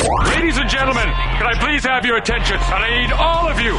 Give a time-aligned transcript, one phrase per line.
[0.00, 1.04] Ladies and gentlemen,
[1.36, 2.56] can I please have your attention?
[2.56, 3.72] And I need all of you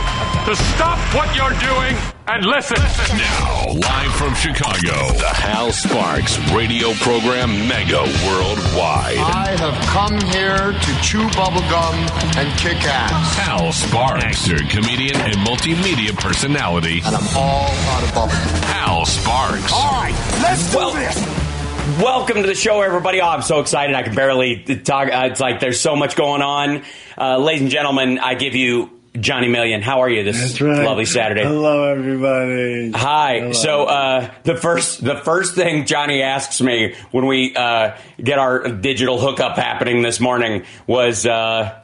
[0.45, 1.97] to stop what you're doing
[2.27, 2.77] and listen.
[3.17, 9.17] Now, live from Chicago, the Hal Sparks radio program Mega Worldwide.
[9.17, 11.95] I have come here to chew bubblegum
[12.37, 13.35] and kick ass.
[13.39, 17.01] Hal Sparks, actor, comedian, and multimedia personality.
[17.03, 18.63] And I'm all out of bubblegum.
[18.69, 19.73] Hal Sparks.
[19.73, 21.42] All right, let's do Well- this.
[21.83, 23.19] Welcome to the show, everybody.
[23.19, 23.93] Oh, I'm so excited.
[23.93, 25.09] I can barely talk.
[25.09, 26.83] Uh, it's like there's so much going on.
[27.17, 29.81] Uh, ladies and gentlemen, I give you Johnny Million.
[29.81, 30.85] How are you this right.
[30.85, 31.43] lovely Saturday?
[31.43, 32.91] Hello, everybody.
[32.91, 33.39] Hi.
[33.39, 33.51] Hello.
[33.51, 38.69] So uh, the first the first thing Johnny asks me when we uh, get our
[38.69, 41.81] digital hookup happening this morning was, uh,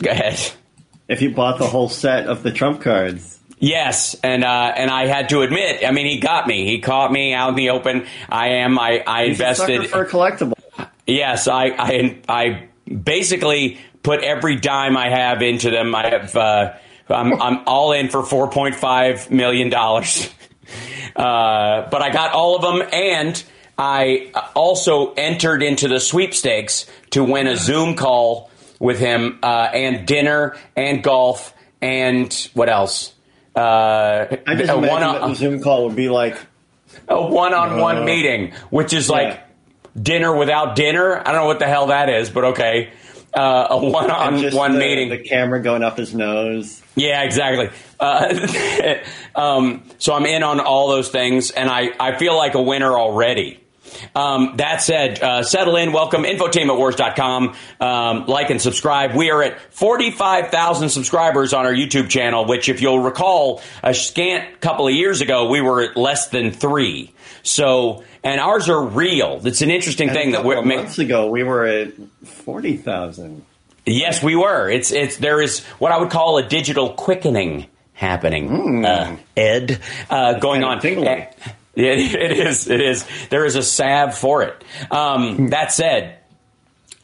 [0.00, 0.52] "Go ahead."
[1.08, 5.06] if you bought the whole set of the Trump cards, Yes, and uh, and I
[5.06, 6.66] had to admit, I mean, he got me.
[6.66, 8.06] He caught me out in the open.
[8.28, 8.76] I am.
[8.76, 9.88] I, I he's invested.
[9.88, 10.54] for a collectible.
[11.06, 15.94] Yes, I, I, I basically put every dime I have into them.
[15.94, 16.72] I have, uh,
[17.08, 20.28] I'm, I'm all in for four point five million dollars,
[21.14, 23.44] uh, but I got all of them, and
[23.78, 30.04] I also entered into the sweepstakes to win a Zoom call with him, uh, and
[30.04, 33.11] dinner, and golf, and what else?
[33.54, 36.36] Uh, I just a imagine one- that the Zoom call would be like,
[37.08, 39.40] a one-on-one Uh, meeting, which is like
[40.00, 41.18] dinner without dinner.
[41.18, 42.90] I don't know what the hell that is, but okay.
[43.34, 45.08] Uh, a one-on-one the, meeting.
[45.08, 46.82] the camera going up his nose.
[46.96, 47.70] yeah, exactly.
[47.98, 48.98] Uh,
[49.34, 52.98] um, so I'm in on all those things, and I, I feel like a winner
[52.98, 53.58] already.
[54.14, 55.92] Um, that said, uh, settle in.
[55.92, 57.56] Welcome, infotainmentwars.com.
[57.80, 59.14] Um, like and subscribe.
[59.14, 64.60] We are at 45,000 subscribers on our YouTube channel, which, if you'll recall, a scant
[64.60, 67.12] couple of years ago, we were at less than three.
[67.42, 69.40] So, and ours are real.
[69.44, 71.92] It's an interesting And thing that we're months ago, we were at
[72.24, 73.44] forty thousand.
[73.84, 74.70] Yes, we were.
[74.70, 78.84] It's it's there is what I would call a digital quickening happening.
[78.84, 80.80] Uh, Ed, uh, going on.
[81.74, 82.68] It, it is.
[82.68, 83.06] It is.
[83.30, 84.64] There is a salve for it.
[84.90, 86.18] Um, that said,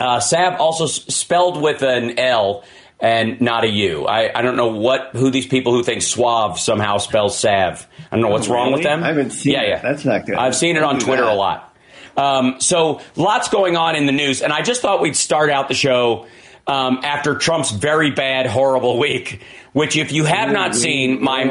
[0.01, 2.65] uh, salve also s- spelled with an L
[3.01, 4.07] and not a U.
[4.07, 7.87] I, I don't know what who these people who think suave somehow spells salve.
[8.11, 9.05] I don't know what's wrong with them.
[9.05, 9.69] I haven't seen yeah, it.
[9.69, 10.35] Yeah, That's not good.
[10.37, 11.33] I've seen it on Twitter that.
[11.33, 11.77] a lot.
[12.17, 15.69] Um, so lots going on in the news, and I just thought we'd start out
[15.69, 16.27] the show
[16.67, 19.43] um, after Trump's very bad, horrible week.
[19.73, 21.45] Which, if you have not seen, my.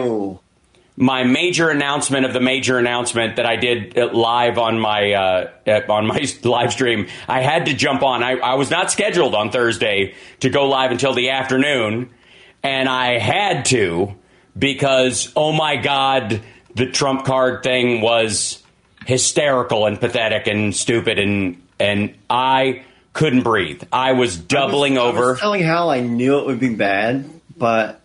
[0.99, 5.51] My major announcement of the major announcement that I did live on my uh,
[5.87, 8.23] on my live stream, I had to jump on.
[8.23, 12.09] I, I was not scheduled on Thursday to go live until the afternoon,
[12.63, 14.15] and I had to
[14.57, 16.41] because oh my god,
[16.73, 18.63] the Trump card thing was
[19.05, 23.83] hysterical and pathetic and stupid and and I couldn't breathe.
[23.93, 25.31] I was doubling I was, I over.
[25.31, 28.01] was telling Hal I knew it would be bad, but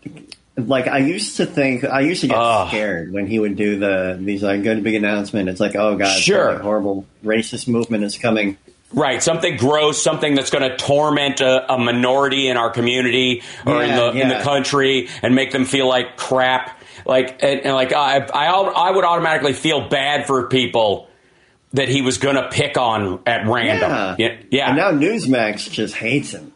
[0.56, 2.68] like I used to think, I used to get Ugh.
[2.68, 5.48] scared when he would do the these like good big announcement.
[5.48, 6.58] It's like, oh god, Sure.
[6.58, 8.58] horrible racist movement is coming.
[8.94, 13.82] Right, something gross, something that's going to torment a, a minority in our community or
[13.82, 16.78] in Yeah, the in the country and make them feel like crap.
[17.06, 21.08] Like and, and like I, I I would automatically feel bad for people
[21.72, 23.90] that he was going to pick on at random.
[23.90, 24.68] Yeah, Yeah, yeah.
[24.68, 26.52] And now Newsmax just hates him.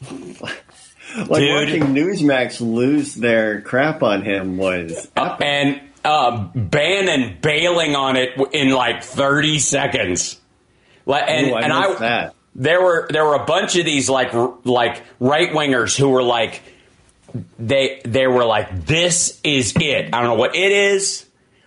[1.16, 1.50] like Dude.
[1.52, 8.30] watching Newsmax lose their crap on him was Uh, and uh, Bannon bailing on it
[8.52, 10.40] in like thirty seconds.
[11.06, 12.34] Like, and Ooh, I and I that.
[12.54, 14.32] there were there were a bunch of these like
[14.64, 16.62] like right wingers who were like
[17.58, 20.06] they they were like this is it.
[20.12, 21.26] I don't know what it is.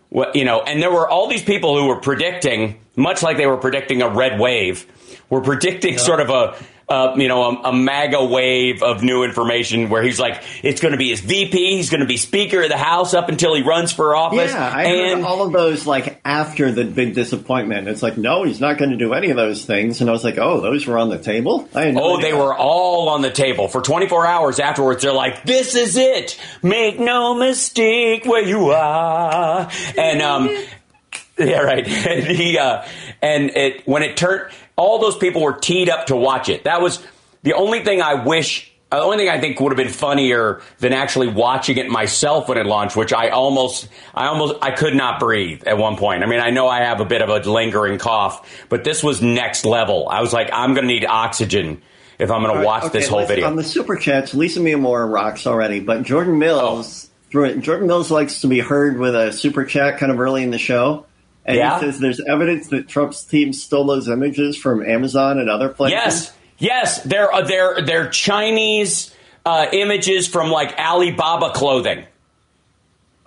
[0.10, 3.48] What you know, and there were all these people who were predicting, much like they
[3.48, 4.86] were predicting a red wave,
[5.30, 6.58] were predicting sort of a.
[6.88, 10.92] Uh, you know, a, a MAGA wave of new information where he's like, it's going
[10.92, 13.64] to be his VP, he's going to be Speaker of the House up until he
[13.64, 14.52] runs for office.
[14.52, 17.88] Yeah, I and heard all of those like after the big disappointment.
[17.88, 20.00] It's like, no, he's not going to do any of those things.
[20.02, 21.68] And I was like, oh, those were on the table.
[21.74, 22.32] I no Oh, idea.
[22.32, 25.02] they were all on the table for 24 hours afterwards.
[25.02, 26.40] They're like, "This is it.
[26.62, 30.50] Make no mistake where you are." And um,
[31.40, 31.88] yeah, right.
[32.08, 32.86] And he uh,
[33.22, 36.66] and it when it turned, all those people were teed up to watch it.
[36.66, 37.06] That was
[37.44, 38.72] the only thing I wish.
[38.92, 42.58] The only thing I think would have been funnier than actually watching it myself when
[42.58, 46.24] it launched, which I almost, I almost, I could not breathe at one point.
[46.24, 49.22] I mean, I know I have a bit of a lingering cough, but this was
[49.22, 50.08] next level.
[50.08, 51.82] I was like, I'm going to need oxygen
[52.20, 53.48] if I'm going to watch okay, this whole video.
[53.48, 56.38] On the super chats, Lisa Miamora rocks already, but Jordan oh.
[56.38, 57.60] Mills through it.
[57.60, 60.58] Jordan Mills likes to be heard with a super chat kind of early in the
[60.58, 61.06] show.
[61.46, 61.80] And Yeah?
[61.80, 65.94] he says there's evidence that Trump's team stole those images from Amazon and other places.
[65.94, 66.32] Yes.
[66.58, 69.14] Yes, they're uh, they're they're Chinese
[69.46, 72.06] uh, images from like Alibaba clothing,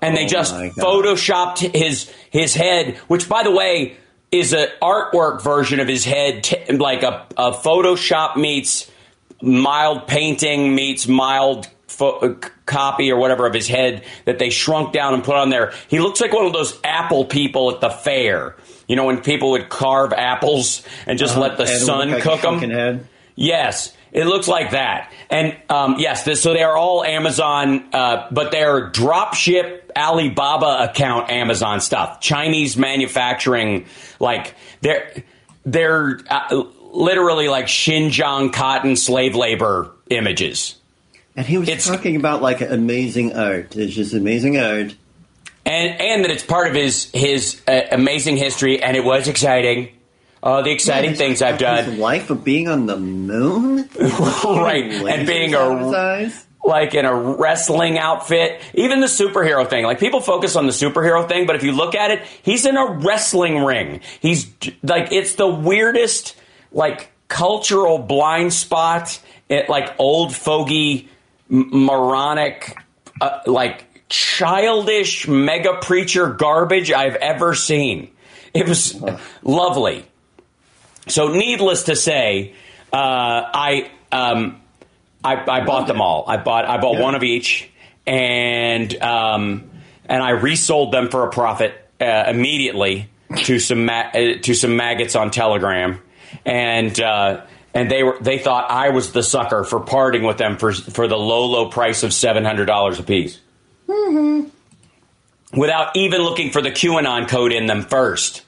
[0.01, 3.99] and they Oh just photoshopped his his head, which by the way
[4.33, 8.91] is an artwork version of his head, t- like a, a Photoshop meets
[9.43, 11.69] mild painting meets mild
[11.99, 12.35] pho- uh,
[12.65, 15.73] copy or whatever of his head that they shrunk down and put on there.
[15.89, 18.57] He looks like one of those apple people at the fair.
[18.87, 21.73] You know when people would carve apples and just let the Uh-huh.
[21.73, 22.59] And it sun like cook them.
[22.71, 23.07] head.
[23.35, 25.13] Yes, it looks like that.
[25.29, 30.89] And um, yes, this, so they are all Amazon, uh, but they're drop ship Alibaba
[30.91, 32.21] account Amazon stuff.
[32.21, 33.85] Chinese manufacturing,
[34.19, 35.13] like they're
[35.67, 40.77] they're uh, literally like Xinjiang cotton slave labor images.
[41.39, 43.77] And he was It's- talking about like amazing art.
[43.77, 44.97] It's just amazing art.
[45.65, 49.91] And, and that it's part of his his uh, amazing history, and it was exciting.
[50.43, 51.85] All the exciting His- things I've done.
[51.85, 53.89] His life of being on the moon,
[54.45, 56.47] Right, and being a- Lasers out of his eyes.
[56.65, 58.61] like in a wrestling outfit.
[58.75, 59.85] Even the superhero thing.
[59.85, 62.77] Like people focus on the superhero thing, but if you look at it, he's in
[62.77, 64.01] a wrestling ring.
[64.21, 64.51] He's
[64.83, 66.35] like it's the weirdest
[66.73, 69.21] like cultural blind spot.
[69.49, 71.09] It like old fogey
[71.49, 72.77] moronic
[73.21, 78.11] uh, like childish mega preacher garbage I've ever seen.
[78.55, 79.01] It was
[79.43, 80.07] lovely.
[81.07, 82.55] So, needless to say,
[82.93, 84.61] uh, I um,
[85.25, 86.25] I, I bought them all.
[86.27, 87.03] I bought I bought Yeah.
[87.03, 87.69] one of each,
[88.07, 89.71] and um,
[90.07, 94.77] and I resold them for a profit uh, immediately to some ma- uh, to some
[94.77, 96.01] maggots on Telegram,
[96.45, 97.43] and uh,
[97.75, 101.07] and they were they thought I was the sucker for parting with them for for
[101.09, 103.39] the low low price of seven hundred dollars a piece,
[103.89, 104.49] mm-hmm.
[105.59, 108.43] without even looking for the QAnon code in them first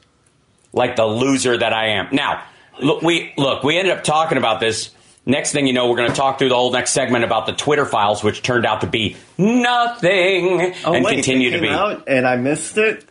[0.73, 2.09] like the loser that I am.
[2.13, 2.45] Now,
[2.81, 4.91] look, we look, we ended up talking about this.
[5.27, 7.53] Next thing you know, we're going to talk through the whole next segment about the
[7.53, 11.69] Twitter files, which turned out to be nothing Oh, and wait, continue to be.
[11.69, 13.05] and I missed it.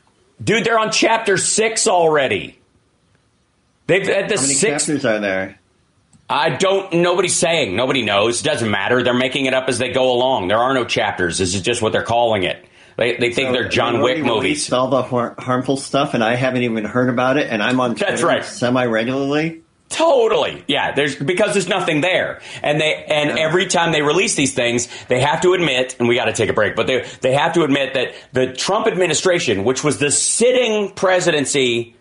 [0.43, 2.57] Dude, they're on chapter six already.
[3.87, 4.87] They've at the How many sixth.
[4.87, 5.58] chapters are there?
[6.29, 6.93] I don't.
[6.93, 7.75] Nobody's saying.
[7.75, 8.41] Nobody knows.
[8.41, 9.01] It doesn't matter.
[9.01, 10.47] They're making it up as they go along.
[10.47, 11.39] There are no chapters.
[11.39, 12.63] This is just what they're calling it.
[12.97, 14.71] They, they think So they're John they've Wick movies.
[14.71, 17.47] All the har- harmful stuff, and I haven't even heard about it.
[17.49, 18.43] And I'm on That's right.
[18.45, 19.63] semi regularly.
[19.89, 20.63] Totally.
[20.67, 22.41] Yeah, there's because there's nothing there.
[22.61, 26.13] And they and every time they release these things, they have to admit, and we
[26.15, 29.63] got to take a break, but they they have to admit that the Trump administration,
[29.63, 31.95] which was the sitting presidency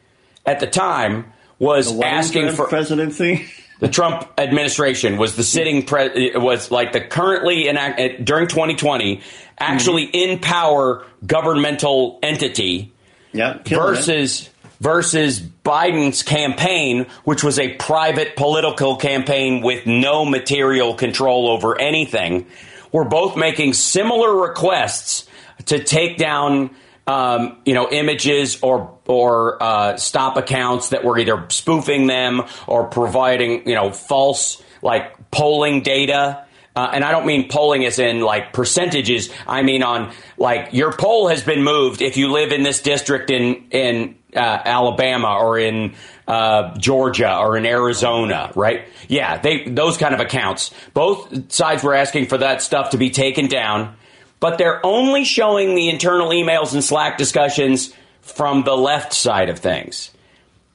[0.44, 3.46] at the time, was asking for presidency.
[3.80, 9.20] the Trump administration was the sitting pre- was like the currently enact uh, during 2020
[9.58, 12.92] actually in power governmental entity
[13.32, 13.96] yeah, killing it.
[13.96, 21.78] versus versus Biden's campaign, which was a private political campaign with no material control over
[21.80, 22.46] anything,
[22.92, 25.28] were both making similar requests
[25.66, 26.70] to take down.
[27.06, 32.86] Um, you know, images or or uh, stop accounts that were either spoofing them or
[32.86, 36.44] providing you know false like polling data.
[36.76, 39.30] Uh, and I don't mean polling as in like percentages.
[39.48, 43.30] I mean on like your poll has been moved if you live in this district
[43.30, 45.94] in in uh, Alabama or in
[46.28, 48.86] uh, Georgia or in Arizona, right?
[49.08, 50.72] Yeah, they those kind of accounts.
[50.92, 53.96] Both sides were asking for that stuff to be taken down,
[54.38, 57.94] but they're only showing the internal emails and Slack discussions
[58.30, 60.10] from the left side of things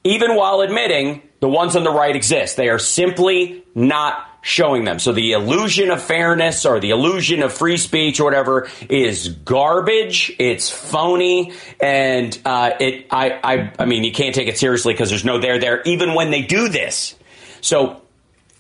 [0.04, 2.58] even while admitting the ones on the right exist.
[2.58, 5.00] They are simply not showing them.
[5.00, 10.36] So the illusion of fairness or the illusion of free speech or whatever is garbage.
[10.40, 13.08] It's phony, and uh, it.
[13.12, 13.72] I, I.
[13.80, 15.82] I mean, you can't take it seriously because there's no there there.
[15.84, 17.16] Even when they do this,
[17.62, 18.02] so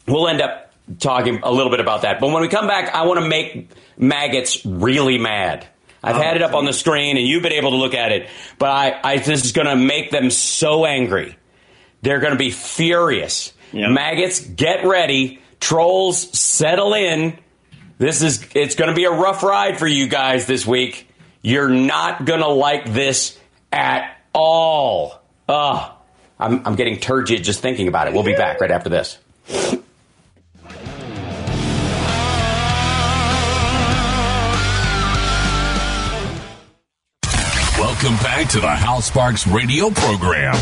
[0.07, 2.19] we'll end up talking a little bit about that.
[2.19, 5.67] But when we come back, I want to make maggots really mad.
[6.03, 8.29] I've had it up on the screen, and you've been able to look at it.
[8.59, 11.37] But I, I this is going to make them so angry.
[12.01, 13.53] They're going to be furious.
[13.71, 13.87] Yeah.
[13.89, 15.41] Maggots, get ready.
[15.59, 17.39] Trolls, settle in.
[17.97, 21.07] This is it's going to be a rough ride for you guys this week.
[21.41, 23.39] You're not going to like this
[23.71, 25.21] at all.
[25.47, 25.91] Ugh.
[26.39, 28.13] I'm, I'm getting turgid just thinking about it.
[28.13, 29.17] We'll be back right after this.
[38.03, 40.55] Welcome back to the Hal Sparks radio program,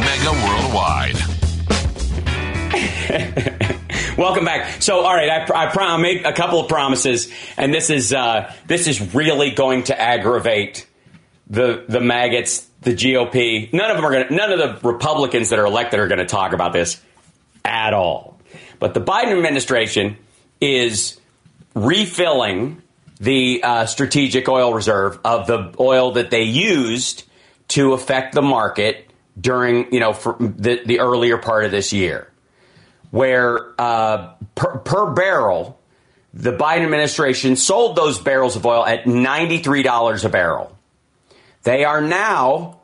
[0.00, 1.16] Mega Worldwide.
[4.16, 4.80] Welcome back.
[4.80, 8.50] So, all right, I, I, I made a couple of promises, and this is uh,
[8.66, 10.86] this is really going to aggravate
[11.48, 13.70] the the maggots, the GOP.
[13.74, 14.34] None of them are going.
[14.34, 16.98] None of the Republicans that are elected are going to talk about this
[17.62, 18.40] at all.
[18.78, 20.16] But the Biden administration
[20.62, 21.20] is
[21.74, 22.80] refilling
[23.20, 27.24] the uh, strategic oil reserve of the oil that they used
[27.68, 32.30] to affect the market during, you know, the, the earlier part of this year,
[33.10, 35.78] where uh, per, per barrel,
[36.32, 40.76] the Biden administration sold those barrels of oil at $93 a barrel.
[41.62, 42.80] They are now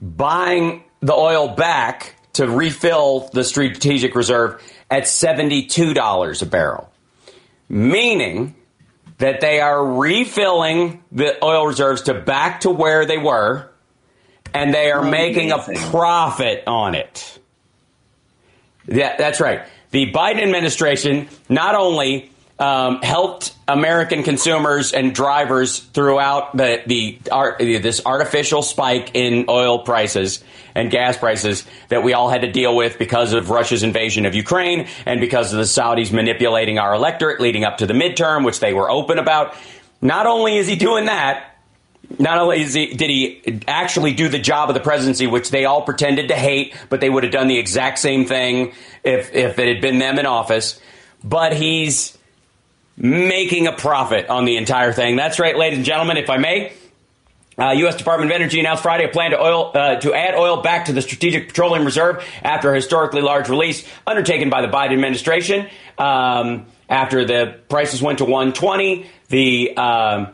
[0.00, 6.92] buying the oil back to refill the strategic reserve at $72 a barrel,
[7.68, 8.54] meaning
[9.18, 13.68] that they are refilling the oil reserves to back to where they were
[14.54, 15.58] and they are making a
[15.90, 17.38] profit on it.
[18.86, 19.62] Yeah, that's right.
[19.90, 27.18] The Biden administration not only um, helped American consumers and drivers throughout the, the
[27.58, 30.42] this artificial spike in oil prices
[30.78, 34.34] and gas prices that we all had to deal with because of Russia's invasion of
[34.34, 38.60] Ukraine and because of the Saudis manipulating our electorate leading up to the midterm, which
[38.60, 39.56] they were open about.
[40.00, 41.56] Not only is he doing that,
[42.18, 45.82] not only he, did he actually do the job of the presidency, which they all
[45.82, 49.68] pretended to hate, but they would have done the exact same thing if, if it
[49.68, 50.80] had been them in office,
[51.24, 52.16] but he's
[52.96, 55.16] making a profit on the entire thing.
[55.16, 56.72] That's right, ladies and gentlemen, if I may.
[57.58, 57.96] Uh, U.S.
[57.96, 60.92] Department of Energy announced Friday a plan to oil uh, to add oil back to
[60.92, 65.68] the Strategic Petroleum Reserve after a historically large release undertaken by the Biden administration.
[65.98, 70.28] Um, after the prices went to 120, the um,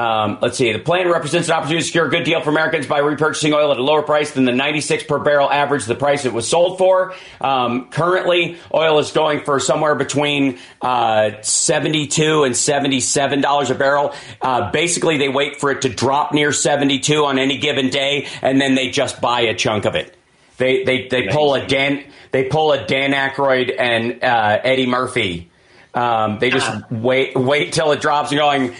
[0.00, 0.72] um, let's see.
[0.72, 3.70] The plan represents an opportunity to secure a good deal for Americans by repurchasing oil
[3.70, 6.78] at a lower price than the 96 per barrel average, the price it was sold
[6.78, 7.14] for.
[7.38, 14.14] Um, currently, oil is going for somewhere between uh, 72 and 77 dollars a barrel.
[14.40, 18.58] Uh, basically, they wait for it to drop near 72 on any given day, and
[18.58, 20.16] then they just buy a chunk of it.
[20.56, 25.50] They they they pull a Dan they pull a Dan Aykroyd and uh, Eddie Murphy.
[25.92, 26.86] Um, they just ah.
[26.90, 28.74] wait wait till it drops and going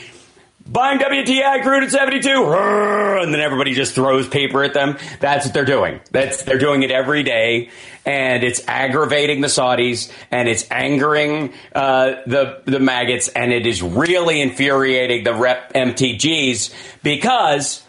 [0.71, 4.97] buying WTI crude at 72, and then everybody just throws paper at them.
[5.19, 6.00] That's what they're doing.
[6.12, 7.71] That's they're doing it every day,
[8.07, 13.83] and it's aggravating the Saudis, and it's angering uh, the the maggots, and it is
[13.83, 16.73] really infuriating the rep MTGs
[17.03, 17.83] because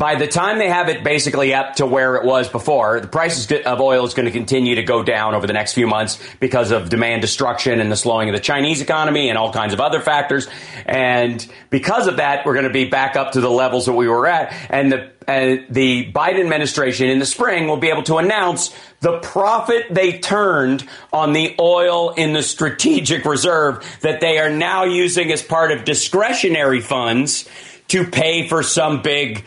[0.00, 3.52] by the time they have it basically up to where it was before, the prices
[3.66, 6.70] of oil is going to continue to go down over the next few months because
[6.70, 10.00] of demand destruction and the slowing of the Chinese economy and all kinds of other
[10.00, 10.48] factors.
[10.86, 14.08] And because of that, we're going to be back up to the levels that we
[14.08, 14.54] were at.
[14.70, 19.18] And the and the Biden administration in the spring will be able to announce the
[19.18, 25.30] profit they turned on the oil in the strategic reserve that they are now using
[25.30, 27.46] as part of discretionary funds
[27.88, 29.44] to pay for some big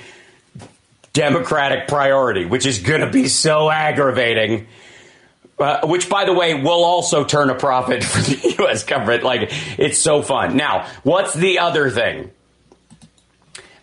[1.13, 4.67] Democratic priority, which is going to be so aggravating.
[5.59, 8.83] Uh, which, by the way, will also turn a profit for the U.S.
[8.83, 9.23] government.
[9.23, 10.57] Like, it's so fun.
[10.57, 12.31] Now, what's the other thing?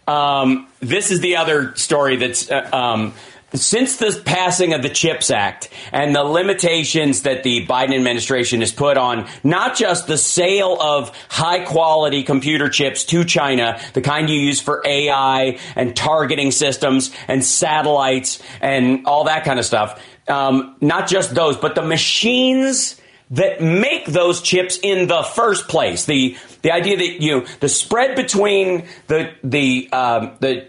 [0.09, 3.15] Um, this is the other story that's uh, um,
[3.55, 8.73] since the passing of the CHIPS Act and the limitations that the Biden administration has
[8.73, 14.31] put on not just the sale of high quality computer chips to China, the kind
[14.31, 20.01] you use for AI and targeting systems and satellites and all that kind of stuff,
[20.29, 26.05] um, not just those, but the machines that make those chips in the first place.
[26.05, 30.69] The the idea that you know, the spread between the the um, the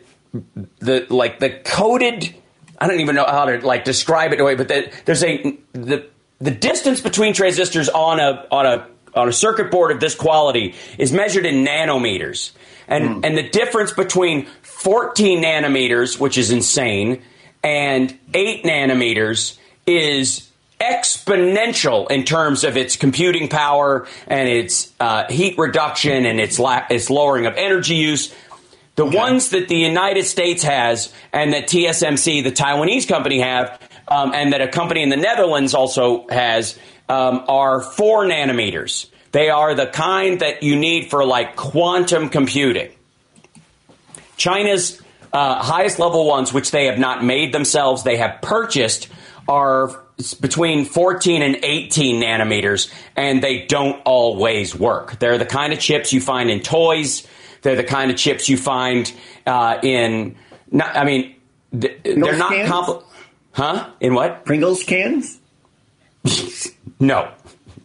[0.79, 2.35] the like the coded
[2.81, 6.07] I don't even know how to like describe it away, but the, there's a the
[6.39, 10.73] the distance between transistors on a on a on a circuit board of this quality
[10.97, 12.51] is measured in nanometers.
[12.87, 13.25] And mm.
[13.25, 17.21] and the difference between 14 nanometers, which is insane,
[17.63, 25.55] and 8 nanometers is exponential in terms of its computing power and its uh, heat
[25.59, 28.33] reduction and its la- its lowering of energy use.
[28.95, 29.17] The okay.
[29.17, 34.51] ones that the United States has and that TSMC, the Taiwanese company, have, um, and
[34.53, 39.07] that a company in the Netherlands also has, um, are four nanometers.
[39.31, 42.91] They are the kind that you need for like quantum computing.
[44.35, 49.07] China's uh, highest level ones, which they have not made themselves, they have purchased,
[49.47, 50.03] are
[50.39, 55.17] between 14 and 18 nanometers, and they don't always work.
[55.19, 57.25] They're the kind of chips you find in toys
[57.61, 59.11] they're the kind of chips you find
[59.45, 60.35] uh, in.
[60.71, 61.35] Not, I mean,
[61.71, 63.03] they're not
[63.53, 63.89] Huh?
[63.99, 64.45] In what?
[64.45, 65.39] Pringles cans?
[66.99, 67.31] no.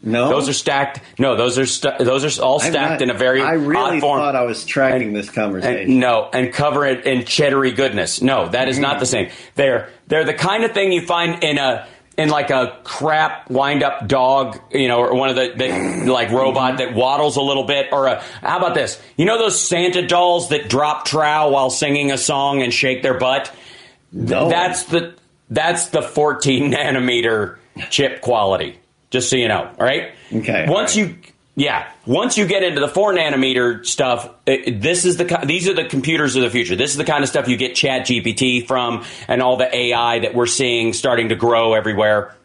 [0.03, 1.01] No, those are stacked.
[1.19, 3.43] No, those are stu- those are all stacked not, in a very.
[3.43, 4.21] I really odd form.
[4.21, 5.91] thought I was tracking and, this conversation.
[5.91, 8.23] And, no, and cover it in cheddary goodness.
[8.23, 8.83] No, that is mm.
[8.83, 9.31] not the same.
[9.57, 13.83] They're they're the kind of thing you find in a in like a crap wind
[13.83, 17.65] up dog, you know, or one of the, the like robot that waddles a little
[17.65, 19.01] bit, or a how about this?
[19.17, 23.19] You know those Santa dolls that drop trow while singing a song and shake their
[23.19, 23.53] butt?
[24.13, 24.49] No.
[24.49, 25.15] That's the
[25.51, 27.59] that's the 14 nanometer
[27.91, 28.79] chip quality.
[29.11, 30.13] Just so you know, all right?
[30.33, 31.09] Okay, Once right.
[31.09, 31.19] you
[31.59, 35.87] yeah, once you get into the four nanometer stuff, this is the these are the
[35.87, 36.77] computers of the future.
[36.77, 40.19] This is the kind of stuff you get Chat GPT from, and all the AI
[40.19, 42.37] that we're seeing starting to grow everywhere.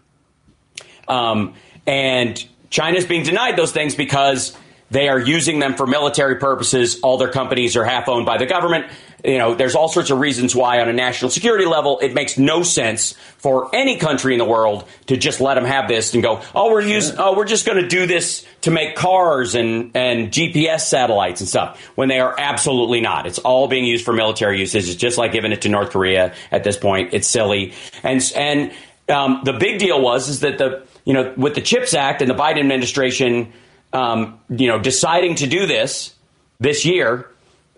[1.09, 4.57] Um, and China's being denied those things because
[4.91, 7.01] they are using them for military purposes.
[7.01, 8.85] All their companies are half owned by the government.
[9.23, 12.39] You know, there's all sorts of reasons why, on a national security level, it makes
[12.39, 16.23] no sense for any country in the world to just let them have this and
[16.23, 19.91] go, "Oh, we're using, oh, we're just going to do this to make cars and
[19.95, 23.27] and GPS satellites and stuff." When they are absolutely not.
[23.27, 24.89] It's all being used for military uses.
[24.89, 27.13] It's just like giving it to North Korea at this point.
[27.13, 28.71] It's silly, and and
[29.07, 32.29] um, the big deal was is that the you know with the Chips Act and
[32.29, 33.53] the Biden administration,
[33.93, 36.15] um, you know, deciding to do this
[36.59, 37.27] this year.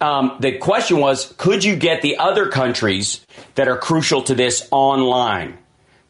[0.04, 4.68] Um, the question was, could you get the other countries that are crucial to this
[4.70, 5.58] online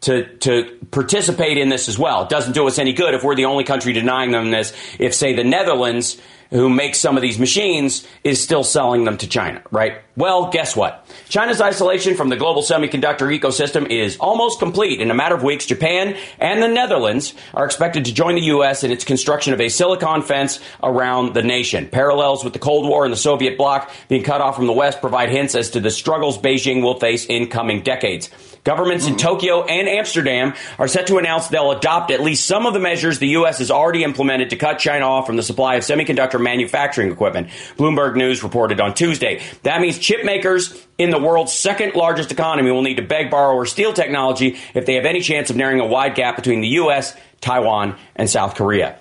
[0.01, 2.23] to to participate in this as well?
[2.23, 4.73] It doesn't do us any good if we're the only country denying them this.
[4.97, 6.19] If, say, the Netherlands,
[6.53, 9.98] who makes some of these machines, is still selling them to China, right?
[10.15, 11.05] Well, guess what?
[11.27, 15.01] China's isolation from the global semiconductor ecosystem is almost complete.
[15.01, 18.83] In a matter of weeks, Japan and the Netherlands are expected to join the U.S.
[18.83, 21.88] in its construction of a silicon fence around the nation.
[21.88, 25.01] Parallels with the Cold War and the Soviet bloc being cut off from the West
[25.01, 28.29] provide hints as to the struggles Beijing will face in coming decades.
[28.63, 32.74] Governments in Tokyo and Amsterdam are set to announce they'll adopt at least some of
[32.74, 33.58] the measures the U.S.
[33.58, 37.50] has already implemented to cut China off from the supply of semiconductor manufacturing equipment.
[37.77, 39.41] Bloomberg News reported on Tuesday.
[39.63, 43.53] That means chip makers in the world's second largest economy will need to beg, borrow,
[43.53, 46.70] or steal technology if they have any chance of narrowing a wide gap between the
[46.70, 48.98] U.S., Taiwan, and South Korea.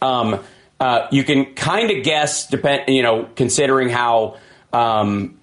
[0.00, 0.40] Um,
[0.80, 4.38] uh, you can kind of guess, depend, you know, considering how
[4.72, 5.38] um,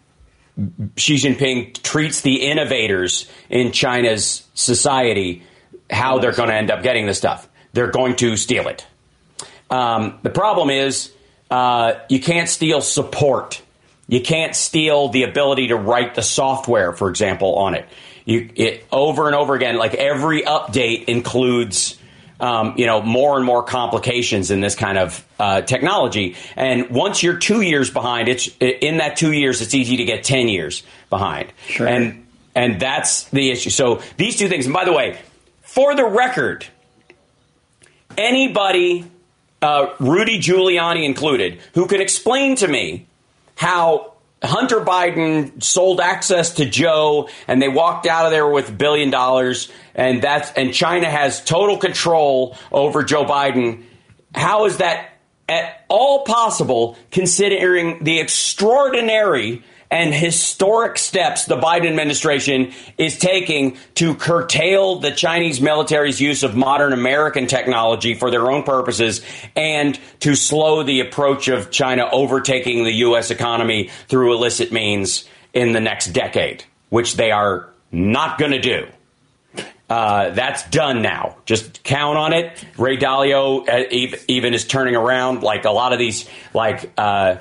[0.98, 5.44] Xi Jinping treats the innovators in China's society,
[5.90, 7.48] how they're going to end up getting this stuff.
[7.74, 8.86] They're going to steal it.
[9.70, 11.12] Um, the problem is
[11.52, 13.62] uh, you can't steal support.
[14.08, 17.88] You can't steal the ability to write the software, for example, on it.
[18.26, 21.99] You it, over and over again, like every update includes.
[22.42, 26.38] Um, you know, more and more complications in this kind of uh, technology.
[26.56, 30.24] And once you're two years behind, it's in that two years, it's easy to get
[30.24, 31.52] ten years behind.
[31.68, 31.86] Sure.
[31.86, 32.26] And
[32.56, 33.70] and that's the issue.
[33.70, 34.66] So these two things.
[34.66, 35.20] And by the way,
[35.64, 36.66] for the record,
[38.18, 39.06] anybody,
[39.62, 43.06] uh, Rudy Giuliani included, who can explain to me
[43.56, 44.09] how
[44.42, 49.10] Hunter Biden sold access to Joe and they walked out of there with a billion
[49.10, 53.84] dollars and that's and China has total control over Joe Biden.
[54.34, 55.10] How is that
[55.50, 64.14] at all possible considering the extraordinary and historic steps the Biden administration is taking to
[64.16, 69.22] curtail the Chinese military's use of modern American technology for their own purposes
[69.56, 73.32] and to slow the approach of China overtaking the U.S.
[73.32, 78.88] economy through illicit means in the next decade, which they are not going to do.
[79.90, 81.36] Uh, that's done now.
[81.46, 82.64] Just count on it.
[82.78, 85.42] Ray Dalio uh, ev- even is turning around.
[85.42, 87.38] Like a lot of these, like uh,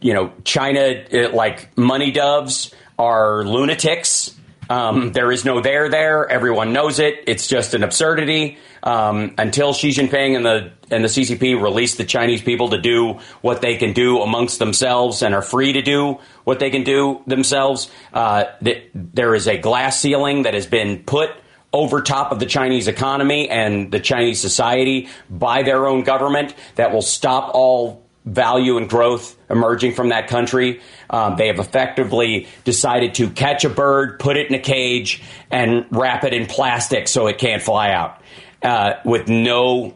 [0.00, 4.34] you know, China, uh, like money doves are lunatics.
[4.70, 6.28] Um, there is no there there.
[6.28, 7.24] Everyone knows it.
[7.26, 8.58] It's just an absurdity.
[8.82, 13.18] Um, until Xi Jinping and the and the CCP release the Chinese people to do
[13.40, 17.22] what they can do amongst themselves and are free to do what they can do
[17.26, 21.30] themselves, uh, th- there is a glass ceiling that has been put
[21.72, 26.92] over top of the Chinese economy and the Chinese society by their own government that
[26.92, 30.80] will stop all value and growth emerging from that country.
[31.10, 35.86] Um, they have effectively decided to catch a bird, put it in a cage, and
[35.90, 38.20] wrap it in plastic so it can't fly out
[38.62, 39.94] uh, with no,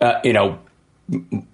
[0.00, 0.58] uh, you know,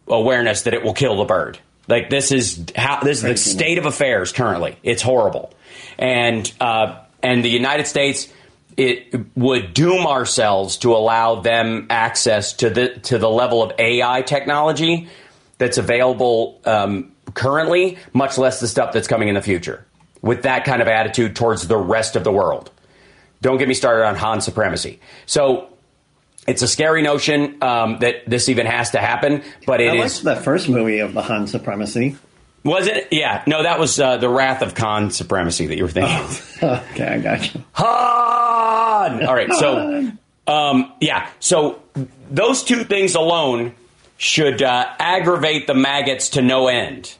[0.08, 1.58] awareness that it will kill the bird.
[1.88, 4.76] Like this is how this is the state of affairs currently.
[4.82, 5.54] It's horrible,
[5.98, 8.32] and uh, and the United States
[8.76, 14.22] it would doom ourselves to allow them access to the to the level of AI
[14.22, 15.08] technology
[15.58, 19.84] that's available um, currently, much less the stuff that's coming in the future.
[20.22, 22.70] With that kind of attitude towards the rest of the world,
[23.42, 24.98] don't get me started on Han supremacy.
[25.26, 25.68] So
[26.48, 30.22] it's a scary notion um, that this even has to happen, but it I is.
[30.22, 32.16] that first movie of the Han supremacy.
[32.64, 33.08] Was it?
[33.12, 33.44] Yeah.
[33.46, 36.16] No, that was uh, the Wrath of Khan supremacy that you were thinking.
[36.16, 36.42] Of.
[36.92, 37.62] Okay, I got you.
[37.74, 39.24] Han.
[39.26, 39.52] All right.
[39.52, 40.10] So
[40.48, 41.28] Um, yeah.
[41.38, 41.80] So
[42.30, 43.74] those two things alone
[44.16, 47.14] should uh, aggravate the maggots to no end.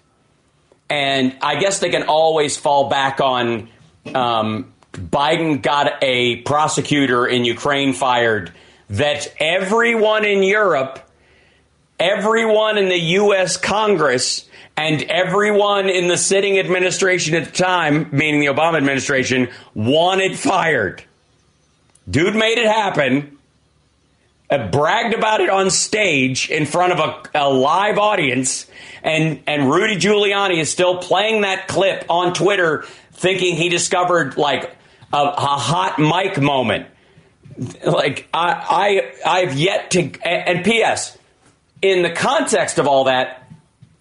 [0.89, 3.69] And I guess they can always fall back on
[4.15, 8.53] um, Biden got a prosecutor in Ukraine fired
[8.91, 11.01] that everyone in Europe,
[11.99, 13.57] everyone in the U.S.
[13.57, 20.39] Congress, and everyone in the sitting administration at the time, meaning the Obama administration, wanted
[20.39, 21.03] fired.
[22.09, 23.36] Dude made it happen,
[24.49, 28.67] Uh, bragged about it on stage in front of a, a live audience,
[29.03, 34.77] and, and Rudy Giuliani is still playing that clip on Twitter, thinking he discovered like
[35.13, 36.87] a, a hot mic moment.
[37.85, 40.13] Like I, I, I've yet to.
[40.23, 41.17] And P.S.
[41.83, 43.46] In the context of all that,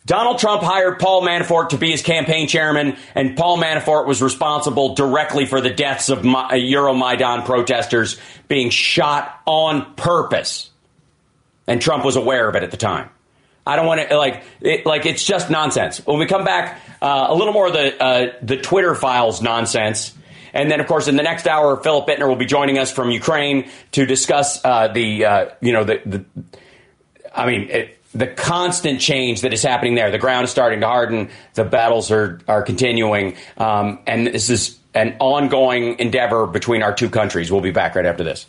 [0.06, 4.94] Donald Trump hired Paul Manafort to be his campaign chairman, and Paul Manafort was responsible
[4.94, 10.70] directly for the deaths of uh, Euromaidan protesters being shot on purpose.
[11.66, 13.10] And Trump was aware of it at the time.
[13.66, 16.06] I don't want to like it, like it's just nonsense.
[16.06, 20.14] When we come back, uh, a little more of the uh, the Twitter files nonsense.
[20.54, 23.12] And then, of course, in the next hour, Philip Ittner will be joining us from
[23.12, 26.26] Ukraine to discuss uh, the, uh, you know, the, the
[27.36, 30.10] I mean, it, the constant change that is happening there.
[30.10, 31.30] The ground is starting to harden.
[31.54, 37.10] The battles are are continuing, um, and this is an ongoing endeavor between our two
[37.10, 37.52] countries.
[37.52, 38.46] We'll be back right after this.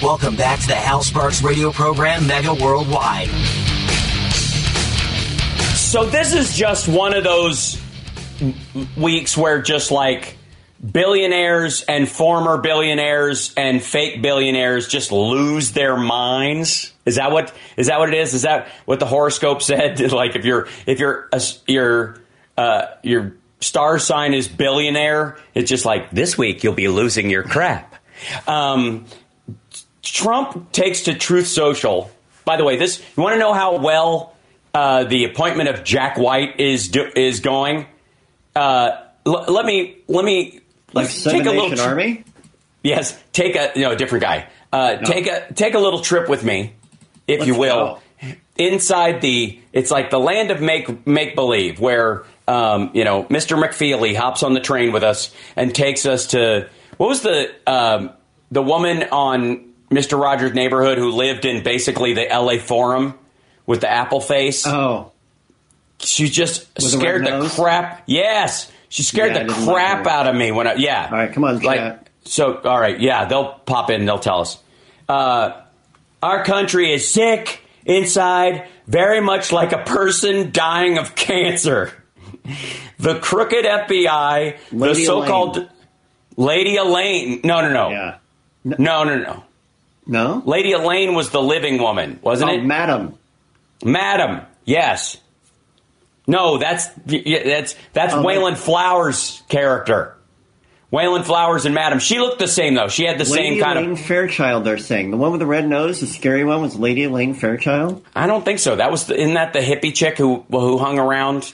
[0.00, 3.30] Welcome back to the Hal Sparks radio program, Mega Worldwide.
[5.92, 7.78] So this is just one of those
[8.96, 10.38] weeks where just like
[10.82, 16.94] billionaires and former billionaires and fake billionaires just lose their minds.
[17.04, 18.32] Is that what is that what it is?
[18.32, 20.00] Is that what the horoscope said?
[20.12, 22.16] like if you're if you're a, your
[22.56, 27.42] uh, your star sign is billionaire, it's just like this week you'll be losing your
[27.42, 27.96] crap.
[28.48, 29.04] Um,
[30.00, 32.10] Trump takes to Truth Social.
[32.46, 34.31] By the way, this you want to know how well
[34.74, 37.86] uh, the appointment of Jack White is do, is going.
[38.56, 38.92] Uh,
[39.26, 40.60] l- let me let me
[40.92, 42.24] like take a little tri- army.
[42.82, 44.48] Yes, take a no different guy.
[44.72, 45.02] Uh, no.
[45.02, 46.72] Take a take a little trip with me,
[47.28, 48.32] if Let's you will, go.
[48.56, 49.60] inside the.
[49.72, 53.62] It's like the land of make make believe, where um, you know Mr.
[53.62, 58.10] McFeely hops on the train with us and takes us to what was the um,
[58.50, 60.18] the woman on Mr.
[60.20, 62.58] Rogers' neighborhood who lived in basically the L.A.
[62.58, 63.18] Forum
[63.66, 64.66] with the apple face.
[64.66, 65.12] Oh.
[65.98, 68.02] She just with scared the, the, crap.
[68.06, 68.70] Yes.
[68.88, 71.08] She scared yeah, the crap out of me when I, yeah.
[71.10, 71.98] All right, come on, like.
[72.24, 74.58] So, all right, yeah, they'll pop in, they'll tell us.
[75.08, 75.60] Uh,
[76.22, 81.92] our country is sick inside, very much like a person dying of cancer.
[82.98, 85.68] the crooked FBI, Lady the so called
[86.36, 87.40] Lady Elaine.
[87.44, 87.90] No, no, no.
[87.90, 88.18] Yeah.
[88.64, 89.44] No, no, no.
[90.06, 90.38] No.
[90.38, 90.42] no?
[90.46, 92.64] Lady Elaine was the living woman, wasn't oh, it?
[92.64, 93.18] Madam.
[93.84, 95.18] Madam, yes.
[96.26, 100.16] No, that's that's that's oh, Wayland Flowers' character.
[100.90, 101.98] Wayland Flowers and Madam.
[101.98, 102.88] She looked the same though.
[102.88, 104.64] She had the Lady same kind of Elaine of Fairchild.
[104.64, 108.04] They're saying the one with the red nose, the scary one, was Lady Elaine Fairchild.
[108.14, 108.76] I don't think so.
[108.76, 111.52] That was the, isn't that the hippie chick who who hung around?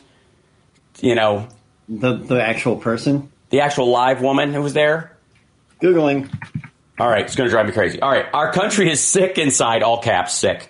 [1.00, 1.48] You know,
[1.88, 5.16] the the actual person, the actual live woman who was there.
[5.80, 6.28] Googling.
[6.98, 8.00] All right, it's going to drive me crazy.
[8.00, 10.68] All right, our country is sick inside, all caps, sick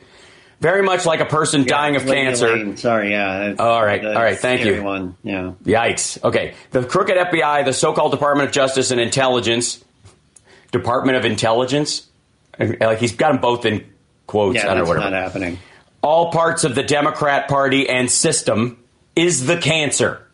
[0.60, 2.56] very much like a person yeah, dying of cancer.
[2.56, 2.76] Lane.
[2.76, 3.54] Sorry, yeah.
[3.58, 4.38] All right, all right.
[4.38, 4.82] Thank you.
[4.82, 5.16] One.
[5.22, 5.52] Yeah.
[5.64, 6.22] Yikes.
[6.22, 6.54] Okay.
[6.70, 9.84] The crooked FBI, the so-called Department of Justice and Intelligence,
[10.72, 12.06] Department of Intelligence,
[12.58, 13.84] like he's got them both in
[14.26, 14.56] quotes.
[14.56, 15.10] Yeah, I don't that's know whatever.
[15.10, 15.58] not happening.
[16.02, 18.82] All parts of the Democrat Party and system
[19.14, 20.26] is the cancer.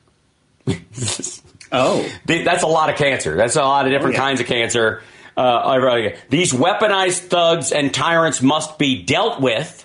[1.73, 3.37] oh, that's a lot of cancer.
[3.37, 4.25] That's a lot of different oh, yeah.
[4.25, 5.03] kinds of cancer.
[5.37, 9.84] Uh, these weaponized thugs and tyrants must be dealt with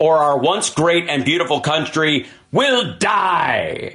[0.00, 3.94] or our once great and beautiful country will die.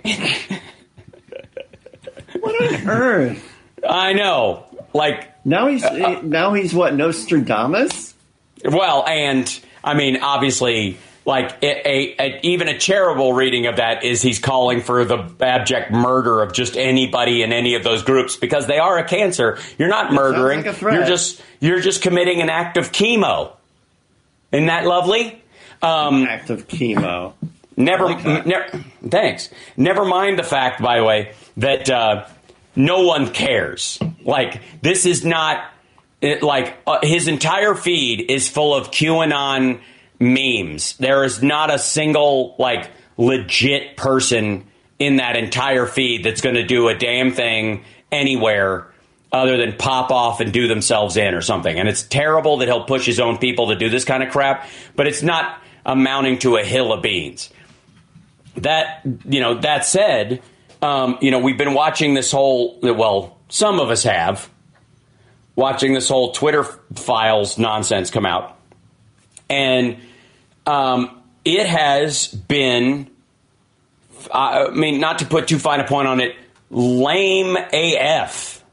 [2.39, 3.51] what on earth?
[3.87, 4.63] I know.
[4.93, 8.13] Like now he's uh, now he's what Nostradamus.
[8.63, 14.03] Well, and I mean, obviously, like a, a, a, even a charitable reading of that
[14.03, 18.37] is he's calling for the abject murder of just anybody in any of those groups
[18.37, 19.57] because they are a cancer.
[19.77, 20.63] You're not murdering.
[20.63, 23.53] Like you're just you're just committing an act of chemo.
[24.51, 25.41] Isn't that lovely?
[25.81, 27.33] Um, active chemo.
[27.77, 28.83] Never, never.
[29.07, 29.49] Thanks.
[29.75, 32.27] Never mind the fact, by the way, that uh,
[32.75, 33.99] no one cares.
[34.23, 35.69] Like this is not
[36.21, 39.81] it, like uh, his entire feed is full of QAnon
[40.19, 40.97] memes.
[40.97, 44.65] There is not a single like legit person
[44.97, 48.87] in that entire feed that's going to do a damn thing anywhere
[49.31, 51.77] other than pop off and do themselves in or something.
[51.77, 54.67] And it's terrible that he'll push his own people to do this kind of crap,
[54.95, 57.49] but it's not amounting to a hill of beans.
[58.57, 60.41] That you know, that said,
[60.81, 64.49] um, you know, we've been watching this whole well, some of us have
[65.55, 66.63] watching this whole Twitter
[66.95, 68.57] files nonsense come out,
[69.49, 69.97] and
[70.65, 73.09] um, it has been.
[74.33, 76.35] I mean, not to put too fine a point on it,
[76.71, 78.63] lame AF.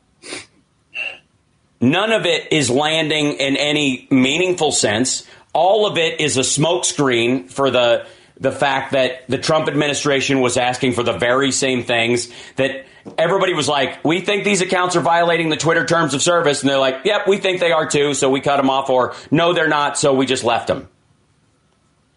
[1.78, 5.26] None of it is landing in any meaningful sense.
[5.52, 8.06] All of it is a smokescreen for the
[8.40, 12.86] the fact that the Trump administration was asking for the very same things that
[13.18, 16.60] everybody was like, we think these accounts are violating the Twitter terms of service.
[16.62, 18.14] And they're like, yep, we think they are too.
[18.14, 19.96] So we cut them off or no, they're not.
[19.96, 20.88] So we just left them.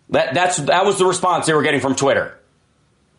[0.10, 2.40] That, that's, that was the response they were getting from Twitter.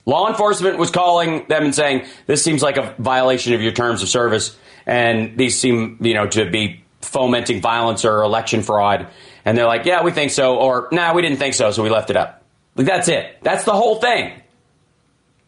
[0.05, 4.03] Law enforcement was calling them and saying, this seems like a violation of your terms
[4.03, 4.57] of service.
[4.87, 9.09] And these seem, you know, to be fomenting violence or election fraud.
[9.47, 10.57] And they're like, yeah, we think so.
[10.57, 11.71] Or, nah, we didn't think so.
[11.71, 12.43] So we left it up.
[12.75, 13.39] Like that's it.
[13.43, 14.43] That's the whole thing.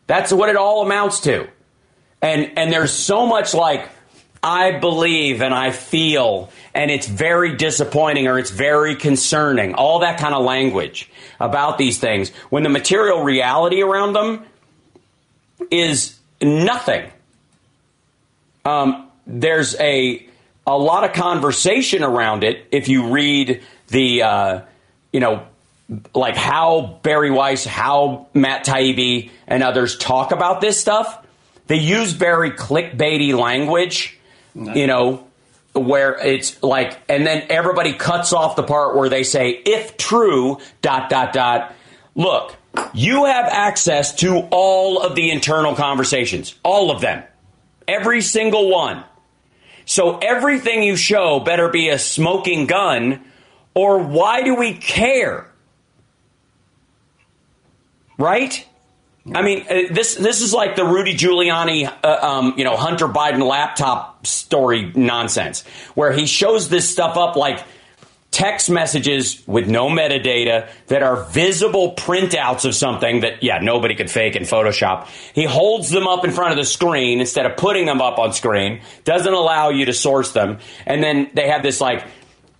[0.07, 1.47] That's what it all amounts to.
[2.23, 3.89] And and there's so much like
[4.43, 9.75] I believe and I feel and it's very disappointing or it's very concerning.
[9.75, 14.47] All that kind of language about these things when the material reality around them
[15.71, 17.11] is nothing.
[18.65, 20.27] Um, there's a
[20.67, 24.61] a lot of conversation around it if you read the uh,
[25.13, 25.47] you know
[26.15, 31.27] like how Bari Weiss, how Matt Taibbi, and others talk about this stuff,
[31.67, 34.19] they use very clickbaity language,
[34.55, 35.27] you know,
[35.75, 40.59] where it's like, and then everybody cuts off the part where they say, if true,
[40.83, 41.75] dot, dot, dot.
[42.15, 42.57] Look,
[42.93, 47.23] you have access to all of the internal conversations, all of them,
[47.87, 49.05] every single one.
[49.85, 53.25] So everything you show better be a smoking gun,
[53.79, 55.49] or why do we care?
[58.19, 58.67] right?
[59.33, 63.09] I mean, uh, this this is like the Rudy Giuliani, uh, um, you know, Hunter
[63.09, 65.65] Biden laptop story nonsense,
[65.95, 67.63] where he shows this stuff up like
[68.31, 74.11] text messages with no metadata that are visible printouts of something that, yeah, nobody could
[74.11, 75.09] fake in Photoshop.
[75.35, 78.35] He holds them up in front of the screen instead of putting them up on
[78.35, 82.05] screen, doesn't allow you to source them, and then they have this like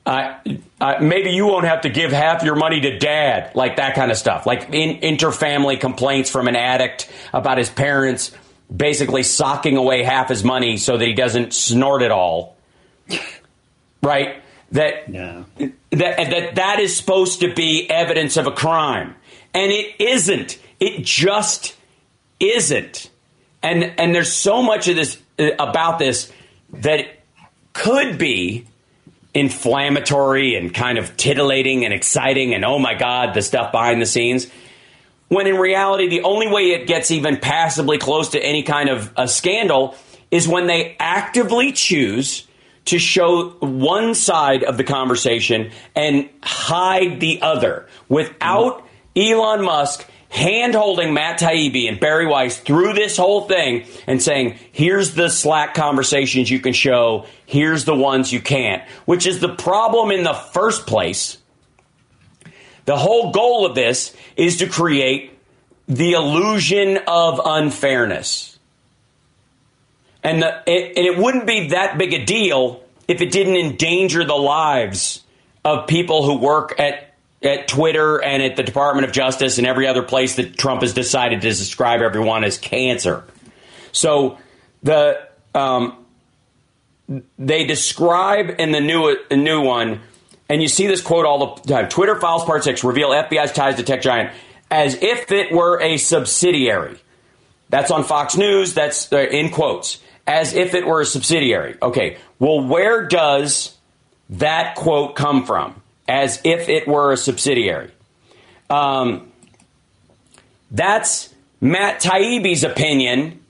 [0.09, 0.39] uh,
[0.81, 4.11] uh, maybe you won't have to give half your money to dad, like that kind
[4.11, 8.33] of stuff, like in, interfamily complaints from an addict about his parents
[8.75, 12.57] basically socking away half his money so that he doesn't snort it all.
[14.03, 14.43] Right?
[14.73, 15.43] That, yeah.
[15.59, 19.15] that that that is supposed to be evidence of a crime,
[19.53, 20.59] and it isn't.
[20.79, 21.75] It just
[22.39, 23.11] isn't.
[23.63, 26.31] And and there's so much of this uh, about this
[26.75, 27.07] that
[27.73, 28.68] could be
[29.39, 34.07] inflammatory and kind of titillating and exciting and oh my god the stuff behind the
[34.07, 34.49] scenes
[35.29, 39.13] when in reality the only way it gets even passably close to any kind of
[39.17, 39.95] a scandal
[40.31, 42.47] is when they actively choose
[42.85, 50.75] to show one side of the conversation and hide the other without Elon Musk hand
[50.75, 55.75] holding Matt Taibbi and Bari Weiss through this whole thing and saying, here's the Slack
[55.75, 60.35] conversations you can show, here's the ones you can't, which is the problem in the
[60.35, 61.39] first place.
[62.85, 65.39] The whole goal of this is to create
[65.87, 68.59] the illusion of unfairness.
[70.23, 74.25] And, the, it, and it wouldn't be that big a deal if it didn't endanger
[74.25, 75.25] the lives
[75.65, 77.08] of people who work at
[77.43, 80.93] at Twitter and at the Department of Justice and every other place that Trump has
[80.93, 83.25] decided to describe everyone as cancer.
[83.93, 84.39] So
[84.83, 86.05] the um,
[87.39, 90.01] they describe in the new new one,
[90.49, 91.89] and you see this quote all the time.
[91.89, 94.33] Twitter files part six reveal FBI's ties to tech giant
[94.71, 96.99] as if it were a subsidiary.
[97.71, 98.75] That's on Fox News.
[98.75, 101.77] That's uh, in quotes as if it were a subsidiary.
[101.81, 103.77] Okay, well, where does
[104.31, 105.81] that quote come from?
[106.09, 107.91] As if it were a subsidiary.
[108.71, 109.31] Um,
[110.71, 113.41] that's Matt Taibbi's opinion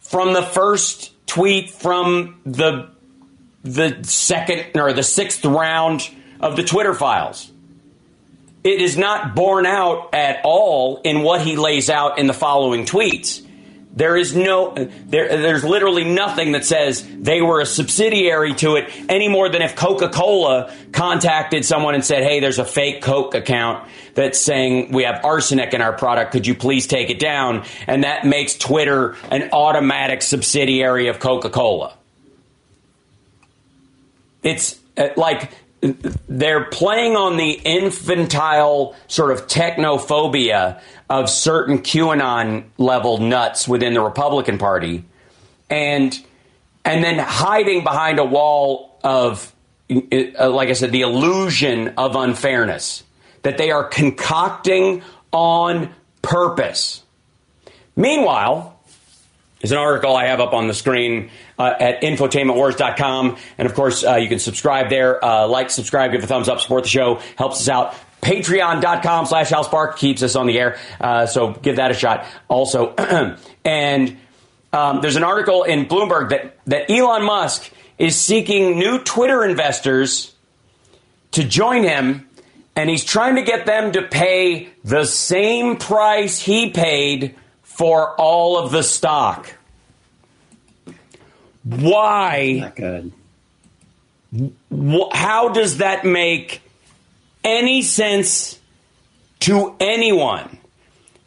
[0.00, 2.90] from the first tweet from the
[3.64, 6.08] the second or the sixth round
[6.40, 7.50] of the Twitter files.
[8.64, 12.84] It is not borne out at all in what he lays out in the following
[12.84, 13.44] tweets.
[13.94, 18.90] There is no, there, there's literally nothing that says they were a subsidiary to it
[19.08, 23.34] any more than if Coca Cola contacted someone and said, hey, there's a fake Coke
[23.34, 26.32] account that's saying we have arsenic in our product.
[26.32, 27.66] Could you please take it down?
[27.86, 31.94] And that makes Twitter an automatic subsidiary of Coca Cola.
[34.42, 35.52] It's uh, like
[36.28, 44.00] they're playing on the infantile sort of technophobia of certain QAnon level nuts within the
[44.00, 45.04] Republican Party,
[45.68, 46.18] and
[46.84, 49.52] and then hiding behind a wall of,
[49.90, 53.02] uh, like I said, the illusion of unfairness
[53.42, 55.92] that they are concocting on
[56.22, 57.02] purpose.
[57.96, 58.78] Meanwhile,
[59.60, 61.30] there's an article I have up on the screen
[61.62, 63.36] uh, at infotainmentwars.com.
[63.58, 66.60] And of course, uh, you can subscribe there, uh, like, subscribe, give a thumbs up,
[66.60, 67.94] support the show, helps us out.
[68.22, 70.78] Patreon.com slash HalSpark keeps us on the air.
[71.00, 72.94] Uh, so give that a shot also.
[73.64, 74.16] and
[74.72, 80.34] um, there's an article in Bloomberg that, that Elon Musk is seeking new Twitter investors
[81.32, 82.28] to join him.
[82.74, 88.56] And he's trying to get them to pay the same price he paid for all
[88.56, 89.52] of the stock.
[91.64, 92.58] Why?
[92.60, 93.12] Not good.
[94.74, 96.60] Wh- How does that make
[97.44, 98.58] any sense
[99.40, 100.58] to anyone?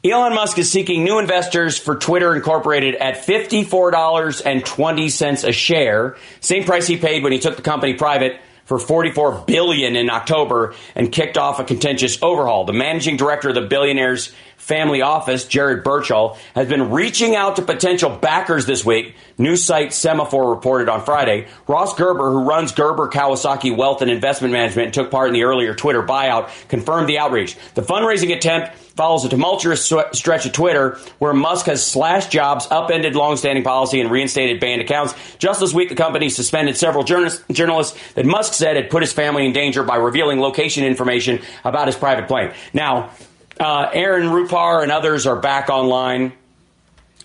[0.03, 6.85] Elon Musk is seeking new investors for Twitter Incorporated at $54.20 a share, same price
[6.85, 11.37] he paid when he took the company private for 44 billion in October and kicked
[11.37, 12.65] off a contentious overhaul.
[12.65, 17.61] The managing director of the billionaire's family office, Jared Birchall, has been reaching out to
[17.61, 19.15] potential backers this week.
[19.37, 21.47] News site Semafor reported on Friday.
[21.67, 25.43] Ross Gerber, who runs Gerber Kawasaki Wealth and Investment Management and took part in the
[25.43, 27.55] earlier Twitter buyout, confirmed the outreach.
[27.75, 33.15] The fundraising attempt follows a tumultuous stretch of Twitter where Musk has slashed jobs, upended
[33.15, 35.13] longstanding policy, and reinstated banned accounts.
[35.37, 39.13] Just this week, the company suspended several journalists, journalists that Musk said had put his
[39.13, 42.51] family in danger by revealing location information about his private plane.
[42.73, 43.11] Now,
[43.59, 46.33] uh, Aaron Rupar and others are back online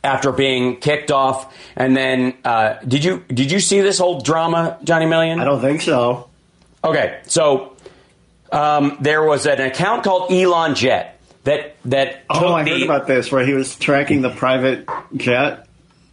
[0.02, 1.54] after being kicked off.
[1.76, 5.40] And then, uh, did you did you see this whole drama, Johnny Million?
[5.40, 6.28] I don't think so.
[6.83, 7.76] Okay, so
[8.50, 13.07] um, there was an account called Elon Jet that that Oh, I the, heard about
[13.07, 15.66] this where he was tracking the private jet.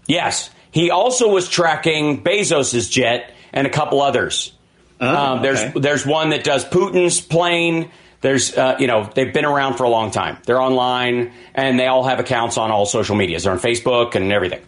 [0.07, 4.53] Yes, he also was tracking Bezos's jet and a couple others.
[4.99, 5.79] Oh, um, there's okay.
[5.79, 7.91] there's one that does Putin's plane.
[8.21, 10.37] There's uh, you know they've been around for a long time.
[10.45, 13.43] They're online and they all have accounts on all social medias.
[13.43, 14.61] They're on Facebook and everything.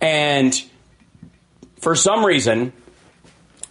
[0.00, 0.54] And
[1.80, 2.72] for some reason,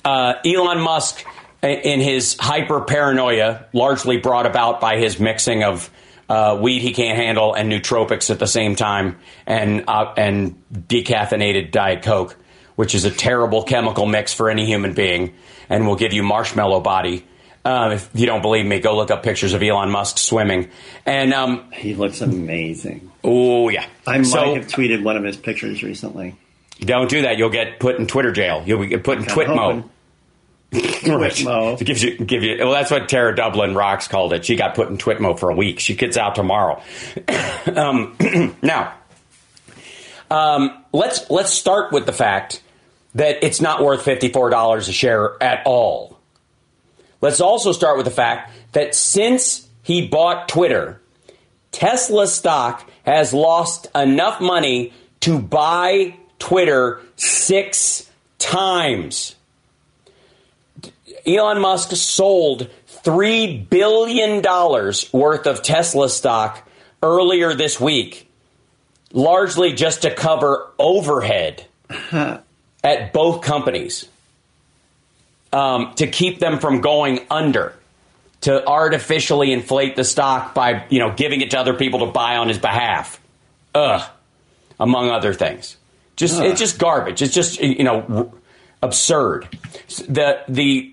[0.04, 1.26] uh, Elon Musk,
[1.62, 5.92] in his hyper paranoia, largely brought about by his mixing of
[6.30, 11.72] uh, weed he can't handle and nootropics at the same time, and uh, and decaffeinated
[11.72, 12.36] Diet Coke,
[12.76, 15.34] which is a terrible chemical mix for any human being,
[15.70, 17.26] and will give you marshmallow body.
[17.66, 20.70] Um, if you don't believe me, go look up pictures of Elon Musk swimming.
[21.06, 23.10] And um, He looks amazing.
[23.24, 26.36] oh yeah, I might So- have tweeted one of his pictures recently.
[26.82, 27.38] don't do that.
[27.38, 28.64] You'll get put in Twitter jail.
[28.66, 29.90] You'll get put in I'm Twitmo.
[31.04, 31.80] Twitmo.
[31.80, 32.58] It gives you give you.
[32.60, 34.44] Well, that's what Tara Dublin Rocks called it.
[34.44, 35.80] She got put in Twitmo for a week.
[35.80, 36.82] She gets out tomorrow.
[37.76, 38.16] um,
[38.62, 38.94] now,
[40.32, 42.62] um, let's let's start with the fact
[43.14, 46.18] that it's not worth fifty four dollars a share at all.
[47.22, 51.00] Let's also start with the fact that since he bought Twitter,
[51.72, 58.10] Tesla stock has lost enough money to buy Twitter six
[58.40, 59.36] times.
[61.26, 62.70] Elon Musk sold
[63.04, 66.68] $3 billion worth of Tesla stock
[67.02, 68.30] earlier this week,
[69.12, 71.66] largely just to cover overhead
[72.12, 74.08] at both companies
[75.52, 77.76] um, to keep them from going under.
[78.42, 82.36] To artificially inflate the stock by, you know, giving it to other people to buy
[82.36, 83.22] on his behalf.
[83.74, 84.10] Ugh.
[84.82, 85.78] Among other things.
[86.16, 87.22] Just it's just garbage.
[87.22, 88.34] It's just you know
[88.82, 89.48] absurd.
[90.08, 90.93] The the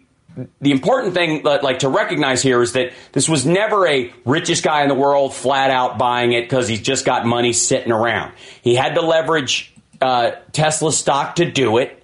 [0.61, 4.83] the important thing like to recognize here is that this was never a richest guy
[4.83, 8.33] in the world flat out buying it because he's just got money sitting around.
[8.63, 12.03] He had to leverage uh, Tesla stock to do it.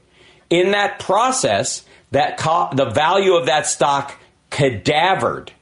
[0.50, 4.14] In that process, that co- the value of that stock
[4.50, 5.52] cadavered,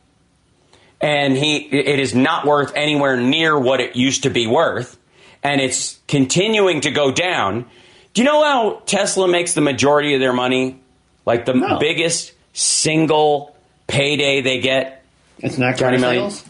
[1.01, 4.99] and he it is not worth anywhere near what it used to be worth,
[5.43, 7.67] and it's continuing to go down.
[8.15, 10.81] Do you know how Tesla makes the majority of their money?
[11.27, 11.79] Like the No.
[11.79, 13.55] biggest single
[13.87, 15.05] payday they get?
[15.41, 16.31] It's not Johnny car Million.
[16.31, 16.45] sales.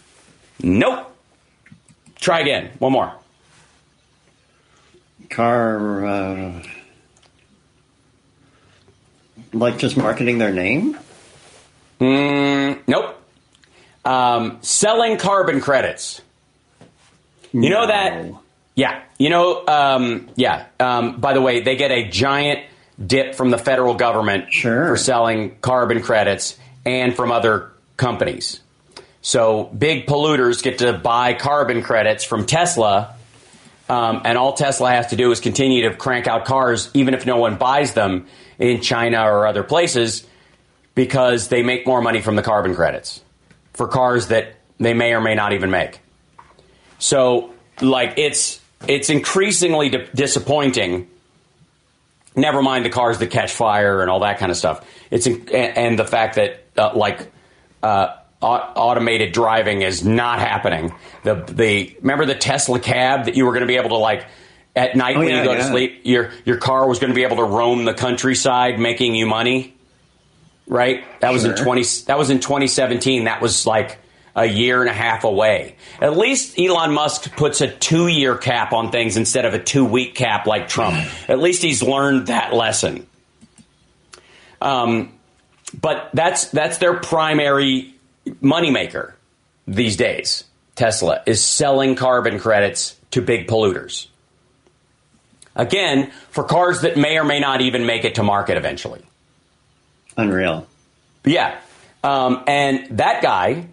[0.62, 1.11] Nope.
[2.20, 2.70] Try again.
[2.78, 3.12] One more.
[5.30, 6.62] car, uh,
[9.52, 10.96] like just marketing their name?
[12.00, 13.20] Mm, nope.
[14.05, 16.20] Um, selling carbon credits.
[17.52, 18.32] You know that?
[18.74, 19.02] Yeah.
[19.18, 20.66] You know, um, yeah.
[20.80, 22.61] Um, by the way, they get a giant
[23.05, 24.88] dip from the federal government Sure.
[24.88, 28.61] for selling carbon credits and from other companies.
[29.22, 33.14] So big polluters get to buy carbon credits from Tesla,
[33.88, 37.26] um, and all Tesla has to do is continue to crank out cars, even if
[37.26, 38.26] no one buys them
[38.59, 40.24] in China or other places,
[40.95, 43.20] because they make more money from the carbon credits
[43.72, 46.01] for cars that they may or may not even make.
[46.99, 51.09] So, like, it's it's increasingly di- disappointing.
[52.37, 54.87] Never mind the cars that catch fire and all that kind of stuff.
[55.11, 57.30] It's and, and the fact that uh, like
[57.82, 60.95] uh, automated driving is not happening.
[61.22, 64.26] The the remember the Tesla cab that you were going to be able to like
[64.76, 67.14] at night Oh, when yeah, you go to sleep, your your car was going to
[67.14, 69.74] be able to roam the countryside, making you money.
[70.66, 71.05] Right?
[71.20, 71.85] That was in twenty.
[72.07, 73.24] That was in twenty seventeen.
[73.24, 73.99] That was like
[74.37, 75.76] a year and a half away.
[76.01, 79.85] At least Elon Musk puts a two year cap on things instead of a two
[79.85, 80.97] week cap like Trump.
[81.28, 83.07] At least he's learned that lesson.
[84.61, 85.12] Um,
[85.80, 87.95] but that's that's their primary
[88.26, 89.12] moneymaker
[89.66, 90.45] these days.
[90.74, 94.09] Tesla is selling carbon credits to big polluters.
[95.57, 99.03] Again, for cars that may or may not even make it to market eventually.
[100.16, 100.66] Unreal.
[101.24, 101.59] Yeah.
[102.03, 103.66] Um, and that guy,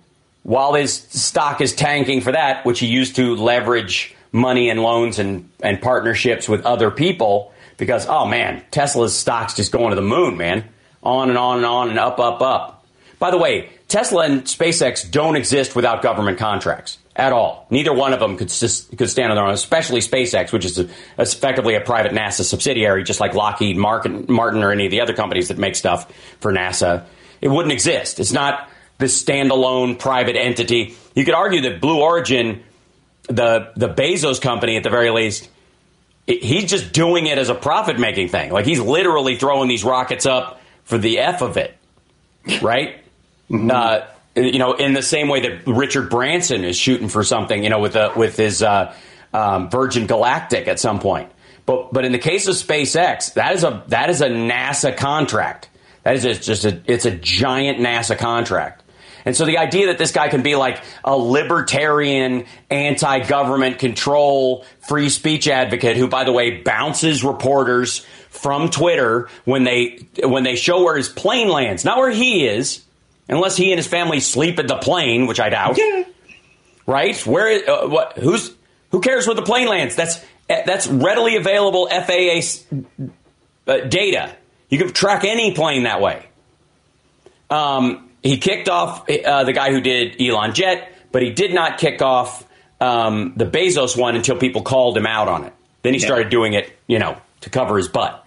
[0.43, 5.19] while his stock is tanking for that, which he used to leverage money and loans
[5.19, 10.01] and, and partnerships with other people, because, oh man, Tesla's stock's just going to the
[10.01, 10.63] moon, man.
[11.03, 12.85] On and on and on and up, up, up.
[13.19, 17.67] By the way, Tesla and SpaceX don't exist without government contracts at all.
[17.69, 20.89] Neither one of them could, could stand on their own, especially SpaceX, which is a,
[21.19, 25.13] effectively a private NASA subsidiary, just like Lockheed Martin, Martin or any of the other
[25.13, 27.05] companies that make stuff for NASA.
[27.41, 28.19] It wouldn't exist.
[28.19, 28.69] It's not
[29.01, 30.95] this standalone private entity.
[31.15, 32.63] You could argue that Blue Origin,
[33.27, 35.49] the the Bezos company at the very least,
[36.29, 38.51] i- he's just doing it as a profit making thing.
[38.51, 41.75] Like he's literally throwing these rockets up for the f of it,
[42.61, 42.95] right?
[43.51, 44.01] Uh,
[44.35, 47.79] you know, in the same way that Richard Branson is shooting for something, you know,
[47.79, 48.93] with uh, with his uh,
[49.33, 51.29] um, Virgin Galactic at some point.
[51.65, 55.67] But but in the case of SpaceX, that is a that is a NASA contract.
[56.03, 58.83] That is just, just a it's a giant NASA contract.
[59.25, 65.09] And so the idea that this guy can be like a libertarian, anti-government control, free
[65.09, 70.83] speech advocate who, by the way, bounces reporters from Twitter when they when they show
[70.83, 72.83] where his plane lands, not where he is,
[73.27, 75.77] unless he and his family sleep at the plane, which I doubt.
[75.77, 76.03] Yeah.
[76.87, 77.15] Right?
[77.27, 77.69] Where?
[77.69, 78.17] Uh, what?
[78.17, 78.53] Who's?
[78.91, 79.95] Who cares where the plane lands?
[79.95, 82.65] That's that's readily available FAA s-
[83.67, 84.35] uh, data.
[84.69, 86.25] You can track any plane that way.
[87.49, 91.77] Um, he kicked off uh, the guy who did Elon Jet, but he did not
[91.77, 92.45] kick off
[92.79, 95.53] um, the Bezos one until people called him out on it.
[95.83, 96.05] Then he Yeah.
[96.07, 98.25] started doing it, you know, to cover his butt.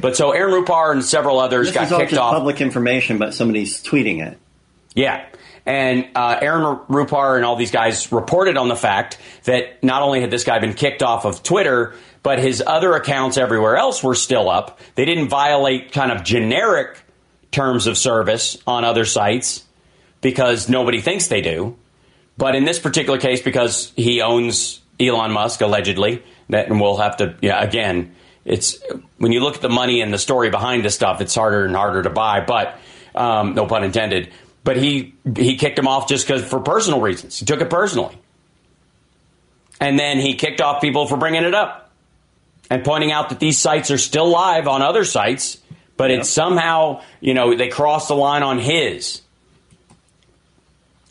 [0.00, 2.32] But so Aaron Rupar and several others This got is all kicked just off.
[2.34, 4.38] public information, but somebody's tweeting it.
[4.94, 5.24] Yeah.
[5.66, 10.20] And uh, Aaron Rupar and all these guys reported on the fact that not only
[10.20, 14.14] had this guy been kicked off of Twitter, but his other accounts everywhere else were
[14.16, 14.80] still up.
[14.96, 16.96] They didn't violate kind of generic
[17.52, 19.64] terms of service on other sites
[20.20, 21.76] because nobody thinks they do.
[22.36, 27.18] But in this particular case, because he owns Elon Musk allegedly, that and we'll have
[27.18, 28.14] to yeah again.
[28.44, 28.82] It's
[29.18, 31.76] when you look at the money and the story behind this stuff, it's harder and
[31.76, 32.40] harder to buy.
[32.40, 32.78] But
[33.14, 34.32] um, no pun intended.
[34.64, 37.38] But he he kicked him off just because for personal reasons.
[37.38, 38.16] He took it personally,
[39.80, 41.90] and then he kicked off people for bringing it up
[42.70, 45.58] and pointing out that these sites are still live on other sites,
[45.96, 49.22] but it's somehow you know they crossed the line on his.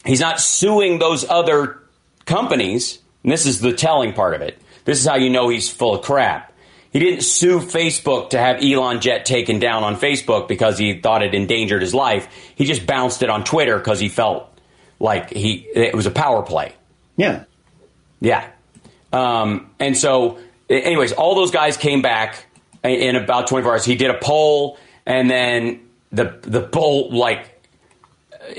[0.06, 1.80] He's not suing those other
[2.26, 3.00] companies.
[3.24, 4.60] And this is the telling part of it.
[4.86, 6.52] This is how you know he's full of crap.
[6.92, 11.24] He didn't sue Facebook to have Elon Jet taken down on Facebook because he thought
[11.24, 12.28] it endangered his life.
[12.56, 14.50] He just bounced it on Twitter because he felt
[15.00, 16.74] like he it was a power play.
[17.16, 17.46] Yeah.
[18.20, 18.46] Yeah.
[19.14, 22.46] Um, and so, anyways, all those guys came back
[22.84, 23.86] in- about 24 hours.
[23.86, 27.48] He did a poll, and then the the poll like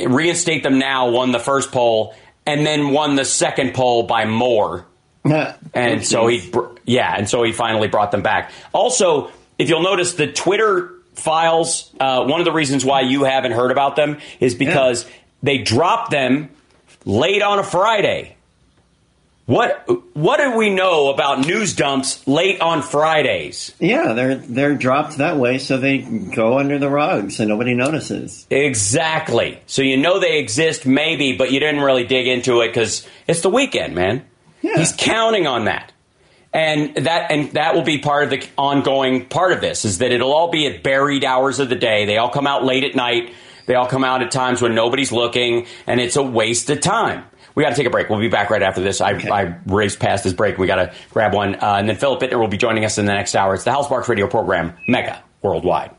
[0.06, 2.14] reinstate them now won the first poll,
[2.46, 4.86] and then won the second poll by more.
[5.74, 6.52] And so he,
[6.84, 8.50] yeah, and so he finally brought them back.
[8.72, 11.90] Also, if you'll notice, the Twitter files.
[12.00, 15.06] Uh, one of the reasons why you haven't heard about them is because
[15.42, 16.48] they dropped them
[17.04, 18.36] late on a Friday
[19.52, 23.74] What what do we know about news dumps late on Fridays?
[23.78, 28.46] Yeah, they're they're dropped that way so they go under the rug so nobody notices.
[28.48, 29.60] Exactly.
[29.66, 33.42] So you know they exist, maybe, but you didn't really dig into it because it's
[33.42, 34.24] the weekend, man.
[34.62, 34.78] Yeah.
[34.78, 35.92] He's counting on that.
[36.54, 40.12] And that and that will be part of the ongoing part of this is that
[40.12, 42.06] it'll all be at buried hours of the day.
[42.06, 43.34] They all come out late at night.
[43.66, 47.24] They all come out at times when nobody's looking, and it's a waste of time.
[47.54, 48.08] We got to take a break.
[48.08, 49.00] We'll be back right after this.
[49.00, 49.30] I, Okay.
[49.30, 50.56] I raced past this break.
[50.58, 51.54] We got to grab one.
[51.56, 53.54] Uh, and then Philip Ittner will be joining us in the next hour.
[53.54, 55.90] It's the Hal Sparks radio program, Mega Worldwide.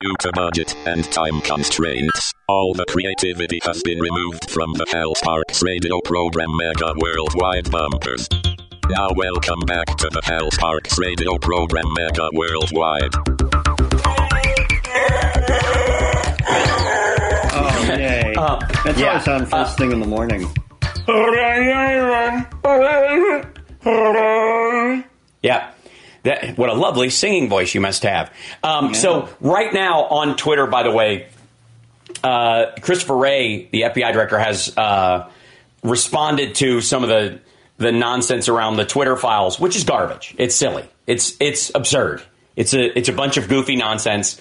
[0.00, 5.14] Due to budget and time constraints, all the creativity has been removed from the Hal
[5.14, 8.28] Sparks radio program Mega Worldwide Bumpers.
[8.90, 13.81] Now welcome back to the Hal Sparks radio program Mega Worldwide.
[17.54, 18.34] Oh, yay.
[18.84, 19.14] That's yeah.
[19.14, 20.42] I sound first thing in the morning.
[25.42, 25.70] Yeah.
[26.24, 28.32] That, what a lovely singing voice you must have.
[28.62, 31.26] Um, So, right now on Twitter, by the way,
[32.22, 35.28] uh, Christopher Wray, the FBI director, has uh,
[35.82, 37.40] responded to some of the
[37.78, 40.36] the nonsense around the Twitter files, which is garbage.
[40.38, 40.88] It's silly.
[41.08, 42.22] It's it's absurd.
[42.54, 44.40] It's a it's a bunch of goofy nonsense.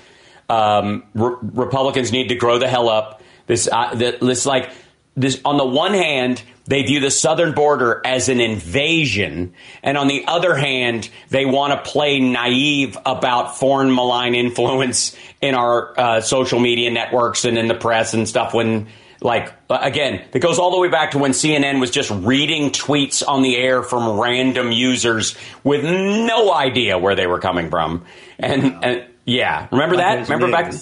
[0.51, 3.21] Um, Re- Republicans need to grow the hell up.
[3.47, 4.71] This uh, this like
[5.15, 10.07] this on the one hand they view the southern border as an invasion and on
[10.07, 16.21] the other hand they want to play naive about foreign malign influence in our uh,
[16.21, 18.87] social media networks and in the press and stuff when
[19.19, 23.21] like again it goes all the way back to when cnn was just reading tweets
[23.27, 25.35] on the air from random users
[25.65, 28.05] with no idea where they were coming from
[28.39, 30.73] and, and yeah remember that remember back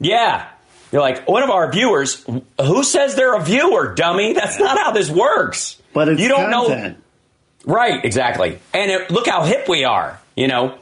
[0.00, 0.48] yeah.
[0.92, 2.24] You're like, one of our viewers,
[2.60, 4.32] who says they're a viewer, dummy?
[4.32, 5.80] That's not how this works.
[5.92, 6.98] But it's you don't content.
[6.98, 7.72] know.
[7.72, 8.58] Right, exactly.
[8.72, 10.78] And it, look how hip we are, you know?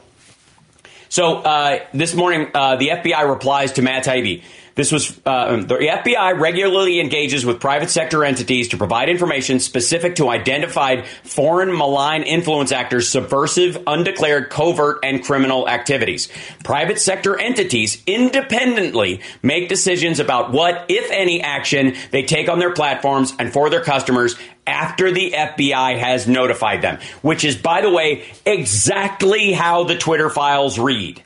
[1.09, 4.43] So uh, this morning, uh, the FBI replies to Matt Taibbi.
[4.77, 10.17] This was uh, the FBI regularly engages with private sector entities to provide information specific
[10.17, 16.29] to identified foreign malign influence actors' subversive, undeclared, covert, and criminal activities.
[16.63, 22.73] Private sector entities independently make decisions about what, if any, action they take on their
[22.73, 24.35] platforms and for their customers
[24.67, 30.29] after the FBI has notified them, which is, by the way, exactly how the Twitter
[30.29, 31.23] files read.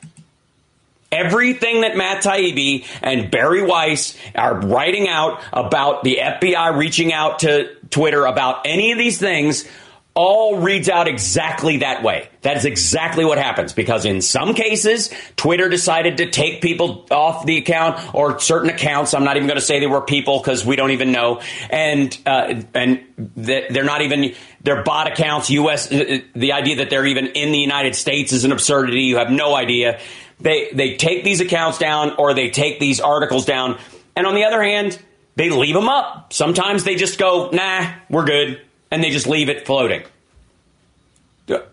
[1.12, 7.40] Everything that Matt Taibbi and Bari Weiss are writing out about the FBI reaching out
[7.40, 9.68] to Twitter about any of these things
[10.14, 12.28] all reads out exactly that way.
[12.42, 17.46] That is exactly what happens because in some cases, Twitter decided to take people off
[17.46, 19.14] the account or certain accounts.
[19.14, 21.40] I'm not even going to say they were people because we don't even know.
[21.70, 25.48] And, uh, and they're not even, they're bot accounts.
[25.50, 29.02] US, uh, the idea that they're even in the United States is an absurdity.
[29.02, 29.98] You have no idea.
[30.42, 33.78] They, they take these accounts down or they take these articles down.
[34.16, 35.00] And on the other hand,
[35.36, 36.32] they leave them up.
[36.32, 38.60] Sometimes they just go, nah, we're good.
[38.90, 40.02] And they just leave it floating.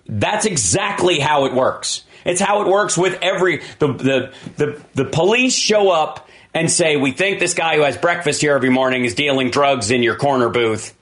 [0.05, 2.03] That's exactly how it works.
[2.25, 6.97] It's how it works with every the the the, the police show up and say
[6.97, 10.15] we think this guy who has breakfast here every morning is dealing drugs in your
[10.15, 10.95] corner booth,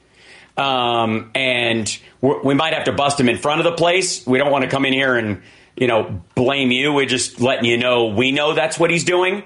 [0.58, 4.26] um, and we might have to bust him in front of the place.
[4.28, 5.42] We don't want to come in here and
[5.78, 6.92] you know blame you.
[6.92, 9.44] We're just letting you know we know that's what he's doing,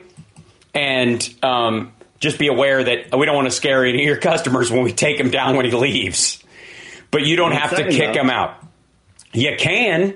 [0.74, 4.72] and um, just be aware that we don't want to scare any of your customers
[4.72, 6.42] when we take him down when he leaves.
[7.12, 8.22] But you don't One have to kick though.
[8.22, 8.56] him out.
[9.34, 10.16] You can.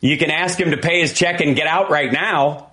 [0.00, 2.70] You can ask him to pay his check and get out right now,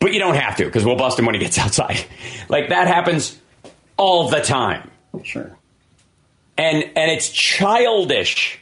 [0.00, 2.02] but you don't have to because we'll bust him when he gets outside.
[2.48, 3.38] Like that happens
[3.98, 4.90] all the time.
[5.24, 5.54] Sure.
[6.56, 8.58] And and it's childish.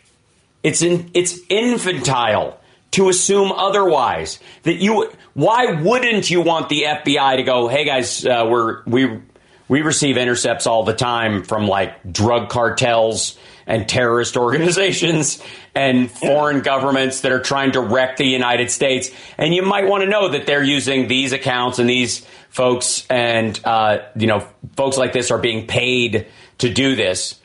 [0.65, 2.59] It's in, it's infantile
[2.97, 4.39] to assume otherwise.
[4.65, 9.21] That you why wouldn't you want the FBI to go, "Hey guys, uh, we're we
[9.69, 15.43] we receive intercepts all the time from like drug cartels and terrorist organizations
[15.75, 19.11] and foreign governments that are trying to wreck the United States.
[19.37, 23.61] And you might want to know that they're using these accounts and these folks and,
[23.65, 26.27] uh, you know, folks like this are being paid
[26.59, 27.39] to do this.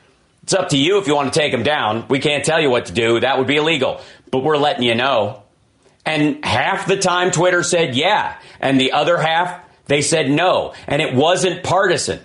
[0.43, 2.06] It's up to you if you want to take them down.
[2.08, 3.20] We can't tell you what to do.
[3.20, 3.99] That would be illegal.
[4.32, 5.41] But we're letting you know.
[6.06, 8.39] And half the time Twitter said yeah.
[8.60, 10.74] And the other half, they said no.
[10.88, 12.20] And it wasn't partisan.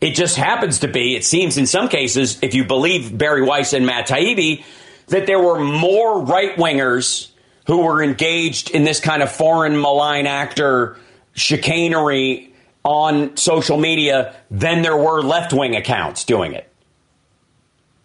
[0.00, 3.72] It just happens to be, it seems in some cases, if you believe Bari Weiss
[3.72, 4.62] and Matt Taibbi,
[5.08, 7.30] that there were more right wingers
[7.66, 10.98] who were engaged in this kind of foreign malign actor
[11.32, 12.52] chicanery
[12.84, 16.70] on social media than there were left wing accounts doing it.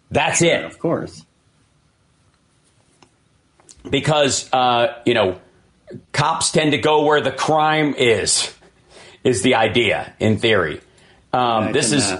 [0.09, 0.63] That's it.
[0.65, 1.25] Of course.
[3.89, 5.39] Because, uh, you know,
[6.11, 8.53] cops tend to go where the crime is,
[9.23, 10.81] is the idea in theory.
[11.33, 12.13] Um, this is,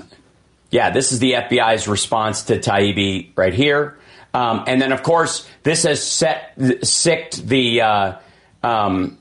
[0.69, 3.97] yeah, this is the FBI's response to Taibbi right here.
[4.33, 6.53] Um, and then, of course, this has set
[6.83, 8.19] sicked the uh,
[8.63, 9.17] um,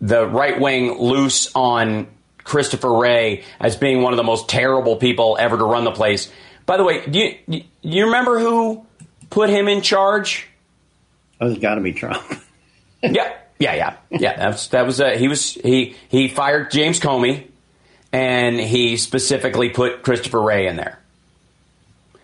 [0.00, 2.08] the right wing loose on
[2.42, 6.30] Christopher Wray as being one of the most terrible people ever to run the place.
[6.66, 8.86] By the way, do you, you remember who
[9.30, 10.48] put him in charge?
[11.40, 12.22] Oh, it's got to be Trump.
[13.02, 14.36] yeah, yeah, yeah, yeah.
[14.36, 17.48] That was, that was uh, he was he he fired James Comey,
[18.12, 20.98] and he specifically put Christopher Wray in there.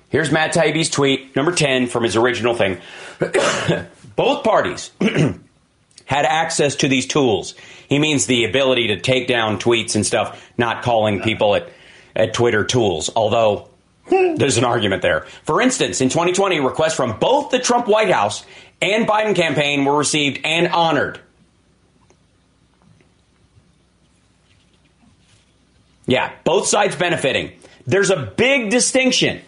[0.09, 2.79] Here's Matt Taibbi's tweet, number ten from his original thing.
[4.17, 7.55] Both parties had access to these tools.
[7.89, 11.69] He means the ability to take down tweets and stuff, not calling people at
[12.15, 13.11] at Twitter tools.
[13.15, 13.70] Although
[14.11, 15.23] there's an argument there.
[15.45, 18.45] For instance, in 2020, requests from both the Trump White House
[18.83, 21.21] and Biden campaign were received and honored.
[26.07, 27.53] Yeah, both sides benefiting.
[27.87, 29.43] There's a big distinction.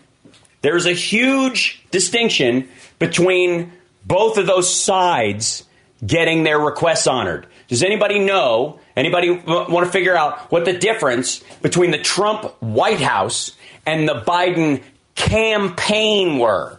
[0.60, 3.72] There's a huge distinction between
[4.04, 5.64] both of those sides
[6.06, 7.46] getting their requests honored.
[7.68, 8.78] Does anybody know?
[8.96, 13.56] Anybody want to figure out what the difference between the Trump White House
[13.86, 14.82] and the Biden
[15.14, 16.78] campaign were?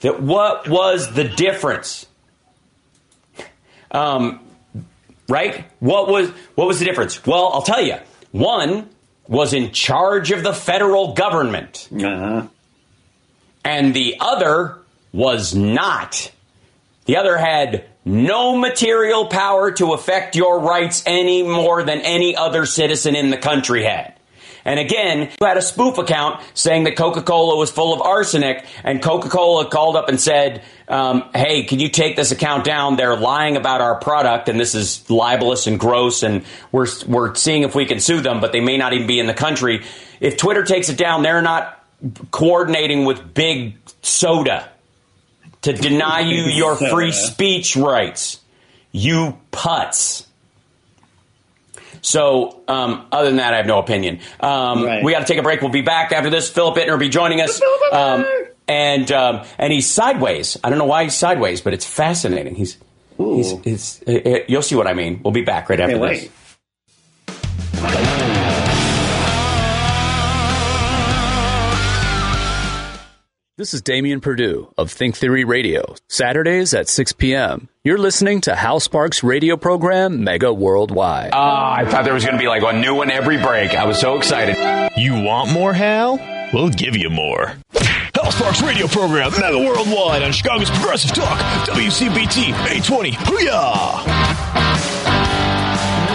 [0.00, 2.06] That what was the difference?
[3.90, 4.40] Um,
[5.28, 5.64] right?
[5.80, 7.24] What was what was the difference?
[7.26, 7.96] Well, I'll tell you.
[8.32, 8.88] One
[9.28, 12.46] was in charge of the federal government, Uh-huh.
[13.64, 14.78] and the other
[15.12, 16.30] was not.
[17.06, 22.66] The other had no material power to affect your rights any more than any other
[22.66, 24.15] citizen in the country had.
[24.66, 28.66] And again, you had a spoof account saying that Coca Cola was full of arsenic,
[28.82, 32.96] and Coca Cola called up and said, um, Hey, can you take this account down?
[32.96, 37.62] They're lying about our product, and this is libelous and gross, and we're, we're seeing
[37.62, 39.84] if we can sue them, but they may not even be in the country.
[40.18, 41.84] If Twitter takes it down, they're not
[42.32, 44.68] coordinating with Big Soda
[45.62, 48.40] to deny you your free speech rights.
[48.90, 50.25] You putz.
[52.06, 54.20] So, um, other than that, I have no opinion.
[54.38, 55.02] Um, Right.
[55.02, 55.60] We got to take a break.
[55.60, 56.48] We'll be back after this.
[56.48, 57.60] Philip Ittner will be joining us.
[57.90, 58.24] Um,
[58.68, 60.56] and um, and he's sideways.
[60.62, 62.54] I don't know why he's sideways, but it's fascinating.
[62.54, 62.78] He's,
[63.18, 63.60] he's, Ooh.
[63.64, 64.02] he's
[64.48, 65.20] you'll see what I mean.
[65.24, 66.30] We'll be back right after Hey,
[67.26, 68.45] this.
[73.58, 77.70] This is Damian Perdue of Think Theory Radio, Saturdays at 6 p.m.
[77.84, 81.30] You're listening to Hal Sparks' radio program, Mega Worldwide.
[81.32, 83.70] Ah, I thought there was going to be like a new one every break.
[83.70, 84.58] I was so excited.
[84.98, 86.18] You want more, Hal?
[86.52, 87.54] We'll give you more.
[88.14, 93.12] Hal Sparks radio program, Mega Worldwide on Chicago's Progressive Talk, WCPT 820.
[93.12, 94.75] Hooyah!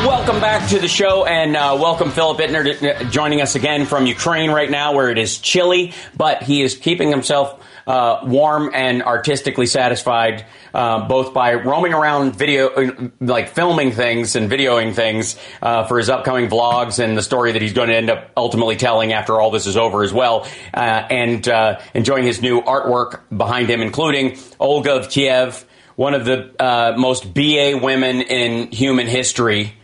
[0.01, 3.85] Welcome back to the show, and uh, welcome Philip Ittner to, uh, joining us again
[3.85, 8.71] from Ukraine right now, where it is chilly, but he is keeping himself uh, warm
[8.73, 14.95] and artistically satisfied, uh, both by roaming around video, uh, like filming things and videoing
[14.95, 18.31] things uh, for his upcoming vlogs and the story that he's going to end up
[18.35, 21.47] ultimately telling after all this is over as well, uh, and
[21.93, 25.63] enjoying his new artwork behind him, including Olga of Kiev,
[25.95, 29.75] one of the most BA women in human history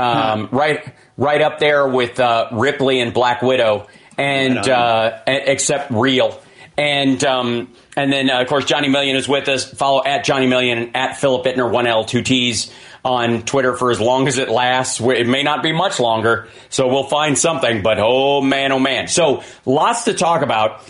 [0.00, 3.86] um, right right up there with uh, Ripley and Black Widow,
[4.16, 6.40] and Right uh, except real.
[6.76, 9.70] And um, and then uh, of course Johnny Million is with us.
[9.70, 12.72] Follow at Johnny Million and at Philip Ittner one L two T's
[13.04, 15.00] on Twitter for as long as it lasts.
[15.00, 17.82] It may not be much longer, so we'll find something.
[17.82, 19.08] But oh man, oh man!
[19.08, 20.82] So lots to talk about.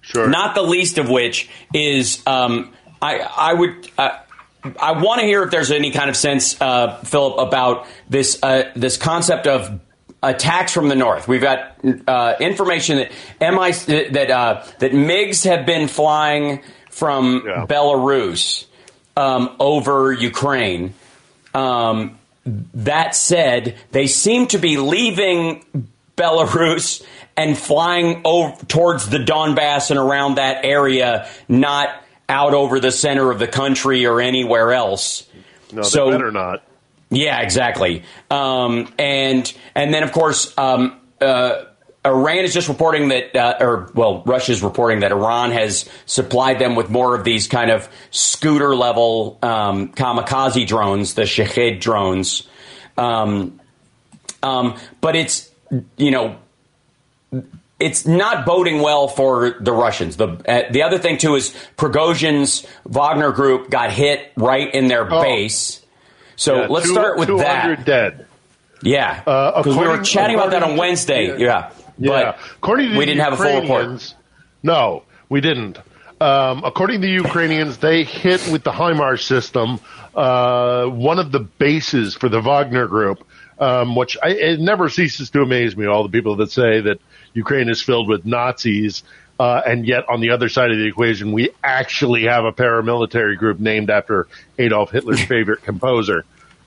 [0.00, 0.28] Sure.
[0.28, 2.72] Not the least of which is um,
[3.02, 3.90] I I would.
[3.98, 4.18] Uh,
[4.80, 8.70] I want to hear if there's any kind of sense, uh, Philip, about this uh,
[8.74, 9.80] this concept of
[10.22, 11.28] attacks from the north.
[11.28, 13.72] We've got uh, information that MI
[14.12, 17.66] that uh, that MIGs have been flying from Yeah.
[17.66, 18.66] Belarus
[19.16, 20.94] um, over Ukraine.
[21.54, 22.18] Um,
[22.74, 25.64] that said, they seem to be leaving
[26.16, 27.04] Belarus
[27.36, 31.90] and flying over towards the Donbass and around that area, not
[32.28, 35.26] out over the center of the country or anywhere else.
[35.72, 36.62] No, they So- better not.
[37.10, 38.02] Yeah, exactly.
[38.30, 41.62] Um, and and then of course, um, uh,
[42.04, 46.58] Iran is just reporting that, uh, or well, Russia is reporting that Iran has supplied
[46.58, 52.46] them with more of these kind of scooter level um, kamikaze drones, the Shahed drones.
[52.98, 53.58] Um,
[54.42, 55.50] um, but it's
[55.96, 56.36] you know
[57.80, 60.16] it's not boding well for the Russians.
[60.16, 65.12] The uh, the other thing too is Prigozhin's Wagner group got hit right in their
[65.12, 65.22] Oh.
[65.22, 65.80] base.
[66.36, 67.86] So Yeah, let's two- start with 200 that.
[67.86, 68.26] dead.
[68.82, 71.38] Yeah, Uh, because we were chatting about that on according to- Wednesday.
[71.38, 71.70] yeah.
[71.98, 73.62] Yeah, according to we the didn't have a full report.
[73.80, 74.14] Ukrainians-
[74.62, 75.78] No, we didn't.
[76.20, 79.80] Um, according to the Ukrainians, they hit with the HIMARS system
[80.14, 83.22] uh, one of the bases for the Wagner group,
[83.60, 85.86] um, which I, it never ceases to amaze me.
[85.86, 86.98] All the people that say that
[87.38, 89.02] Ukraine is filled with Nazis,
[89.38, 93.36] uh, and yet on the other side of the equation, we actually have a paramilitary
[93.36, 94.26] group named after
[94.58, 96.24] Adolf Hitler's favorite composer.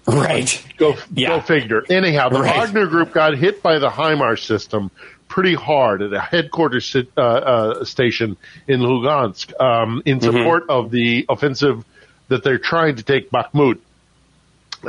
[0.08, 0.50] Right.
[0.78, 1.30] Go, Yeah.
[1.30, 1.84] go figure.
[1.90, 2.56] Anyhow, the Right.
[2.56, 4.90] Wagner group got hit by the HIMARS system
[5.28, 8.36] pretty hard at a headquarters uh, uh, station
[8.68, 11.86] in Lugansk um, in support of the offensive
[12.30, 13.78] that they're trying to take Bakhmut.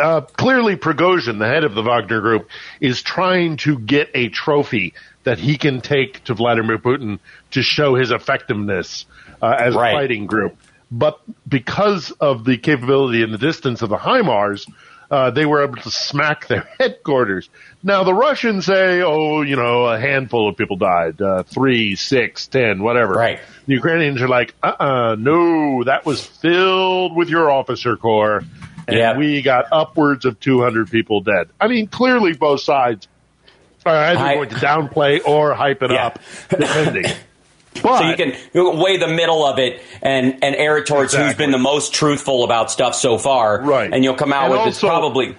[0.01, 2.49] Uh, clearly, Prigozhin, the head of the Wagner group,
[2.80, 4.95] is trying to get a trophy
[5.25, 7.18] that he can take to Vladimir Putin
[7.53, 9.07] to show his effectiveness
[9.41, 9.91] uh, as Right.
[9.91, 10.57] a fighting group.
[10.91, 14.66] But because of the capability and the distance of the HIMARS,
[15.11, 17.49] uh, they were able to smack their headquarters.
[17.83, 22.47] Now the Russians say, "Oh, you know, a handful of people died, uh, three, six,
[22.47, 23.41] ten, whatever." Right.
[23.66, 28.43] The Ukrainians are like, "Uh-uh, no, that was filled with your officer corps,
[28.89, 29.16] and Yeah.
[29.18, 33.07] we got upwards of 200 people dead." I mean, clearly both sides
[33.87, 36.07] are either I- going to downplay or hype it Yeah.
[36.07, 36.18] up,
[36.49, 37.05] depending.
[37.83, 40.87] But so you can you can weigh the middle of it and and air it
[40.87, 43.91] towards who's been the most truthful about stuff so far, Right.
[43.91, 45.35] And you'll come out And with it's also- probably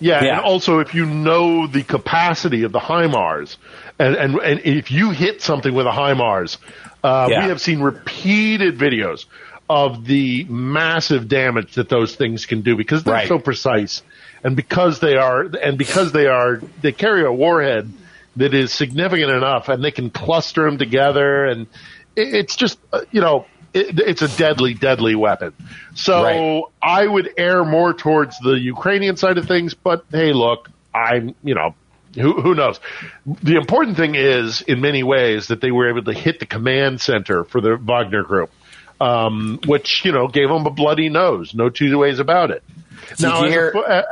[0.00, 0.30] Yeah, Yeah.
[0.38, 3.56] and also if you know the capacity of the HIMARS,
[4.00, 6.56] and, and, and if you hit something with a HIMARS,
[7.04, 7.42] uh, Yeah.
[7.44, 9.26] we have seen repeated videos
[9.70, 13.28] of the massive damage that those things can do because they're Right.
[13.28, 14.02] so precise,
[14.44, 17.90] and because they are, and because they are, they carry a warhead
[18.36, 21.66] that is significant enough, and they can cluster them together, and
[22.14, 23.46] it, it's just, uh, you know.
[23.76, 25.52] It, it's a deadly, deadly weapon.
[25.96, 26.62] So Right.
[26.80, 31.56] I would err more towards the Ukrainian side of things, but hey, look, I'm, you
[31.56, 31.74] know,
[32.14, 32.78] who, who knows?
[33.26, 37.00] The important thing is, in many ways, that they were able to hit the command
[37.00, 38.52] center for the Wagner group,
[39.00, 41.52] um, which, you know, gave them a bloody nose.
[41.52, 42.62] No two ways about it.
[43.08, 44.02] Did you as a hear- fo- uh,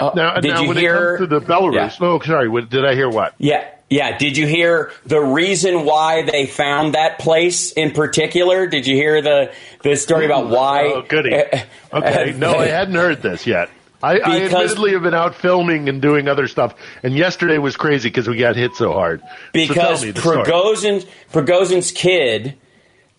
[0.00, 2.06] Oh, now, did now you when hear- to the Belarus, Yeah.
[2.06, 3.34] oh, sorry, what, did I hear what?
[3.38, 4.16] Yeah, yeah.
[4.16, 8.66] Did you hear the reason why they found that place in particular?
[8.66, 10.86] Did you hear the the story about why?
[10.94, 11.34] Oh, goody.
[11.92, 13.68] Okay, no, I hadn't heard this yet.
[14.02, 17.76] I, I Because- admittedly have been out filming and doing other stuff, and yesterday was
[17.76, 19.20] crazy because we got hit so hard.
[19.52, 20.12] Because the.
[20.14, 22.56] Prigozhin, Prigozhin's kid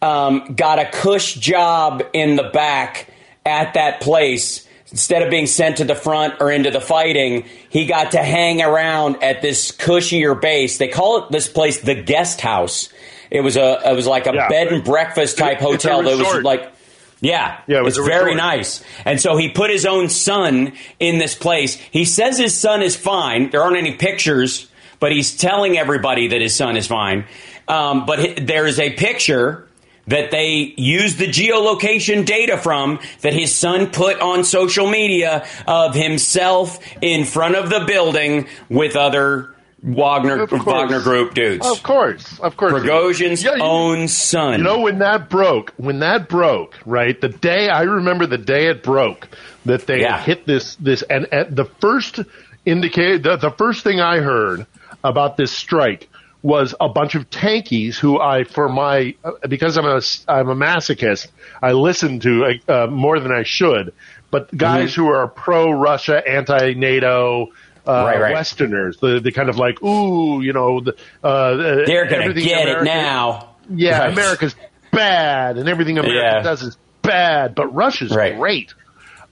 [0.02, 3.08] um, got a cush job in the back
[3.46, 4.68] at that place.
[4.92, 8.62] Instead of being sent to the front or into the fighting, he got to hang
[8.62, 10.78] around at this cushier base.
[10.78, 12.90] They call it this place the guest house.
[13.30, 14.50] It was a it was like a Yeah.
[14.50, 16.74] bed and breakfast type It's a hotel that was like
[17.22, 18.84] yeah, Yeah, it was it's very nice.
[19.06, 21.76] And so he put his own son in this place.
[21.76, 23.52] He says his son is fine.
[23.52, 24.68] There aren't any pictures,
[25.00, 27.26] but he's telling everybody that his son is fine.
[27.68, 29.68] Um, but there is a picture
[30.12, 35.96] that they used the geolocation data from that his son put on social media of
[35.96, 41.66] himself in front of the building with other Wagner Wagner group dudes.
[41.66, 42.74] Of course, of course.
[42.74, 44.60] Prigozhin's Yeah, you- own son.
[44.60, 47.20] You know when that broke, when that broke, right?
[47.20, 49.28] The day I remember the day it broke
[49.66, 50.22] that they Yeah.
[50.22, 52.20] hit this this and, and the first
[52.64, 54.68] indicate the, the first thing I heard
[55.04, 56.08] about this strike
[56.44, 60.56] was a bunch of tankies who I for my uh, because I'm a I'm a
[60.56, 61.28] masochist
[61.62, 63.94] I listen to uh, more than I should
[64.32, 65.02] but guys Mm-hmm.
[65.02, 67.48] who are pro Russia anti NATO
[67.88, 68.34] uh, Right, right.
[68.34, 72.68] Westerners the the kind of like ooh you know the, uh, They're gonna everything get
[72.68, 73.56] it now.
[73.70, 74.12] yeah, Right.
[74.14, 74.56] America's
[74.92, 76.42] bad, and everything America Yeah.
[76.42, 78.74] does is bad, but Russia's great.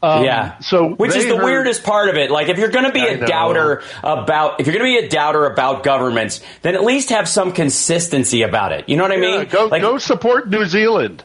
[0.01, 0.59] Um, yeah.
[0.59, 2.31] So which is the heard- weirdest part of it.
[2.31, 3.27] Like, if you're going to be I a know.
[3.27, 7.27] doubter about, if you're going to be a doubter about governments, then at least have
[7.27, 8.87] some consistency about it.
[8.87, 9.47] You know what I Yeah, mean?
[9.49, 11.23] go like, go support New Zealand.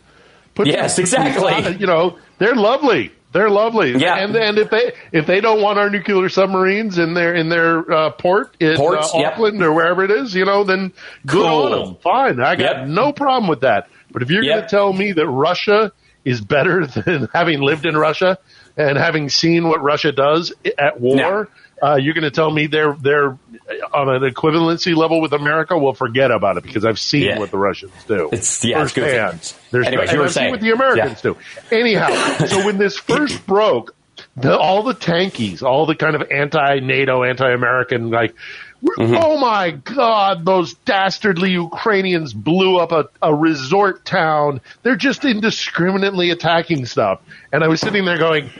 [0.55, 1.77] Put Yes, exactly.
[1.81, 3.12] You know, they're lovely.
[3.33, 3.97] They're lovely.
[3.99, 4.16] Yeah.
[4.16, 7.91] And and if they if they don't want our nuclear submarines in their in their
[7.93, 9.33] uh, port in Ports, uh, yep.
[9.33, 10.93] Auckland or wherever it is, you know, then
[11.27, 11.47] good Cool.
[11.47, 11.97] on them.
[12.01, 12.87] Fine, I got Yep.
[12.89, 13.89] no problem with that.
[14.12, 15.91] But if you're going to tell me that Russia
[16.25, 18.39] is better than having lived in Russia
[18.77, 21.49] and having seen what Russia does at war,
[21.83, 23.37] uh, you're going to tell me they're they're
[23.93, 25.77] on an equivalency level with America.
[25.79, 27.39] Well, forget about it because I've seen Yeah.
[27.39, 28.27] what the Russians do.
[28.27, 29.53] It's- yeah, it's firsthand.
[29.70, 30.51] There's Anyways, and you were I've saying.
[30.51, 31.37] what the Americans do.
[31.70, 32.09] Anyhow,
[32.47, 33.95] so when this first broke,
[34.37, 38.35] the, all the tankies, all the kind of anti-NATO, anti-American, like,
[38.85, 39.14] Mm-hmm.
[39.16, 44.61] oh my God, those dastardly Ukrainians blew up a, a resort town.
[44.82, 47.20] They're just indiscriminately attacking stuff.
[47.53, 48.51] And I was sitting there going,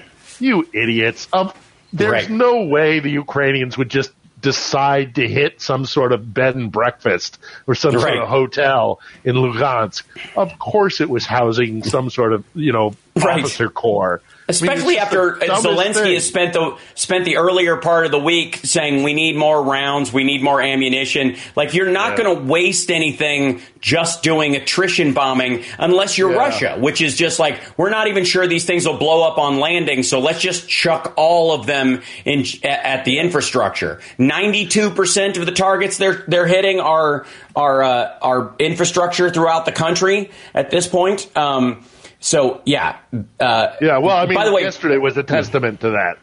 [0.41, 1.29] you idiots.
[1.33, 1.53] Um,
[1.93, 2.31] there's Right.
[2.31, 4.11] no way the Ukrainians would just
[4.41, 9.37] decide to hit some sort of bed and breakfast or some sort of hotel in
[9.37, 10.03] Lugansk.
[10.37, 13.41] Of course it was housing some sort of, you know, Right.
[13.41, 14.21] officer corps.
[14.47, 16.15] I mean, Especially after Zelensky thing.
[16.15, 20.13] has spent the spent the earlier part of the week saying we need more rounds,
[20.13, 21.37] we need more ammunition.
[21.57, 22.25] Like you're not Yeah.
[22.25, 26.39] going to waste anything just doing attrition bombing unless you're Yeah.
[26.39, 29.61] Russia, which is just like we're not even sure these things will blow up on
[29.61, 34.01] landing, so let's just chuck all of them in at, at the infrastructure.
[34.19, 37.25] Ninety two percent of the targets they're they're hitting are
[37.57, 41.35] are uh, are infrastructure throughout the country at this point.
[41.35, 41.83] Um,
[42.25, 42.97] so yeah,
[43.39, 46.17] uh, Yeah, well, I mean, by the way, yesterday was a testament to that.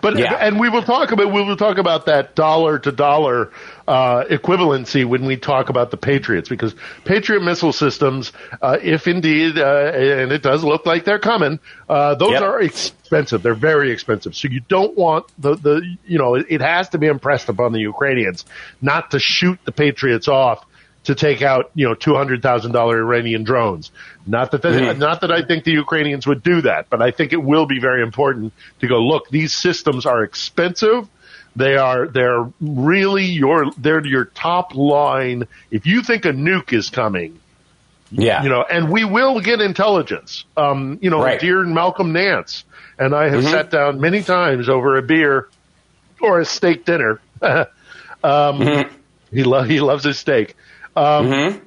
[0.00, 0.34] But Yeah.
[0.34, 3.50] and we will talk about we will talk about that dollar to dollar
[3.88, 8.30] uh, equivalency when we talk about the Patriots because Patriot missile systems,
[8.62, 12.42] uh, if indeed, uh, and it does look like they're coming, uh, those Yep.
[12.42, 13.42] are expensive.
[13.42, 14.36] They're very expensive.
[14.36, 17.72] So you don't want the the you know it, it has to be impressed upon
[17.72, 18.44] the Ukrainians
[18.80, 20.64] not to shoot the Patriots off
[21.04, 23.90] to take out, you know, two hundred thousand dollar Iranian drones.
[24.26, 24.98] Not that, Mm-hmm.
[24.98, 27.78] not that I think the Ukrainians would do that, but I think it will be
[27.80, 28.98] very important to go.
[29.00, 31.08] Look, these systems are expensive.
[31.56, 35.48] They are they're really your they're your top line.
[35.70, 37.40] If you think a nuke is coming,
[38.10, 40.44] yeah, you know, and we will get intelligence.
[40.56, 41.40] Um, you know, Right.
[41.40, 42.64] dear Malcolm Nance
[42.98, 43.50] and I have Mhm.
[43.50, 45.48] sat down many times over a beer
[46.20, 47.20] or a steak dinner.
[47.42, 47.66] um,
[48.22, 48.94] Mm-hmm.
[49.30, 50.54] He lo- he loves his steak.
[50.98, 51.62] Um,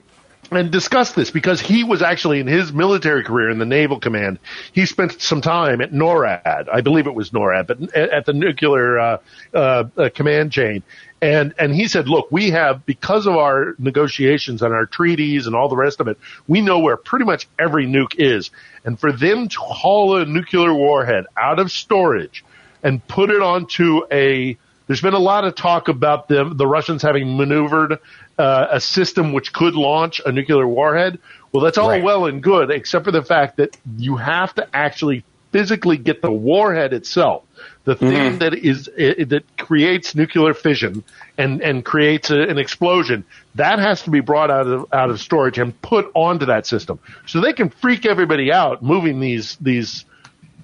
[0.53, 4.37] And discuss this because he was actually in his military career in the Naval Command.
[4.73, 8.33] He spent some time at NORAD, I believe it was NORAD, but at at the
[8.33, 9.17] nuclear uh,
[9.53, 10.83] uh, uh, command chain.
[11.21, 15.55] And and he said, look, we have because of our negotiations and our treaties and
[15.55, 16.17] all the rest of it,
[16.49, 18.51] we know where pretty much every nuke is.
[18.83, 22.43] And for them to haul a nuclear warhead out of storage
[22.83, 24.57] and put it onto a
[24.91, 27.97] there's been a lot of talk about them, the Russians having maneuvered
[28.37, 31.17] uh, a system which could launch a nuclear warhead.
[31.53, 32.03] Well, that's all Right.
[32.03, 35.23] well and good, except for the fact that you have to actually
[35.53, 37.45] physically get the warhead itself,
[37.85, 41.05] the thing that is i that creates nuclear fission
[41.37, 43.23] and and creates a, an explosion.
[43.55, 46.99] That has to be brought out of out of storage and put onto that system,
[47.25, 50.03] so they can freak everybody out moving these these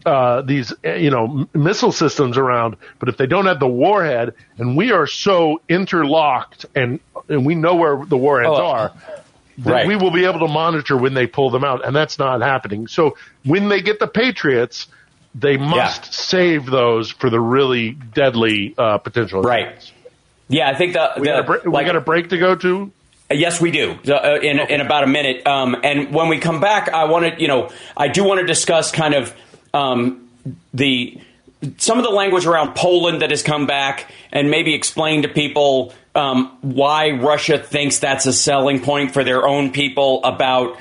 [0.08, 3.68] uh, these uh, you know m- missile systems around, but if they don't have the
[3.68, 6.99] warhead, and we are so interlocked, and
[7.30, 8.93] and we know where the warheads Oh, are,
[9.60, 9.88] that right.
[9.88, 12.88] we will be able to monitor when they pull them out, and that's not happening.
[12.88, 14.88] So when they get the Patriots,
[15.36, 19.41] they must save those for the really deadly uh, potential.
[19.41, 19.91] Right.
[20.47, 22.55] Yeah, I think the, We the got a break, we got a break to go
[22.55, 22.91] to.
[23.30, 23.97] Yes, we do.
[24.08, 25.45] Uh, in in about a minute.
[25.45, 28.45] Um, and when we come back, I want to, you know, I do want to
[28.47, 29.36] discuss kind of
[29.78, 30.30] um,
[30.73, 31.19] the
[31.78, 35.93] some of the language around Poland that has come back, and maybe explain to people
[36.13, 40.78] um, why Russia thinks that's a selling point for their own people about.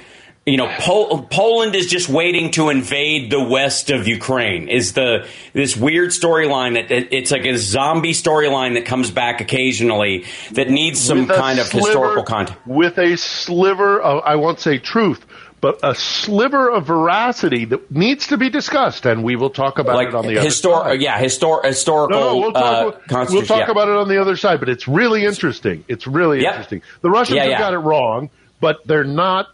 [0.48, 4.68] You know, Pol- Poland is just waiting to invade the west of Ukraine.
[4.68, 9.40] Is the this weird storyline that it, it's like a zombie storyline that comes back
[9.40, 12.64] occasionally that needs some kind of historical content.
[12.64, 15.26] With a sliver of, I won't say truth,
[15.60, 19.96] but a sliver of veracity that needs to be discussed, and we will talk about
[19.96, 21.00] like it on the other side.
[21.00, 22.18] yeah, histor- historical.
[22.20, 23.70] No, no, we'll talk, uh, we'll talk yeah.
[23.70, 25.84] about it on the other side, but it's really interesting.
[25.88, 26.50] It's really Yep.
[26.52, 26.82] interesting.
[27.00, 27.58] The Russians Yeah, have yeah.
[27.58, 28.30] got it wrong,
[28.60, 29.48] but they're not.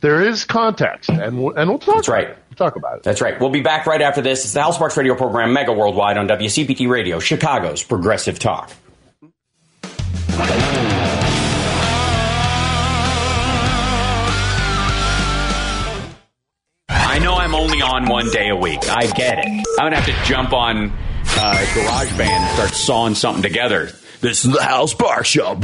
[0.00, 1.94] There is context, and we'll, and we'll talk.
[1.94, 2.28] That's right.
[2.30, 2.38] It.
[2.50, 3.02] We'll talk about it.
[3.04, 3.40] That's right.
[3.40, 4.44] We'll be back right after this.
[4.44, 8.70] It's the Hal Sparks Radio program, Mega Worldwide on WCPT Radio, Chicago's Progressive Talk.
[17.12, 18.88] I know I'm only on one day a week.
[18.88, 19.44] I get it.
[19.46, 23.90] I'm gonna have to jump on uh, GarageBand and start sawing something together.
[24.22, 25.54] This is the House Bar Show,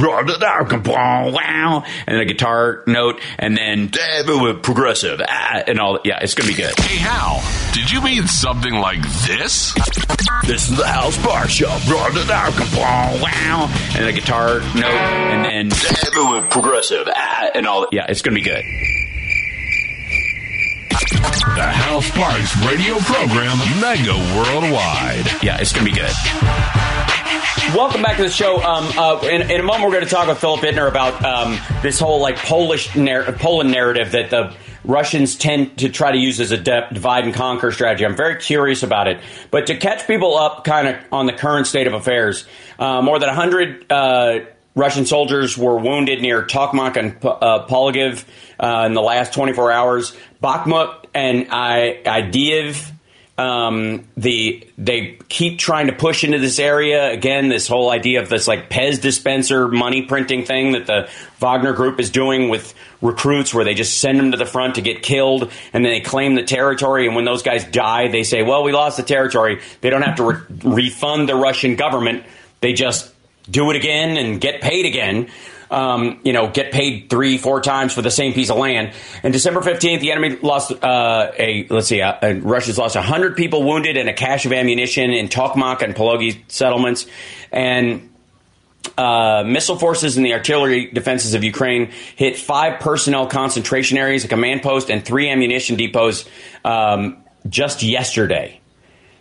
[1.31, 3.89] wow, and a guitar note, and then
[4.61, 5.97] progressive, ah, and all.
[6.05, 6.77] Yeah, it's gonna be good.
[6.77, 7.41] Hey, Hal,
[7.73, 9.73] did you mean something like this?
[10.45, 11.75] This is the House Bar Show,
[13.23, 15.71] wow, and a guitar note, and then
[16.51, 17.87] progressive, ah, and all.
[17.91, 18.63] Yeah, it's gonna be good.
[20.99, 25.25] The Hal Sparks radio program, mega worldwide.
[25.41, 26.11] Yeah, it's going to be good.
[27.73, 28.61] Welcome back to the show.
[28.61, 31.57] Um, uh, in, in, a moment, we're going to talk with Philip Ittner about um,
[31.81, 36.41] this whole like Polish narr- Poland narrative that the Russians tend to try to use
[36.41, 38.05] as a de- divide and conquer strategy.
[38.05, 39.21] I'm very curious about it.
[39.51, 42.45] But to catch people up kind of on the current state of affairs,
[42.77, 44.39] uh, more than 100 uh,
[44.75, 47.65] Russian soldiers were wounded near Tokmak and uh,
[48.59, 50.15] uh, in the last 24 hours.
[50.41, 52.91] Bakhmut and I- Idiev
[53.39, 57.47] um, the they keep trying to push into this area again.
[57.47, 61.09] This whole idea of this like Pez dispenser money printing thing that the
[61.39, 64.81] Wagner Group is doing with recruits, where they just send them to the front to
[64.81, 67.07] get killed, and then they claim the territory.
[67.07, 70.17] And when those guys die, they say, "Well, we lost the territory." They don't have
[70.17, 72.25] to re- refund the Russian government.
[72.59, 73.09] They just
[73.49, 75.29] do it again and get paid again
[75.71, 78.93] um, you know, get paid three, four times for the same piece of land.
[79.23, 83.37] And December 15th, the enemy lost uh, a, let's see, uh, uh Russia's lost 100
[83.37, 87.05] people wounded and a cache of ammunition in Tokmak and Pologi settlements.
[87.51, 88.09] And
[88.97, 94.27] uh, missile forces and the artillery defenses of Ukraine hit five personnel concentration areas, a
[94.27, 96.27] command post, and three ammunition depots
[96.65, 98.59] um, just yesterday.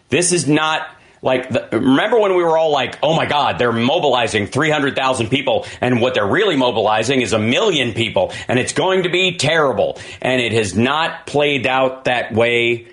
[0.08, 0.88] This is not
[1.22, 5.66] like, the, remember when we were all like, oh my God, they're mobilizing 300,000 people,
[5.80, 9.98] and what they're really mobilizing is a million people, and it's going to be terrible.
[10.20, 12.88] And it has not played out that way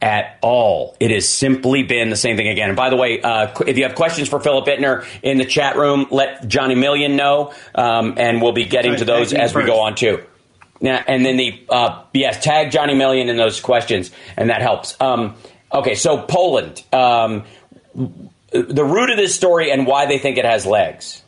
[0.00, 0.96] at all.
[1.00, 2.68] It has simply been the same thing again.
[2.70, 5.76] And by the way, uh, if you have questions for Philip Ittner in the chat
[5.76, 9.80] room, let Johnny Million know, um, and we'll be getting to those as we go
[9.80, 10.22] on too.
[10.80, 14.96] Now, and then the uh, yes, tag Johnny Million in those questions, and that helps.
[15.00, 15.34] Um,
[15.72, 16.84] okay, so Poland.
[16.92, 17.44] Um,
[18.50, 21.22] the root of this story and why they think it has legs.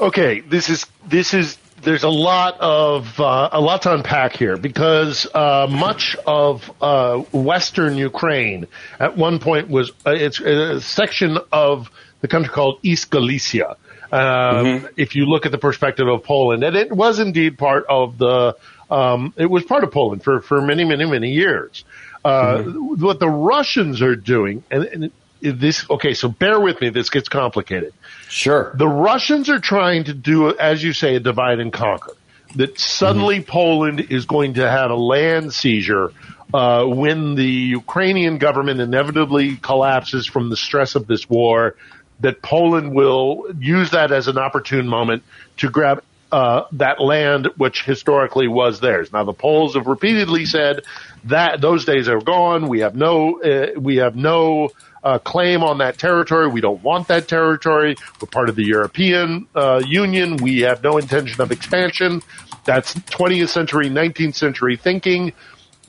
[0.00, 4.56] Okay, this is this is there's a lot of uh, a lot to unpack here
[4.56, 8.66] because uh, much of uh, Western Ukraine
[9.00, 13.76] at one point was uh, it's a section of the country called East Galicia.
[14.10, 14.86] Um, mm-hmm.
[14.96, 18.56] If you look at the perspective of Poland, and it was indeed part of the
[18.90, 21.84] um, it was part of Poland for for many many many years.
[22.24, 23.04] Uh, mm-hmm.
[23.04, 25.10] What the Russians are doing, and, and
[25.40, 27.92] this okay so bear with me this gets complicated
[28.28, 32.12] sure the russians are trying to do as you say a divide and conquer
[32.56, 33.50] that suddenly mm-hmm.
[33.50, 36.12] poland is going to have a land seizure
[36.52, 41.76] uh, when the ukrainian government inevitably collapses from the stress of this war
[42.20, 45.22] that poland will use that as an opportune moment
[45.56, 49.12] to grab uh, that land which historically was theirs.
[49.12, 50.84] Now the Poles have repeatedly said
[51.24, 52.68] that those days are gone.
[52.68, 54.70] We have no, uh, we have no
[55.02, 56.48] uh, claim on that territory.
[56.48, 57.96] We don't want that territory.
[58.20, 60.36] We're part of the European uh, Union.
[60.36, 62.22] We have no intention of expansion.
[62.64, 65.32] That's 20th century, 19th century thinking.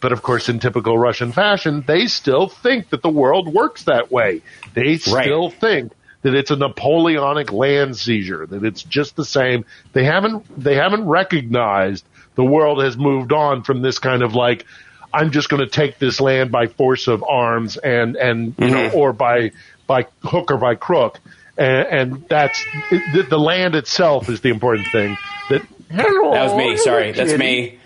[0.02, 4.12] But of course, in typical Russian fashion, they still think that the world works that
[4.12, 4.42] way.
[4.74, 5.60] They still right.
[5.60, 5.92] think
[6.22, 9.66] that it's a Napoleonic land seizure, that it's just the same.
[9.94, 12.06] They haven't, they haven't recognized
[12.36, 14.66] the world has moved on from this kind of like,
[15.14, 18.74] I'm just going to take this land by force of arms and and you mm-hmm.
[18.74, 19.52] know or by
[19.88, 21.20] by hook or by crook,
[21.58, 25.18] and, and that's the, the, land itself is the important thing.
[25.50, 26.78] That hello, that was me.
[26.78, 27.80] Sorry, that's me.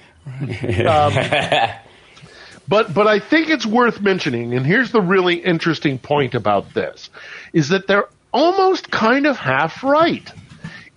[0.86, 1.14] um,
[2.68, 7.10] but but I think it's worth mentioning, and here's the really interesting point about this,
[7.54, 10.30] is that they're almost kind of half right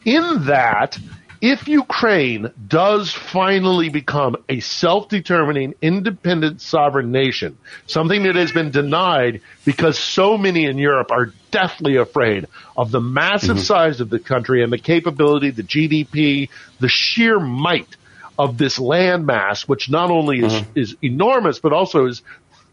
[0.04, 0.98] in that
[1.40, 9.40] if Ukraine does finally become a self-determining, independent, sovereign nation, something that has been denied
[9.64, 13.64] because so many in Europe are deathly afraid of the massive mm-hmm.
[13.64, 16.48] size of the country and the capability, the GDP,
[16.80, 17.96] the sheer might
[18.38, 20.78] of this landmass, which not only is, mm-hmm.
[20.78, 22.22] is enormous, but also is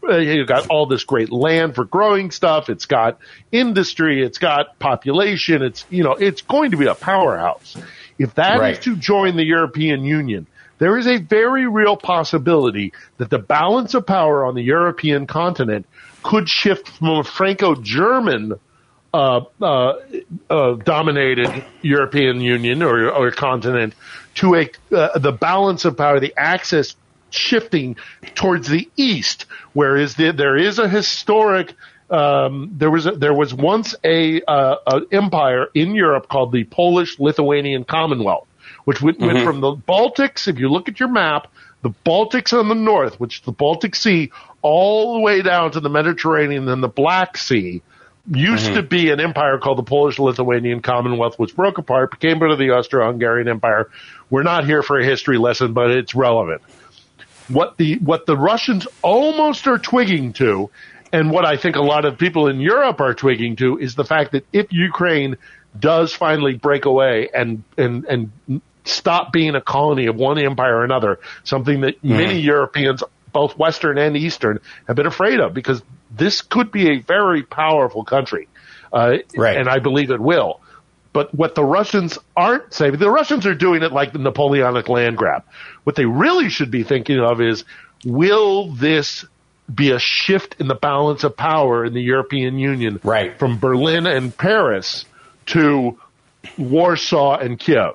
[0.08, 2.68] uh, you've got all this great land for growing stuff.
[2.68, 3.18] It's got
[3.50, 4.22] industry.
[4.22, 5.62] It's got population.
[5.62, 7.76] It's, you know, it's going to be a powerhouse.
[8.18, 8.72] If that right.
[8.78, 10.46] is to join the European Union,
[10.78, 15.86] there is a very real possibility that the balance of power on the European continent
[16.22, 18.54] could shift from a Franco-German
[19.12, 19.94] uh, uh,
[20.50, 23.94] uh, dominated European Union or, or continent
[24.34, 26.96] to a uh, the balance of power, the axis
[27.30, 27.96] shifting
[28.34, 31.74] towards the east, whereas the, there is a historic
[32.14, 36.62] um, there was a, there was once a, uh, a, empire in Europe called the
[36.64, 38.46] Polish Lithuanian Commonwealth,
[38.84, 39.34] which went, mm-hmm.
[39.34, 40.46] went, from the Baltics.
[40.46, 41.48] If you look at your map,
[41.82, 44.30] the Baltics on the north, which is the Baltic Sea,
[44.62, 47.82] all the way down to the Mediterranean and the Black Sea,
[48.30, 48.74] used mm-hmm.
[48.76, 52.58] to be an empire called the Polish Lithuanian Commonwealth, which broke apart, became part of
[52.58, 53.90] the Austro-Hungarian Empire.
[54.30, 56.62] We're not here for a history lesson, but it's relevant.
[57.48, 60.70] what the what the Russians almost are twigging to,
[61.14, 64.04] and what I think a lot of people in Europe are twigging to is the
[64.04, 65.36] fact that if Ukraine
[65.78, 70.84] does finally break away and and and stop being a colony of one empire or
[70.84, 72.16] another, something that Mm-hmm.
[72.16, 73.02] many Europeans,
[73.32, 78.04] both Western and Eastern, have been afraid of, because this could be a very powerful
[78.04, 78.48] country,
[78.92, 79.56] uh, Right.
[79.56, 80.60] and I believe it will.
[81.14, 85.16] But what the Russians aren't saying, the Russians are doing it like the Napoleonic land
[85.16, 85.44] grab.
[85.84, 87.64] What they really should be thinking of is,
[88.04, 89.24] will this
[89.72, 93.38] be a shift in the balance of power in the European Union Right.
[93.38, 95.04] from Berlin and Paris
[95.46, 95.98] to
[96.58, 97.94] Warsaw and Kiev,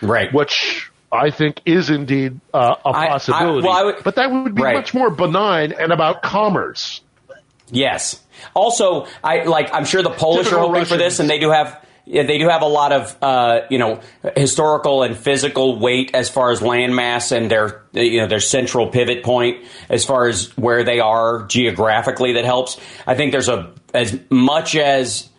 [0.00, 0.32] Right.
[0.32, 3.66] which I think is indeed uh, a I- I- possibility.
[3.66, 4.74] well, I would- but that would be Right.
[4.76, 7.00] much more benign and about commerce.
[7.70, 8.20] Yes.
[8.54, 9.72] Also, I like.
[9.74, 11.78] I'm sure the Polish Typical are hoping for this, and they do have.
[12.06, 14.00] They do have a lot of, uh, you know,
[14.36, 19.22] historical and physical weight as far as landmass and their, you know, their central pivot
[19.22, 22.34] point as far as where they are geographically.
[22.34, 22.78] That helps.
[23.06, 25.29] I think there's a as much as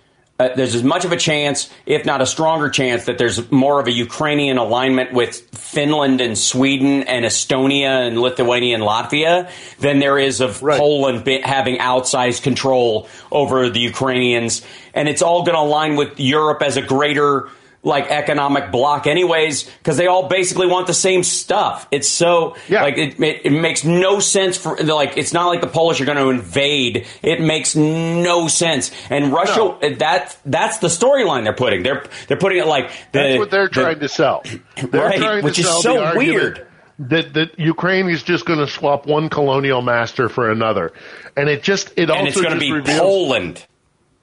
[0.41, 3.79] uh, there's as much of a chance, if not a stronger chance, that there's more
[3.79, 9.99] of a Ukrainian alignment with Finland and Sweden and Estonia and Lithuania and Latvia than
[9.99, 10.79] there is of Right.
[10.79, 14.65] Poland having outsized control over the Ukrainians.
[14.93, 17.49] And it's all going to align with Europe as a greater
[17.83, 22.83] like economic block anyways because they all basically want the same stuff it's so Yeah.
[22.83, 26.05] like it, it, it makes no sense for like it's not like the polish are
[26.05, 31.53] going to invade it makes no sense and russia uh, that that's the storyline they're
[31.53, 34.43] putting they're they're putting it like the, That's what they're the- trying to sell.
[34.75, 36.67] They're Right, trying to which is so weird.
[36.99, 40.93] That, that Ukraine is just going to swap one colonial master for another,
[41.35, 43.65] and it just it and also it's going to be reveals, poland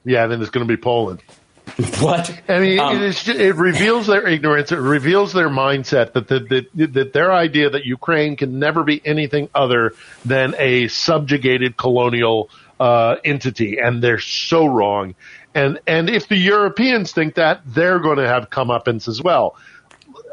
[0.05, 1.21] Yeah, then it's going to be Poland.
[2.01, 4.73] what I mean, Um, it, is ju- it reveals their ignorance.
[4.73, 6.41] It reveals their mindset that, the,
[6.75, 9.93] that that their idea that Ukraine can never be anything other
[10.25, 12.51] than a subjugated colonial
[12.81, 15.15] uh, entity, and they're so wrong.
[15.55, 19.57] And and if the Europeans think that, they're going to have comeuppance as well.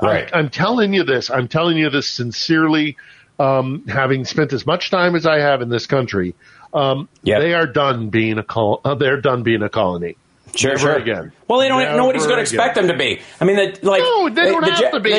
[0.01, 0.29] Right.
[0.33, 1.29] I, I'm telling you this.
[1.29, 2.97] I'm telling you this sincerely,
[3.39, 6.35] um, having spent as much time as I have in this country.
[6.73, 7.41] Um, Yep.
[7.41, 10.17] They are done being a col- uh, They're done being a colony.
[10.55, 10.95] Sure, Never sure.
[10.95, 11.31] again.
[11.47, 11.81] Well, they don't.
[11.83, 13.21] Never nobody's going to expect them to be.
[13.41, 15.11] I mean, the, like No, they don't the, have Ja- to be.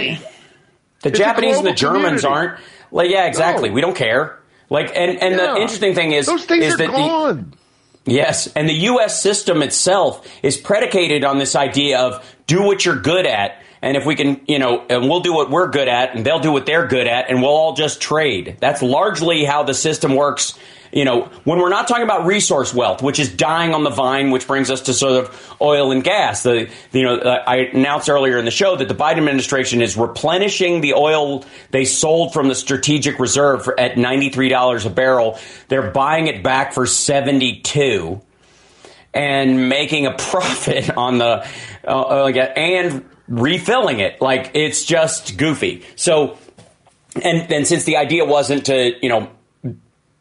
[1.02, 2.26] The, the Japanese and the Germans community.
[2.26, 2.60] aren't.
[2.90, 3.68] Like, yeah, exactly.
[3.68, 3.74] No.
[3.74, 4.38] We don't care.
[4.70, 7.52] Like, and and the interesting thing is, Those things is are that the, gone.
[8.06, 9.20] Yes, and the U.S.
[9.20, 14.06] system itself is predicated on this idea of do what you're good at, and if
[14.06, 16.66] we can, you know, and we'll do what we're good at, and they'll do what
[16.66, 18.56] they're good at, and we'll all just trade.
[18.60, 20.56] That's largely how the system works.
[20.96, 24.30] You know, when we're not talking about resource wealth, which is dying on the vine,
[24.30, 26.42] which brings us to sort of oil and gas.
[26.42, 29.94] The, you know, uh, I announced earlier in the show that the Biden administration is
[29.98, 35.38] replenishing the oil they sold from the strategic reserve for, at $93 a barrel.
[35.68, 38.22] They're buying it back for 72
[39.12, 41.46] and making a profit on the
[41.86, 44.22] uh, and refilling it.
[44.22, 45.84] Like it's just goofy.
[45.94, 46.38] So,
[47.22, 49.30] and then since the idea wasn't to you know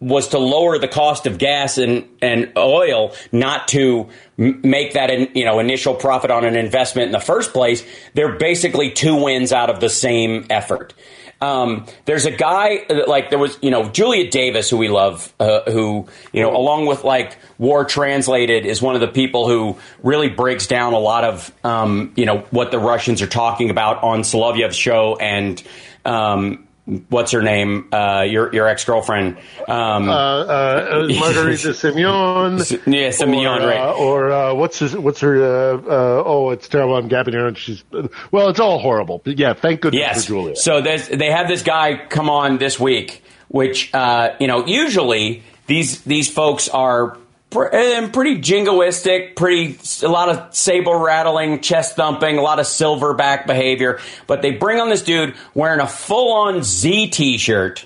[0.06, 5.46] was to lower the cost of gas and, and oil, not to make that you
[5.46, 7.84] know initial profit on an investment in the first place.
[8.14, 10.94] They're basically two wins out of the same effort.
[11.42, 15.34] Um, there's a guy uh, like there was you know Julia Davis who we love
[15.40, 19.78] uh, who you know along with like War Translated is one of the people who
[20.04, 24.04] really breaks down a lot of um, you know what the Russians are talking about
[24.04, 25.62] on Solovyev's show and
[26.06, 26.65] um,
[27.10, 32.60] what's her name uh, your your ex girlfriend um, Uh, uh, Margarita Simeon.
[32.86, 35.36] yeah Simeon or, right uh, or uh, what's his, what's her?
[35.42, 36.96] Uh, uh, oh, it's terrible.
[36.96, 37.84] I'm gapping her, and she's
[38.32, 38.50] well.
[38.50, 39.22] It's all horrible.
[39.24, 40.26] But yeah, thank goodness Yes.
[40.26, 40.56] for Julia.
[40.56, 46.02] So they have this guy come on this week, which uh, you know usually these
[46.02, 47.18] these folks are
[47.56, 52.66] pr- eh, pretty jingoistic, pretty a lot of saber rattling, chest thumping, a lot of
[52.66, 54.00] silverback behavior.
[54.28, 57.86] But they bring on this dude wearing a full on Z T-shirt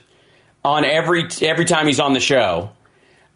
[0.66, 2.72] on every every time he's on the show,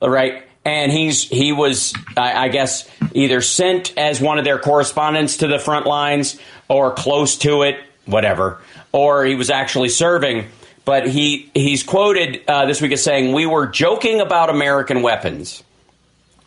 [0.01, 0.43] right?
[0.65, 5.47] And he's he was I, I guess either sent as one of their correspondents to
[5.47, 8.59] the front lines or close to it, whatever,
[8.91, 10.47] or he was actually serving.
[10.85, 15.63] But he he's quoted uh, this week as saying, "We were joking about American weapons."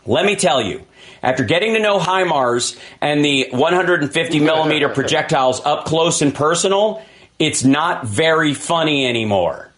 [0.07, 0.83] Let me tell you,
[1.23, 7.03] after getting to know HIMARS and the 150 millimeter projectiles up close and personal,
[7.39, 9.71] it's not very funny anymore.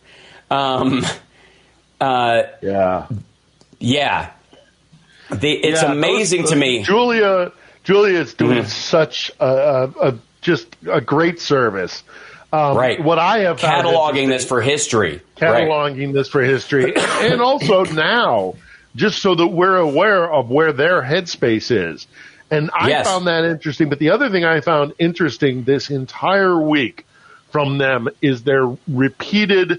[0.50, 1.05] Um,
[2.00, 3.06] uh, yeah,
[3.78, 4.30] yeah.
[5.30, 6.82] The, it's Yeah, amazing those- to me.
[6.82, 7.52] Julia,
[7.84, 8.66] Julia is doing Mhm.
[8.68, 12.02] such a, a, a just a great service.
[12.52, 13.02] Um, Right.
[13.02, 15.20] What I have found cataloging this for history.
[15.40, 15.64] Right.
[15.68, 18.55] cataloging this for history, and also now,
[18.98, 22.06] just so that we're aware of where their headspace is.
[22.50, 23.06] And I Yes.
[23.06, 23.88] found that interesting.
[23.88, 27.06] But the other thing I found interesting this entire week
[27.50, 29.78] from them is their repeated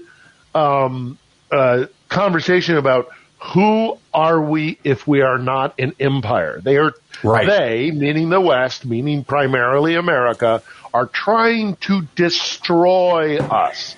[0.54, 1.18] um,
[1.52, 3.06] uh, conversation about
[3.54, 6.60] who are we if we are not an empire.
[6.62, 6.92] They are
[7.22, 7.46] Right.
[7.46, 10.62] they, meaning the West, meaning primarily America,
[10.94, 13.96] are trying to destroy us.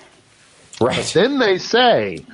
[0.81, 1.11] Right.
[1.13, 2.25] Then they say,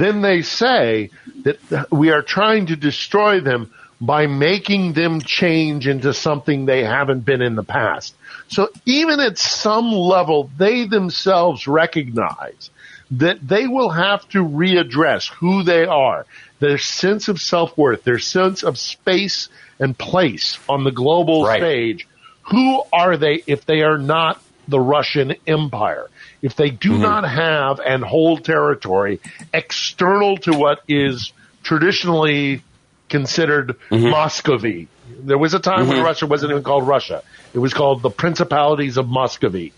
[0.00, 1.10] then they say
[1.44, 7.24] that we are trying to destroy them by making them change into something they haven't
[7.24, 8.14] been in the past.
[8.48, 12.70] So even at some level, they themselves recognize
[13.12, 16.26] that they will have to readdress who they are,
[16.58, 19.48] their sense of self-worth, their sense of space
[19.78, 21.60] and place on the global Right.
[21.60, 22.06] stage.
[22.50, 26.08] Who are they if they are not the Russian Empire?
[26.42, 27.02] If they do mm-hmm.
[27.02, 29.20] not have and hold territory
[29.52, 31.32] external to what is
[31.62, 32.62] traditionally
[33.08, 34.10] considered mm-hmm.
[34.10, 34.88] Muscovy.
[35.20, 36.06] There was a time when mm-hmm.
[36.06, 37.22] Russia wasn't even called Russia.
[37.54, 39.72] It was called the Principalities of Muscovy.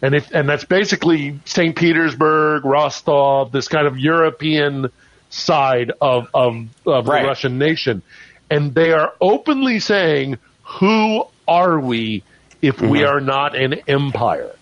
[0.00, 1.74] And if, and that's basically St.
[1.74, 4.90] Petersburg, Rostov, this kind of European
[5.30, 7.22] side of, of, of Right.
[7.22, 8.02] the Russian nation.
[8.50, 12.22] And they are openly saying, who are we
[12.62, 13.16] if we Mm-hmm.
[13.16, 14.52] are not an empire?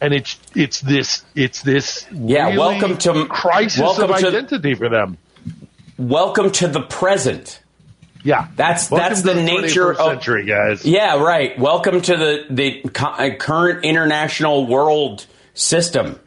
[0.00, 4.74] And it's, it's this, it's this Yeah, really welcome to- crisis welcome of to- identity
[4.74, 5.18] for them.
[5.98, 7.60] Welcome to the present.
[8.24, 8.48] Yeah.
[8.56, 10.86] That's Welcome that's to the nature 21st of century, guys.
[10.86, 11.58] Yeah, right.
[11.58, 16.18] Welcome to the the co- uh, current international world system,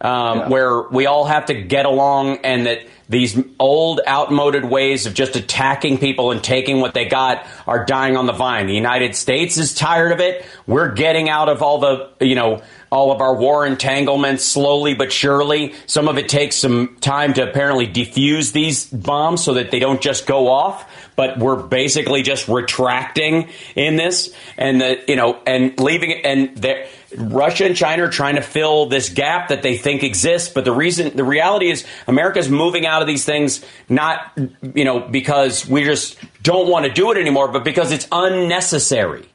[0.00, 5.12] um, where we all have to get along, and that these old, outmoded ways of
[5.12, 8.66] just attacking people and taking what they got are dying on the vine.
[8.66, 10.46] The United States is tired of it.
[10.66, 12.62] We're getting out of all the you know
[12.92, 15.74] all of our war entanglements slowly but surely.
[15.86, 20.02] Some of it takes some time to apparently defuse these bombs so that they don't
[20.02, 20.86] just go off.
[21.16, 26.86] But we're basically just retracting in this, and the you know, and leaving and the,
[27.18, 30.48] Russia and China are trying to fill this gap that they think exists.
[30.48, 34.32] But the reason, the reality is, America's moving out of these things not
[34.74, 39.28] you know because we just don't want to do it anymore, but because it's unnecessary.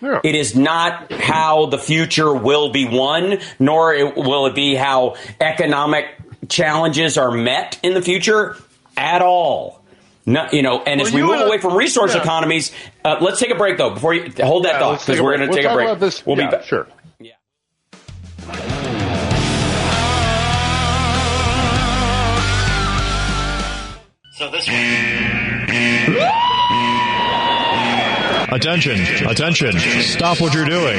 [0.00, 0.20] Yeah.
[0.22, 5.16] It is not how the future will be won, nor it, will it be how
[5.40, 6.06] economic
[6.48, 8.56] challenges are met in the future
[8.96, 9.82] at all.
[10.24, 12.20] No, you know, and as we move wanna- away from resource yeah.
[12.20, 12.70] economies,
[13.04, 13.90] uh, let's take a break though.
[13.90, 15.88] Before you hold that Yeah, thought, because we're going to We'll take a break.
[15.88, 16.64] about this- We'll yeah, be back.
[16.64, 16.86] Sure.
[24.32, 24.68] So this
[28.50, 30.98] Attention, attention, stop what you're doing.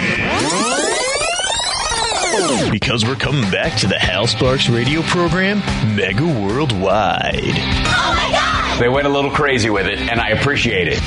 [2.69, 5.57] Because we're coming back to the Hal Sparks radio program,
[5.95, 7.33] Mega Worldwide.
[7.33, 8.79] Oh my God!
[8.79, 11.01] They went a little crazy with it, and I appreciate it.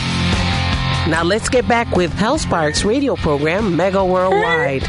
[1.09, 4.83] Now let's get back with Hal Sparks radio program Mega Worldwide.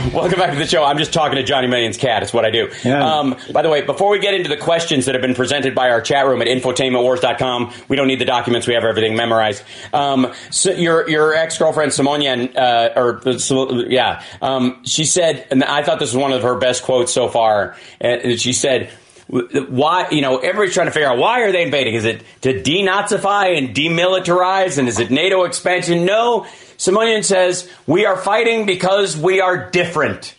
[0.00, 0.82] Welcome back to the show.
[0.82, 2.22] I'm just talking to Johnny Million's cat.
[2.22, 2.70] It's what I do.
[2.84, 3.18] Yeah.
[3.18, 5.90] Um, by the way, before we get into the questions that have been presented by
[5.90, 8.66] our chat room at infotainmentwars.com, we don't need the documents.
[8.66, 9.62] We have everything memorized.
[9.92, 15.62] Um, so your your ex girlfriend Simonian, uh, or uh, yeah, um, she said, and
[15.62, 17.76] I thought this was one of her best quotes so far.
[18.00, 18.90] And she said.
[19.32, 21.94] Why, you know, everybody's trying to figure out why are they invading?
[21.94, 24.76] Is it to denazify and demilitarize?
[24.76, 26.04] And is it NATO expansion?
[26.04, 26.48] No.
[26.80, 30.34] Simonian says, we are fighting because we are different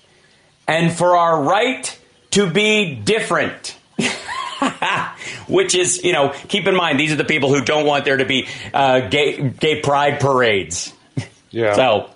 [0.68, 1.99] and for our right
[2.31, 3.77] to be different.
[5.47, 8.18] Which is, you know, keep in mind, these are the people who don't want there
[8.18, 10.91] to be uh, gay, gay pride parades.
[11.51, 11.76] Yeah.
[11.76, 12.09] So,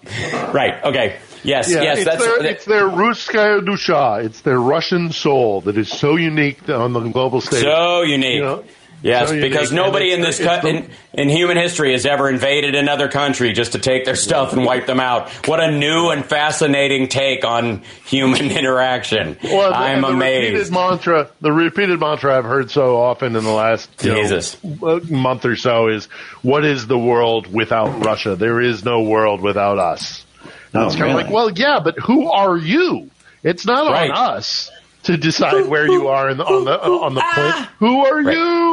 [0.52, 1.20] right, okay.
[1.44, 2.26] Yes, Yeah, yes, it's that's.
[2.26, 4.26] their, it's their Ruskaya Dusha.
[4.26, 7.62] It's their Russian soul that is so unique on the global stage.
[7.62, 8.38] So unique.
[8.38, 8.64] You know,
[9.06, 9.86] yes, so because unique.
[9.86, 13.72] nobody in this the- co- in, in human history has ever invaded another country just
[13.74, 15.30] to take their stuff and wipe them out.
[15.48, 19.38] What a new and fascinating take on human interaction.
[19.44, 20.54] Well, the, I'm the amazed.
[20.54, 25.46] Repeated mantra, the repeated mantra I've heard so often in the last you know, month
[25.46, 26.06] or so is,
[26.42, 28.36] "What is the world without Russia?
[28.36, 30.26] There is no world without us."
[30.74, 33.10] And Oh, it's kind of like, well, yeah, but who are you?
[33.44, 34.10] It's not Right.
[34.12, 34.70] on us
[35.04, 37.68] to decide where you are in the, on the on the plane.
[37.80, 38.36] Who are Right.
[38.36, 38.65] you?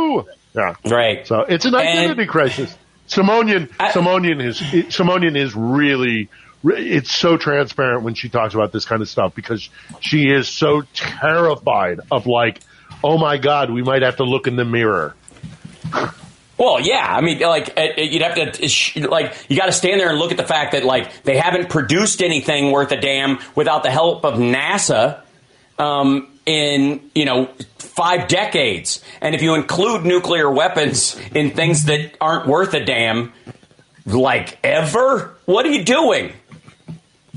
[0.54, 0.74] Yeah.
[0.84, 1.26] Right.
[1.26, 2.76] So it's an identity crisis.
[3.08, 6.28] Simonian, I- Simonian is Simonian is really.
[6.64, 9.68] It's so transparent when she talks about this kind of stuff because
[9.98, 12.60] she is so terrified of like,
[13.02, 15.16] oh my god, we might have to look in the mirror.
[16.58, 17.04] Well, yeah.
[17.04, 20.36] I mean, like you'd have to like you got to stand there and look at
[20.36, 24.34] the fact that like they haven't produced anything worth a damn without the help of
[24.34, 25.20] NASA
[25.78, 27.46] um, in you know
[27.78, 29.02] five decades.
[29.20, 33.32] And if you include nuclear weapons in things that aren't worth a damn,
[34.06, 36.32] like ever, what are you doing?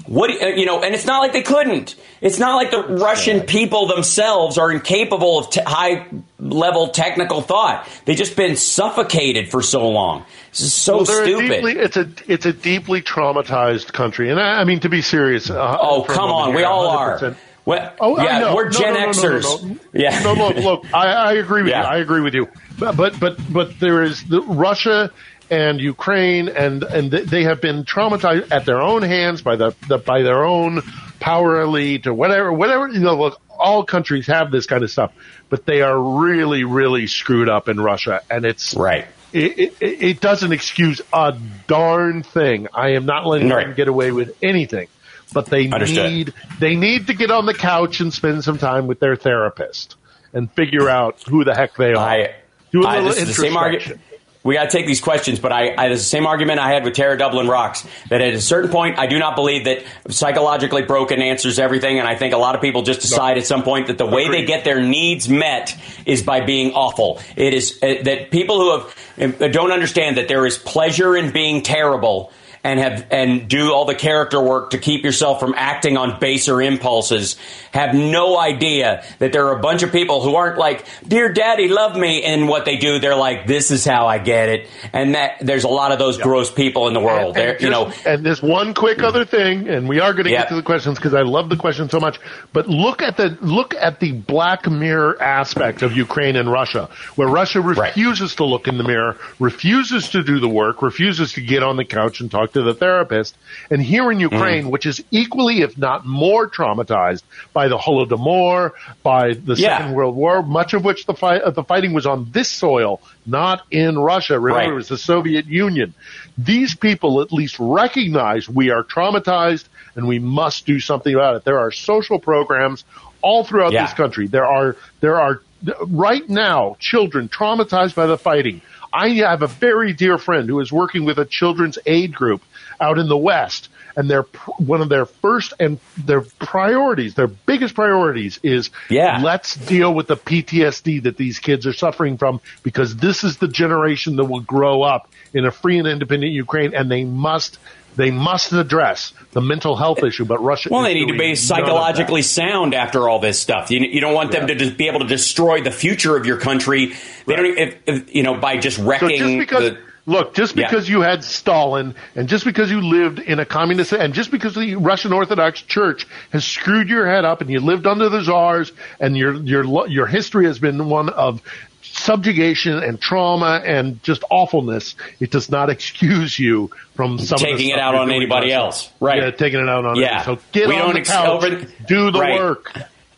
[0.08, 0.84] What you, uh, you know?
[0.84, 1.96] And it's not like they couldn't.
[2.22, 6.06] It's not like the Russian people themselves are incapable of t- high
[6.40, 7.88] level technical thought.
[8.06, 10.24] They've just been suffocated for so long.
[10.52, 11.50] This is so Well, they're a stupid.
[11.50, 15.50] deeply- it's a it's a deeply traumatized country, and I, I mean to be serious.
[15.50, 17.36] Uh, oh come on, we all are.
[17.66, 17.68] 100%.
[17.68, 18.56] Well, Oh, yeah, know.
[18.56, 19.44] we're Gen no, no, no, Xers.
[19.64, 19.78] no, no.
[19.94, 20.94] Yeah, No, look, look.
[20.94, 21.82] I, I agree with Yeah.
[21.82, 21.88] you.
[21.88, 22.48] I agree with you.
[22.78, 25.12] But but but, but there is the Russia
[25.50, 29.98] and Ukraine, and and they have been traumatized at their own hands by the, the
[29.98, 30.82] by their own
[31.20, 32.88] power elite or whatever whatever.
[32.90, 35.14] You know, look, all countries have this kind of stuff,
[35.50, 39.06] but they are really really screwed up in Russia, and it's right.
[39.34, 41.38] It, it, it doesn't excuse a
[41.68, 42.68] darn thing.
[42.74, 43.66] I am not letting Right.
[43.68, 44.88] them get away with anything
[45.36, 46.12] but they Understood.
[46.12, 49.98] need they need to get on the couch and spend some time with their therapist
[50.34, 51.98] and figure out who the heck they are.
[51.98, 52.36] I,
[52.72, 54.00] Do a I- this is the same argument.
[54.44, 56.84] We got to take these questions, but I, I, is the same argument I had
[56.84, 57.84] with Tara Dublin Rocks.
[58.12, 62.08] That at a certain point, I do not believe that psychologically broken answers everything, and
[62.08, 64.46] I think a lot of people just decide at some point that the way they
[64.46, 65.76] get their needs met
[66.06, 67.20] is by being awful.
[67.36, 71.32] It is uh, that people who have uh, don't understand that there is pleasure in
[71.32, 72.32] being terrible
[72.66, 76.60] and have and do all the character work to keep yourself from acting on baser
[76.60, 77.36] impulses
[77.72, 81.68] have no idea that there are a bunch of people who aren't like dear daddy
[81.68, 82.98] love me and what they do.
[83.00, 84.68] They're like this is how i get it.
[84.94, 87.38] And that there's a lot of those gross people in the world.
[87.38, 87.92] And there you know.
[88.04, 90.42] and there's one quick other thing, and we are going to Yeah.
[90.42, 92.18] get to the questions because I love the question so much.
[92.52, 97.28] But look at the look at the black mirror aspect of Ukraine and Russia, where
[97.28, 101.62] Russia refuses to look in the mirror, refuses to do the work, refuses to get
[101.62, 103.36] on the couch and talk to the therapist.
[103.70, 107.24] And here in Ukraine, which is equally, if not more, traumatized
[107.54, 108.72] by the Holodomor,
[109.04, 109.78] by the Yeah.
[109.78, 113.02] Second World War, much of which the fight uh, the fighting was on this soil,
[113.26, 114.40] not in Russia.
[114.40, 114.70] Remember, Right.
[114.70, 115.94] it was the Soviet Union.
[116.38, 119.66] These people at least recognize we are traumatized
[119.96, 121.44] and we must do something about it.
[121.44, 122.84] There are social programs
[123.22, 123.84] all throughout Yeah.
[123.86, 124.28] this country.
[124.28, 125.42] There are there are
[125.88, 128.62] right now children traumatized by the fighting.
[128.96, 132.42] I have a very dear friend who is working with a children's aid group
[132.80, 134.24] out in the West, and their
[134.58, 139.22] one of their first and their priorities, their biggest priorities, is Yeah.
[139.24, 143.48] let's deal with the PTSD that these kids are suffering from because this is the
[143.48, 147.58] generation that will grow up in a free and independent Ukraine, and they must
[147.96, 150.26] they must address the mental health issue.
[150.26, 151.44] But Russia, well they need to be none of that.
[151.44, 155.08] psychologically sound after all this stuff you, you don't want them to be able to
[155.08, 156.94] destroy the future of your country
[157.26, 160.56] they don't if, if, you know by just So wrecking just because, the look, just
[160.56, 160.68] Yeah.
[160.68, 164.56] because you had Stalin, and just because you lived in a communist, and just because
[164.56, 168.72] the Russian Orthodox Church has screwed your head up, and you lived under the czars,
[169.00, 171.42] and your your your history has been one of
[171.82, 177.96] subjugation and trauma and just awfulness, it does not excuse you from Taking it out
[177.96, 178.90] on anybody else.
[179.00, 179.22] Right.
[179.24, 180.22] Yeah, taking it out on Yeah.
[180.24, 182.40] So get We on don't the ex- couch, over- do the Right.
[182.40, 182.72] work.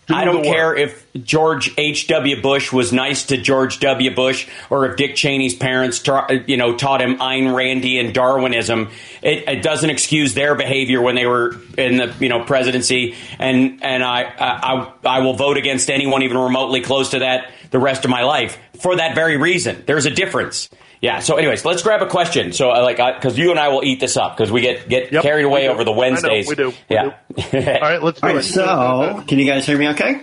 [0.07, 2.41] Do I don't care if George H.W.
[2.41, 4.15] Bush was nice to George W.
[4.15, 8.89] Bush or if Dick Cheney's parents, ta- you know, taught him Ayn Randian Darwinism.
[9.21, 13.15] It, it doesn't excuse their behavior when they were in the, you know, presidency.
[13.37, 17.79] And, and I, I, I will vote against anyone even remotely close to that the
[17.79, 19.83] rest of my life for that very reason.
[19.85, 20.69] There's a difference.
[21.01, 21.19] Yeah.
[21.19, 22.53] So, anyways, let's grab a question.
[22.53, 25.11] So, uh, like, because you and I will eat this up because we get get
[25.11, 26.47] Yep, carried away over the I know, Wednesdays.
[26.47, 27.03] we do, we yeah.
[27.37, 28.47] All right, let's do All right, it.
[28.47, 30.21] so can you guys hear me okay?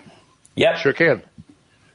[0.57, 0.77] Yep.
[0.79, 1.23] Sure can.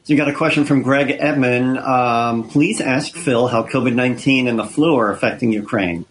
[0.04, 1.78] So you got a question from Greg Edmond.
[1.78, 6.06] Um, please ask Phil how COVID 19 and the flu are affecting Ukraine.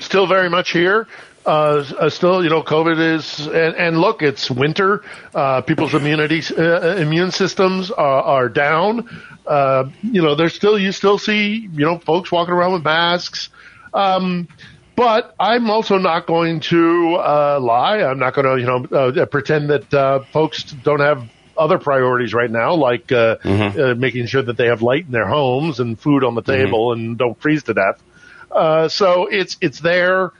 [0.00, 1.06] Still very much here.
[1.46, 5.02] Uh, uh, still, you know, COVID is, and, and look, it's winter.
[5.34, 9.08] Uh, people's immunity, uh, immune systems are, are down.
[9.48, 13.48] Uh, you know, there's still, you still see, you know, folks walking around with masks.
[13.94, 14.48] Um,
[14.94, 17.98] but I'm also not going to uh, lie.
[18.02, 22.32] I'm not going to, you know, uh, pretend that uh, folks don't have other priorities
[22.34, 25.98] right now, like uh, uh, making sure that they have light in their homes and
[25.98, 28.02] food on the table and don't freeze to death.
[28.50, 30.32] Uh, so it's it's there.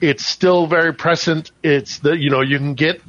[0.00, 1.52] It's still very present.
[1.62, 3.00] It's the you know you can get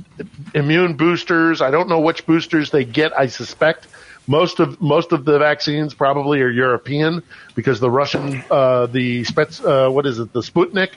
[0.54, 1.62] immune boosters.
[1.62, 3.18] I don't know which boosters they get.
[3.18, 3.88] I suspect
[4.28, 7.24] most of most of the vaccines probably are European
[7.56, 10.92] because the Russian uh, the Spets uh, what is it the Sputnik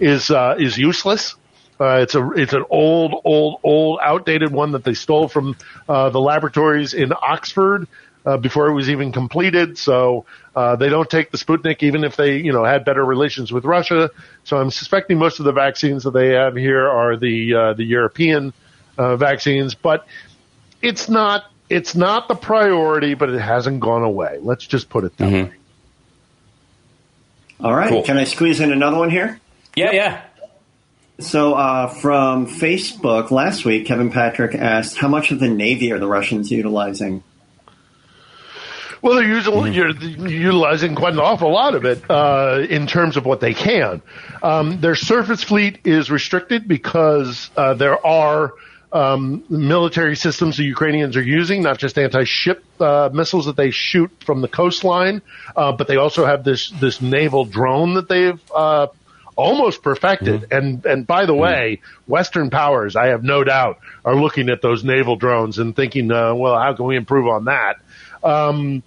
[0.00, 1.36] is uh, is useless.
[1.80, 5.56] Uh, it's a it's an old old old outdated one that they stole from
[5.88, 7.86] uh, the laboratories in Oxford.
[8.24, 9.78] uh, before it was even completed.
[9.78, 13.52] So uh, they don't take the Sputnik, even if they, you know, had better relations
[13.52, 14.10] with Russia.
[14.44, 17.84] So I'm suspecting most of the vaccines that they have here are the uh, the
[17.84, 18.52] European
[18.98, 20.06] uh, vaccines, but
[20.80, 24.38] it's not it's not the priority, but it hasn't gone away.
[24.40, 25.50] Let's just put it that Mm-hmm.
[25.50, 25.56] way.
[27.60, 27.88] All right.
[27.88, 28.02] Cool.
[28.02, 29.40] Can I squeeze in another one here?
[29.76, 30.22] Yeah, yeah.
[31.20, 35.98] So, uh, from Facebook last week, Kevin Patrick asked, "How much of the Navy are
[36.00, 37.22] the Russians utilizing?"
[39.00, 39.90] Well, they're usually you're
[40.28, 44.00] utilizing quite an awful lot of it uh, in terms of what they can.
[44.42, 48.52] Um, their surface fleet is restricted because uh, there are
[48.92, 54.10] um, military systems the Ukrainians are using, not just anti-ship uh, missiles that they shoot
[54.24, 55.22] from the coastline,
[55.56, 58.88] uh, but they also have this this naval drone that they've uh,
[59.34, 60.52] almost perfected.
[60.52, 64.84] And and by the way, Western powers, I have no doubt, are looking at those
[64.84, 67.76] naval drones and thinking, uh, well, how can we improve on that?
[68.22, 68.82] Um,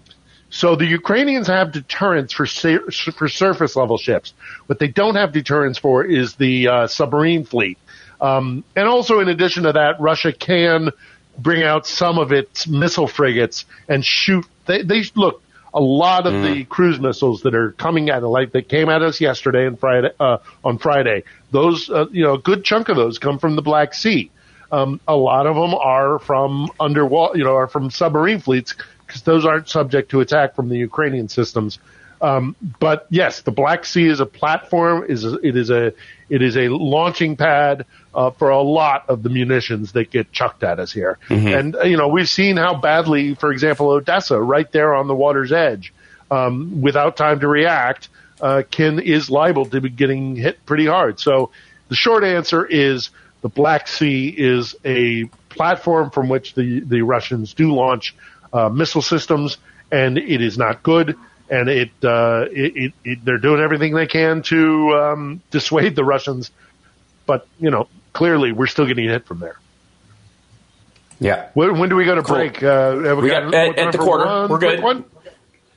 [0.49, 4.34] so the Ukrainians have deterrence for for surface level ships.
[4.68, 7.77] What they don't have deterrence for is the uh, submarine fleet.
[8.26, 10.91] Um, and also, in addition to that, Russia can
[11.38, 14.45] bring out some of its missile frigates and shoot.
[14.65, 15.43] They, they look
[15.76, 19.19] a lot of the cruise missiles that are coming at like that came at us
[19.19, 21.23] yesterday and Friday uh, on Friday.
[21.52, 24.31] Those, uh, you know, a good chunk of those come from the Black Sea.
[24.72, 28.73] Um, a lot of them are from underwater, you know, are from submarine fleets
[29.06, 31.77] because those aren't subject to attack from the Ukrainian systems.
[32.22, 35.06] Um, but yes, the Black Sea is a platform.
[35.07, 35.93] is a, It is a
[36.30, 37.85] it is a launching pad
[38.16, 41.20] uh, for a lot of the munitions that get chucked at us here.
[41.54, 45.16] And uh, you know we've seen how badly, for example, Odessa, right there on the
[45.16, 45.94] water's edge,
[46.32, 48.10] um, without time to react,
[48.42, 51.20] uh, can is liable to be getting hit pretty hard.
[51.20, 51.52] So
[51.90, 53.10] the short answer is
[53.42, 58.16] the Black Sea is a platform from which the the Russians do launch
[58.54, 59.58] uh, missile systems,
[59.92, 61.16] and it is not good.
[61.48, 66.04] And it, uh, it, it, it they're doing everything they can to um, dissuade the
[66.04, 66.50] Russians,
[67.28, 69.58] but you know clearly we're still getting hit from there.
[71.20, 71.50] Yeah.
[71.54, 72.36] When, when do we go to Cool.
[72.38, 72.64] break?
[72.64, 74.26] Uh, have We got- what at- at the for quarter.
[74.26, 74.82] one We're good.
[74.84, 75.06] One?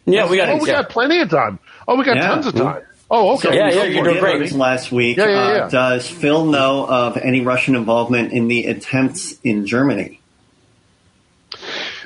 [0.06, 0.76] Yeah, we got Oh, we yeah.
[0.82, 1.58] got plenty of time.
[1.86, 2.28] Oh, we got Yeah.
[2.28, 2.82] tons of time.
[3.10, 3.48] Oh, okay.
[3.48, 4.52] So Yeah, yeah, you're doing great.
[4.52, 5.34] Last week, Yeah, yeah,
[5.64, 10.20] uh, does Phil know of any Russian involvement in the attempts in Germany?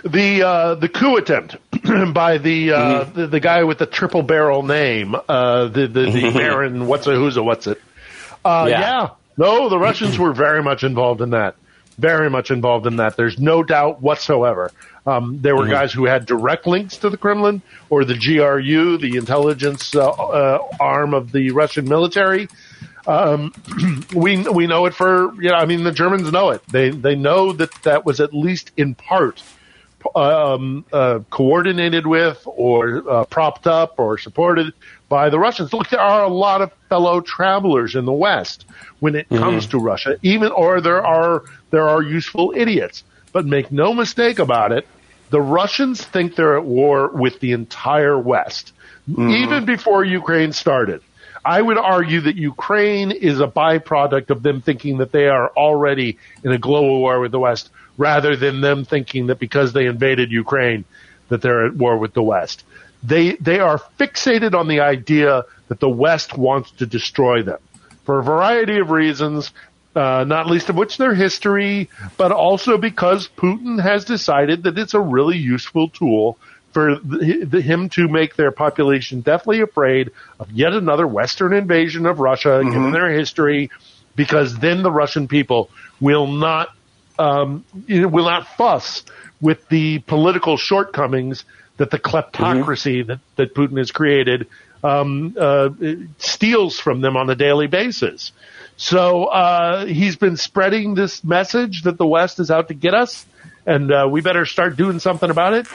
[0.05, 1.57] The uh, the coup attempt
[2.15, 3.21] by the, uh, Mm-hmm.
[3.21, 7.15] the the guy with the triple barrel name, uh, the the, the Baron what's a
[7.15, 7.81] who's a what's it?
[8.45, 9.11] Uh, Yeah.
[9.43, 11.56] No, the Russians were very much involved in that.
[11.98, 13.16] Very much involved in that.
[13.16, 14.70] There's no doubt whatsoever.
[15.05, 15.69] Um, there Mm-hmm.
[15.69, 17.60] were guys who had direct links to the Kremlin
[17.90, 22.48] or the GRU, the intelligence uh, uh, arm of the Russian military.
[23.06, 23.52] Um,
[24.14, 25.56] we we know it for you know.
[25.56, 26.62] I mean, the Germans know it.
[26.69, 29.43] They they know that that was at least in part
[30.14, 34.73] um, uh, coordinated with or uh, propped up or supported
[35.13, 35.75] by the Russians.
[35.75, 38.65] Look, there are a lot of fellow travelers in the West
[38.99, 39.43] when it mm-hmm.
[39.45, 43.05] comes to Russia, even or there are there are useful idiots.
[43.31, 44.89] But make no mistake about it,
[45.29, 48.73] the Russians think they're at war with the entire West,
[49.07, 49.29] mm-hmm.
[49.29, 51.03] even before Ukraine started.
[51.45, 56.17] I would argue that Ukraine is a byproduct of them thinking that they are already
[56.43, 57.69] in a global war with the West,
[57.99, 60.87] rather than them thinking that because they invaded Ukraine,
[61.29, 62.65] that they're at war with the West.
[63.03, 67.59] They they are fixated on the idea that the West wants to destroy them
[68.05, 69.53] for a variety of reasons,
[69.95, 74.95] uh, not least of which their history, but also because Putin has decided that it's
[74.95, 76.39] a really useful tool
[76.73, 80.11] for the, the, him to make their population deathly afraid
[80.41, 83.70] of yet another Western invasion of Russia, given their history,
[84.16, 85.70] because then the Russian people
[86.01, 86.70] will not
[87.19, 89.05] um, will not fuss
[89.41, 91.45] with the political shortcomings
[91.77, 94.47] that the kleptocracy that, that Putin has created
[94.85, 95.70] um, uh,
[96.19, 98.32] steals from them on a daily basis.
[98.77, 103.24] So uh, he's been spreading this message that the West is out to get us,
[103.65, 105.66] and uh, we better start doing something about it.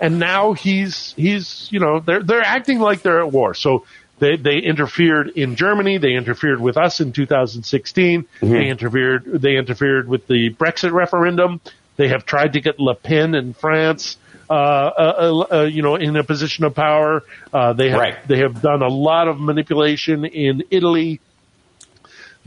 [0.00, 3.54] And now he's he's you know they're they're acting like they're at war.
[3.54, 3.84] So
[4.18, 5.98] they they interfered in Germany.
[5.98, 8.26] They interfered with us in 2016.
[8.40, 11.60] They interfered they interfered with the Brexit referendum.
[11.96, 14.16] They have tried to get Le Pen in France.
[14.48, 17.22] Uh, uh, uh, you know, in a position of power,
[17.52, 18.28] uh, they have Right.
[18.28, 21.20] they have done a lot of manipulation in Italy.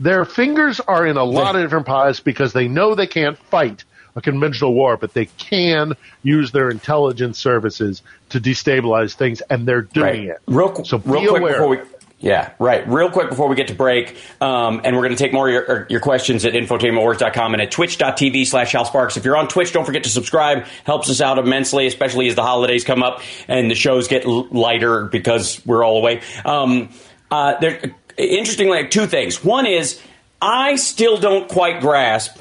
[0.00, 3.84] Their fingers are in a lot of different pies because they know they can't fight
[4.14, 9.82] a conventional war, but they can use their intelligence services to destabilize things, and they're
[9.82, 10.36] doing Right.
[10.36, 10.38] it.
[10.46, 11.52] Real, so real quick aware.
[11.52, 11.78] before we
[12.20, 12.86] Yeah, right.
[12.88, 15.52] Real quick before we get to break, um, and we're going to take more of
[15.52, 19.16] your, your questions at infotainmentwars.com and at twitch.tv slash Hal Sparks.
[19.16, 20.66] If you're on Twitch, don't forget to subscribe.
[20.82, 25.04] Helps us out immensely, especially as the holidays come up and the shows get lighter
[25.04, 26.20] because we're all away.
[26.44, 26.88] Um,
[27.30, 29.44] uh, there, interestingly, two things.
[29.44, 30.02] One is
[30.42, 32.36] I still don't quite grasp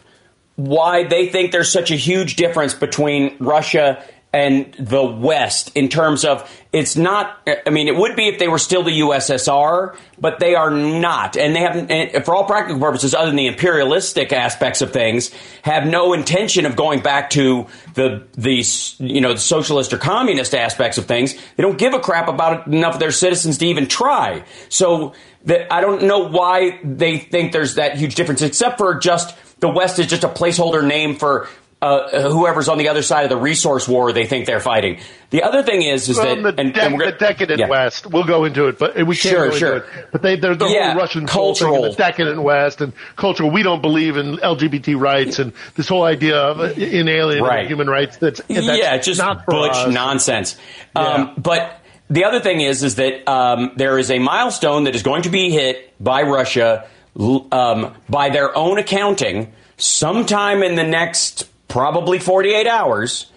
[0.55, 4.03] why they think there's such a huge difference between Russia
[4.37, 7.41] and the West in terms of it's not.
[7.65, 11.35] I mean, it would be if they were still the USSR, but they are not,
[11.35, 15.31] and they have, for all practical purposes, other than the imperialistic aspects of things,
[15.63, 17.65] have no intention of going back to
[17.95, 18.63] the the
[19.03, 21.33] you know the socialist or communist aspects of things.
[21.55, 24.43] They don't give a crap about enough of their citizens to even try.
[24.69, 25.13] So
[25.45, 29.69] that I don't know why they think there's that huge difference, except for just the
[29.69, 31.49] West is just a placeholder name for
[31.79, 34.99] uh, whoever's on the other side of the resource war they think they're fighting.
[35.29, 37.67] The other thing is, is Well, that the, and, dec- and the decadent yeah.
[37.69, 38.07] West.
[38.07, 39.75] We'll go into it, but we can't Sure, go into sure.
[39.77, 39.85] it.
[40.11, 41.83] But they, they're the Yeah, whole Russian cultural.
[41.83, 43.51] the decadent West and cultural.
[43.51, 47.67] We don't believe in LGBT rights and this whole idea of uh, inalienable Right.
[47.67, 48.17] human rights.
[48.17, 49.93] That's, that's yeah, just not butch us.
[49.93, 50.57] nonsense.
[50.95, 51.79] Um, but
[52.09, 55.29] the other thing is, is that um, there is a milestone that is going to
[55.29, 56.87] be hit by Russia
[57.19, 61.47] um, by their own accounting sometime in the next
[61.77, 63.27] probably 48 hours.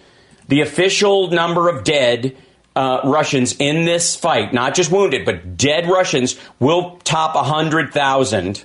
[0.47, 2.35] The official number of dead
[2.75, 8.63] uh, Russians in this fight, not just wounded, but dead Russians, will top 100,000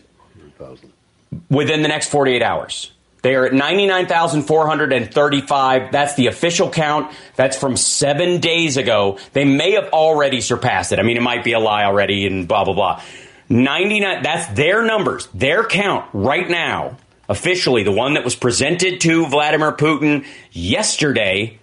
[1.51, 2.91] within the next 48 hours.
[3.21, 5.93] They are at 99,435.
[5.93, 7.15] That's the official count.
[7.35, 9.19] That's from seven days ago.
[9.35, 10.99] They may have already surpassed it.
[10.99, 13.03] I mean, it might be a lie already and blah, blah, blah.
[13.51, 16.97] 99, that's their numbers, their count right now,
[17.29, 21.59] officially, the one that was presented to Vladimir Putin yesterday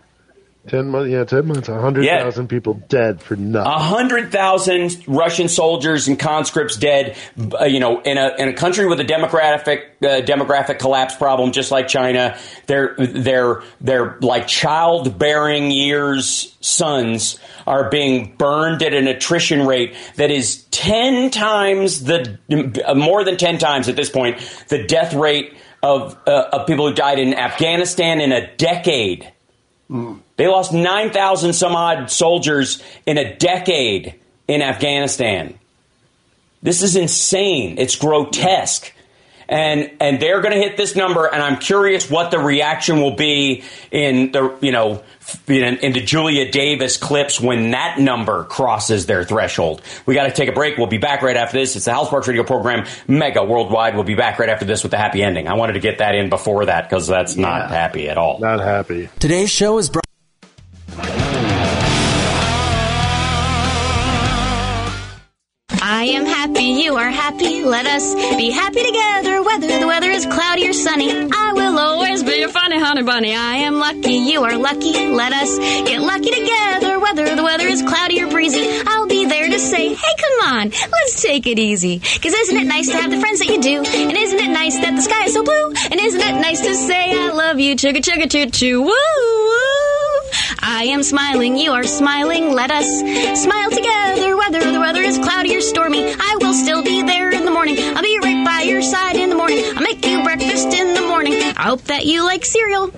[0.67, 3.71] Ten months, yeah, ten months, a hundred thousand people dead for nothing.
[3.71, 7.17] A hundred thousand Russian soldiers and conscripts dead.
[7.59, 11.51] Uh, you know, in a in a country with a demographic uh, demographic collapse problem,
[11.51, 19.07] just like China, their their their like childbearing years sons are being burned at an
[19.07, 22.37] attrition rate that is ten times the
[22.85, 26.87] uh, more than ten times at this point the death rate of uh, of people
[26.87, 29.31] who died in Afghanistan in a decade.
[30.41, 34.15] They lost 9,000 some odd soldiers in a decade
[34.47, 35.53] in Afghanistan.
[36.63, 37.77] This is insane.
[37.77, 38.91] It's grotesque.
[39.47, 43.15] And and they're going to hit this number and I'm curious what the reaction will
[43.15, 45.03] be in the you know
[45.47, 49.83] in, in the Julia Davis clips when that number crosses their threshold.
[50.07, 50.75] We got to take a break.
[50.75, 51.75] We'll be back right after this.
[51.75, 53.93] It's the Hal Sparks Radio program Mega Worldwide.
[53.93, 55.47] We'll be back right after this with the happy ending.
[55.47, 58.39] I wanted to get that in before that cuz that's not happy at all.
[58.39, 59.07] Not happy.
[59.19, 60.00] Today's show is brought.
[66.01, 67.63] I am happy, you are happy.
[67.63, 71.11] Let us be happy together, whether the weather is cloudy or sunny.
[71.11, 73.35] I will always be your funny honey bunny.
[73.35, 74.93] I am lucky, you are lucky.
[74.93, 78.67] Let us get lucky together, whether the weather is cloudy or breezy.
[78.87, 81.99] I'll be there to say, hey, come on, let's take it easy.
[81.99, 83.83] Cause isn't it nice to have the friends that you do?
[83.85, 85.67] And isn't it nice that the sky is so blue?
[85.91, 89.90] And isn't it nice to say, I love you, chugga chugga choo choo, woo woo.
[90.59, 92.51] I am smiling, you are smiling.
[92.51, 92.87] Let us
[93.41, 96.13] smile together, whether the weather is cloudy or stormy.
[96.13, 97.77] I will still be there in the morning.
[97.79, 99.63] I'll be right by your side in the morning.
[99.75, 100.00] I'll make
[101.61, 102.91] I hope that you like cereal.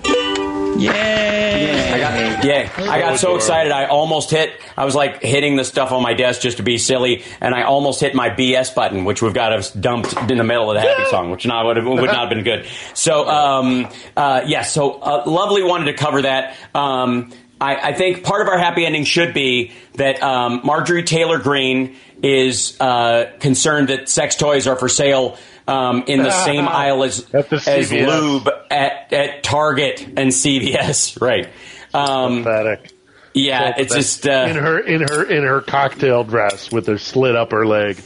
[1.92, 3.70] I got, yeah, I got so excited.
[3.70, 4.52] I almost hit.
[4.74, 7.64] I was like hitting the stuff on my desk just to be silly, and I
[7.64, 10.80] almost hit my BS button, which we've got us dumped in the middle of the
[10.80, 12.64] happy song, which not would, have, would not have been good.
[12.94, 13.86] So, um,
[14.16, 15.62] uh, yeah, so uh, lovely.
[15.62, 16.56] Wanted to cover that.
[16.74, 21.38] Um, I, I think part of our happy ending should be that um, Marjorie Taylor
[21.38, 25.36] Greene is uh, concerned that sex toys are for sale.
[25.66, 31.20] Um, in the same aisle as At the as lube at, at Target and CVS,
[31.22, 31.48] right?
[31.94, 32.92] Um, Pathetic.
[33.32, 33.96] yeah, So it's pathetic.
[33.96, 37.98] just uh, in her in her in her cocktail dress with her slit upper leg.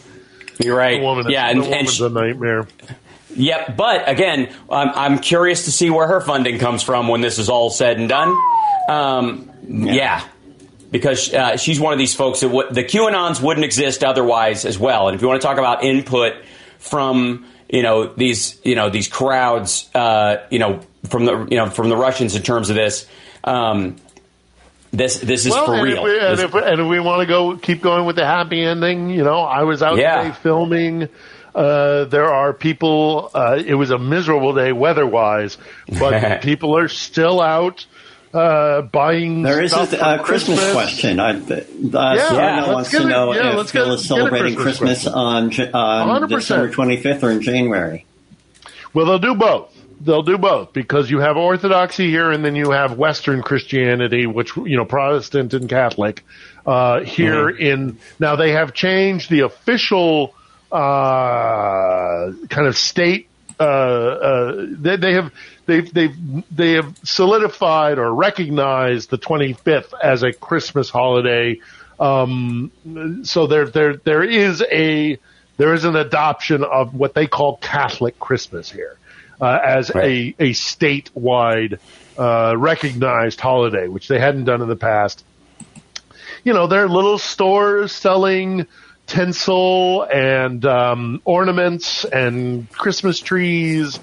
[0.63, 1.01] you're right.
[1.01, 2.69] The woman, yeah, the and, and she, a nightmare.
[3.35, 3.77] yep.
[3.77, 7.49] But again, I'm, I'm curious to see where her funding comes from when this is
[7.49, 8.37] all said and done.
[8.89, 10.25] Um, yeah.
[10.91, 14.79] Because uh, she's one of these folks that w- the QAnons wouldn't exist otherwise as
[14.79, 15.09] well.
[15.09, 16.33] And if you want to talk about input
[16.79, 21.69] from you know these you know these crowds, uh, you know from the you know
[21.71, 23.07] from the Russians in terms of this,
[23.45, 23.97] um,
[24.91, 25.99] This this is well, for and real.
[25.99, 28.25] If we, and, This- if, and if we want to go keep going with the
[28.25, 30.23] happy ending, you know, I was out Yeah.
[30.23, 31.09] today filming.
[31.55, 33.31] Uh, there are people.
[33.35, 35.59] Uh, it was a miserable day weather-wise,
[35.99, 37.85] but people are still out
[38.35, 39.43] uh, buying.
[39.43, 41.21] There is a for uh, Christmas, question.
[41.21, 45.07] I, uh, Serena let's wants to a- know yeah, if get- is celebrating Christmas Christmas,
[45.15, 45.45] on
[45.75, 46.29] on 100%.
[46.29, 48.05] December 25th or in January.
[48.95, 49.75] Well, they'll do both.
[50.01, 54.57] They'll do both because you have Orthodoxy here, and then you have Western Christianity, which
[54.57, 56.25] you know Protestant and Catholic
[56.67, 57.99] uh, here in.
[58.21, 60.35] Now they have changed the official
[60.71, 63.29] uh, kind of state.
[63.59, 65.33] Uh, uh, they, they have
[65.69, 66.17] they've they've
[66.51, 71.61] they have solidified or recognized the 25th as a Christmas holiday.
[72.01, 72.73] Um,
[73.23, 75.19] so there there there is a
[75.59, 78.97] there is an adoption of what they call Catholic Christmas here
[79.41, 81.79] uh, as a a statewide
[82.17, 85.25] uh, recognized holiday, which they hadn't done in the past.
[86.45, 88.67] You know, there are little stores selling
[89.07, 93.99] tinsel and um, ornaments and Christmas trees.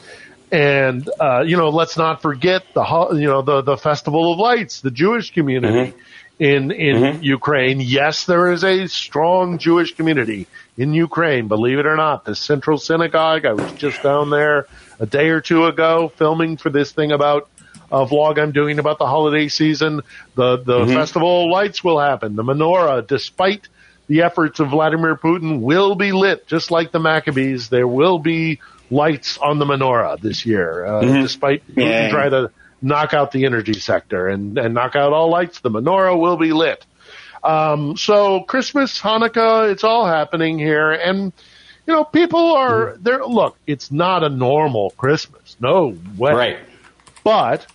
[0.51, 4.81] And uh, you know, let's not forget the you know the the festival of lights,
[4.81, 5.95] the Jewish community
[6.39, 7.79] in in Ukraine.
[7.81, 10.47] Yes, there is a strong Jewish community
[10.77, 11.47] in Ukraine.
[11.47, 13.45] Believe it or not, the Central Synagogue.
[13.45, 14.67] I was just down there
[14.99, 17.49] a day or two ago filming for this thing about
[17.91, 20.01] a vlog I'm doing about the holiday season.
[20.35, 20.93] The the Mhm.
[20.93, 22.35] festival of lights will happen.
[22.35, 23.67] The menorah, despite
[24.07, 27.69] the efforts of Vladimir Putin, will be lit just like the Maccabees.
[27.69, 28.59] There will be
[28.91, 31.21] lights on the menorah this year, uh, Mhm.
[31.23, 32.09] despite Yeah.
[32.09, 32.51] trying to
[32.81, 35.59] knock out the energy sector and, and knock out all lights.
[35.59, 36.85] The menorah will be lit.
[37.43, 40.91] Um, so Christmas, Hanukkah, it's all happening here.
[40.91, 41.31] And,
[41.87, 43.23] you know, people are there.
[43.25, 45.55] Look, it's not a normal Christmas.
[45.59, 46.33] No way.
[46.33, 46.57] Right.
[47.23, 47.65] But,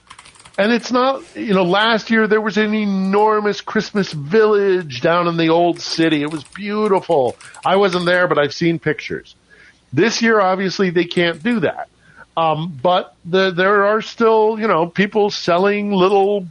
[0.59, 5.37] and it's not, you know, last year there was an enormous Christmas village down in
[5.37, 6.23] the old city.
[6.23, 7.37] It was beautiful.
[7.65, 9.35] I wasn't there, but I've seen pictures.
[9.93, 11.89] This year, obviously, they can't do that.
[12.37, 16.47] Um, but the, there are still, you know, people selling little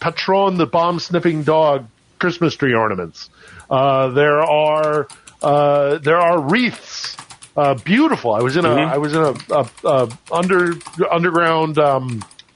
[0.00, 1.86] Patron, the bomb sniffing dog,
[2.18, 3.28] Christmas tree ornaments.
[3.68, 5.08] Uh, there are
[5.42, 7.16] uh, there are wreaths,
[7.56, 8.32] uh, beautiful.
[8.34, 8.88] I was in a Mhm.
[8.88, 10.72] I was in a, a, a under
[11.10, 11.74] underground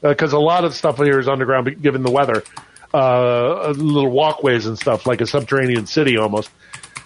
[0.02, 2.42] because a lot of stuff here is underground, given the weather.
[2.92, 6.50] Uh, little walkways and stuff like a subterranean city almost.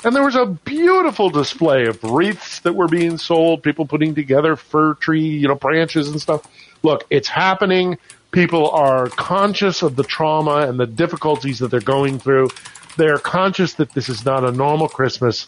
[0.05, 4.55] And there was a beautiful display of wreaths that were being sold, people putting together
[4.55, 6.47] fir tree, you know, branches and stuff.
[6.83, 7.97] Look, it's happening.
[8.31, 12.51] People are conscious of the trauma and the difficulties that they're going through.
[12.99, 15.47] They are conscious that this is not a normal Christmas,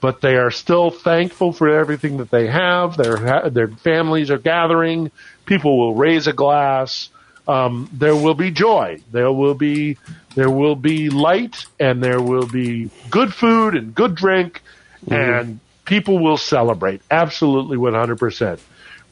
[0.00, 2.96] but they are still thankful for everything that they have.
[2.96, 5.10] Their their families are gathering.
[5.44, 7.10] People will raise a glass.
[7.46, 9.00] Um, there will be joy.
[9.10, 9.98] There will be
[10.38, 14.62] there will be light, and there will be good food and good drink,
[15.10, 18.60] and people will celebrate absolutely one hundred percent.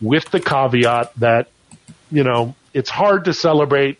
[0.00, 1.48] With the caveat that
[2.12, 3.98] you know it's hard to celebrate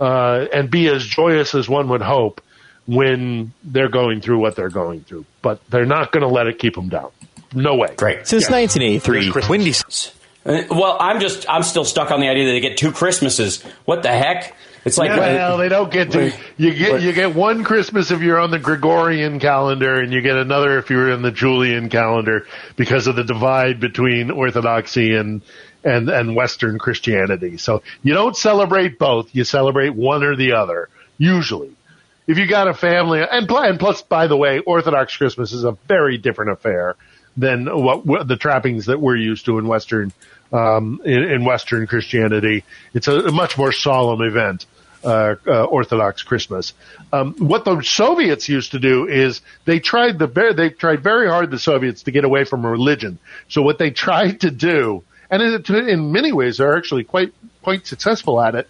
[0.00, 2.40] uh, and be as joyous as one would hope
[2.86, 5.24] when they're going through what they're going through.
[5.42, 7.10] But they're not going to let it keep them down.
[7.54, 7.94] No way.
[7.96, 8.26] Great.
[8.26, 9.72] Since 1983, Windy.
[10.46, 13.62] Uh, Well, I'm just I'm still stuck on the idea that they get two Christmases.
[13.84, 14.54] What the heck?
[14.84, 16.32] It's like well, they don't get to.
[16.58, 20.36] You get you get one Christmas if you're on the Gregorian calendar, and you get
[20.36, 22.46] another if you're in the Julian calendar
[22.76, 25.40] because of the divide between Orthodoxy and
[25.82, 27.56] and and Western Christianity.
[27.56, 30.90] So you don't celebrate both; you celebrate one or the other.
[31.16, 31.74] Usually,
[32.26, 35.72] if you got a family, and and plus, by the way, Orthodox Christmas is a
[35.88, 36.96] very different affair
[37.36, 40.12] than what, what the trappings that we're used to in Western
[40.52, 42.64] um, in, in Western Christianity.
[42.92, 44.66] It's a, a much more solemn event.
[45.02, 46.72] Uh, uh, Orthodox Christmas.
[47.12, 51.28] Um, what the Soviets used to do is they tried the very, they tried very
[51.28, 53.18] hard the Soviets to get away from religion.
[53.48, 57.86] So what they tried to do, and in, in many ways they're actually quite quite
[57.86, 58.66] successful at it,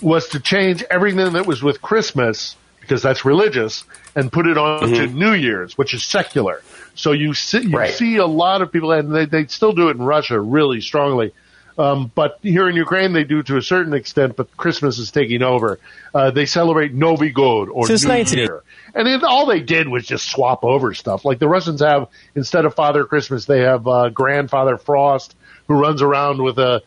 [0.00, 3.84] was to change everything that was with Christmas because that's religious
[4.14, 6.62] and put it on to New Year's, which is secular.
[6.94, 9.96] So you see, you see a lot of people, and they, they still do it
[9.96, 11.32] in Russia really strongly.
[11.78, 15.42] Um, but here in Ukraine, they do to a certain extent, but Christmas is taking
[15.42, 15.78] over.
[16.14, 18.40] Uh, they celebrate Novi God or Since New 1980.
[18.40, 18.62] Year.
[18.94, 21.24] And it, all they did was just swap over stuff.
[21.24, 25.34] Like the Russians have, instead of Father Christmas, they have uh, Grandfather Frost,
[25.66, 26.82] who runs around with a,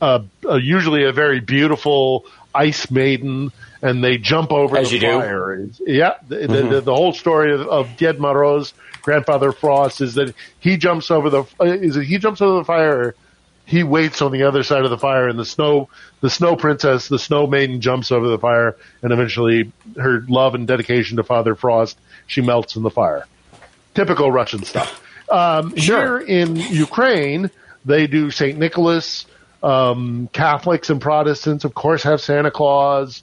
[0.00, 2.24] a, a usually a very beautiful
[2.54, 3.50] ice maiden,
[3.82, 5.54] and they jump over As the you fire.
[5.54, 6.70] It's- Yeah, the, the, Mhm.
[6.70, 8.72] the, the whole story of, of Ded Moroz,
[9.02, 12.64] Grandfather Frost, is that he jumps over the uh, is it he jumps over the
[12.64, 13.00] fire.
[13.00, 13.14] Or
[13.68, 15.90] he waits on the other side of the fire, and the snow,
[16.22, 20.66] the snow princess, the snow maiden jumps over the fire, and eventually her love and
[20.66, 23.26] dedication to Father Frost, she melts in the fire.
[23.94, 25.04] Typical Russian stuff.
[25.30, 27.50] Um, Here in Ukraine,
[27.84, 28.58] they do St.
[28.58, 29.26] Nicholas.
[29.62, 33.22] Um, Catholics and Protestants, of course, have Santa Claus.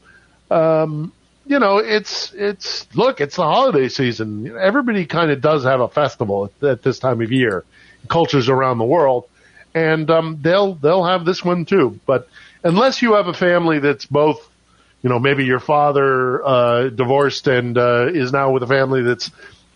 [0.51, 1.11] Um,
[1.45, 4.57] you know, it's it's look, it's the holiday season.
[4.57, 7.63] Everybody kind of does have a festival at, at this time of year.
[8.07, 9.25] Cultures around the world,
[9.73, 11.99] and um, they'll they'll have this one too.
[12.05, 12.27] But
[12.63, 14.47] unless you have a family that's both,
[15.01, 19.31] you know, maybe your father uh, divorced and uh, is now with a family that's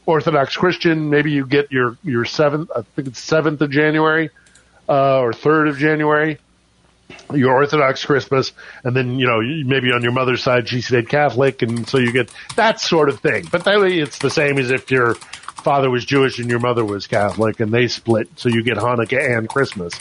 [0.05, 2.71] Orthodox Christian, maybe you get your your seventh.
[2.75, 4.31] I think it's seventh of January
[4.87, 6.39] uh, or third of January
[7.33, 8.51] your Orthodox Christmas,
[8.83, 12.11] and then you know maybe on your mother's side she stayed Catholic, and so you
[12.11, 13.47] get that sort of thing.
[13.51, 16.85] But that way, it's the same as if your father was Jewish and your mother
[16.85, 19.93] was Catholic, and they split, so you get Hanukkah and Christmas.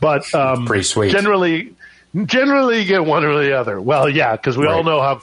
[0.00, 1.12] But um, Pretty sweet.
[1.12, 1.74] Generally,
[2.26, 3.80] generally you get one or the other.
[3.80, 5.22] Well, yeah, because we all know how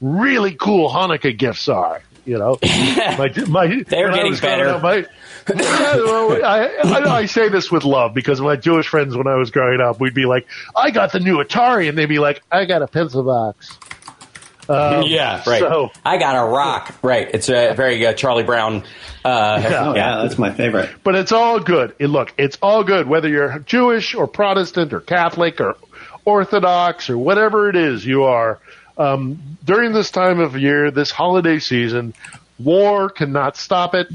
[0.00, 2.02] really cool Hanukkah gifts are.
[2.24, 4.68] You know, my, my, They're getting better.
[4.68, 5.06] up, my-
[5.48, 9.50] well, I, I, I say this with love because my Jewish friends, when I was
[9.50, 10.46] growing up, we'd be like,
[10.76, 13.76] "I got the new Atari," and they'd be like, "I got a pencil box."
[14.68, 15.58] Um, yeah, right.
[15.58, 16.94] So, I got a rock.
[17.02, 17.28] Right.
[17.34, 18.84] It's a very uh, Charlie Brown.
[19.24, 19.94] Uh, Yeah.
[19.94, 20.88] yeah, that's my favorite.
[21.02, 21.96] but it's all good.
[21.98, 25.76] It, look, it's all good whether you're Jewish or Protestant or Catholic or
[26.24, 28.60] Orthodox or whatever it is you are.
[28.96, 32.14] Um, during this time of year, this holiday season,
[32.60, 34.06] war cannot stop it.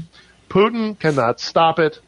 [0.48, 2.00] Putin cannot stop it.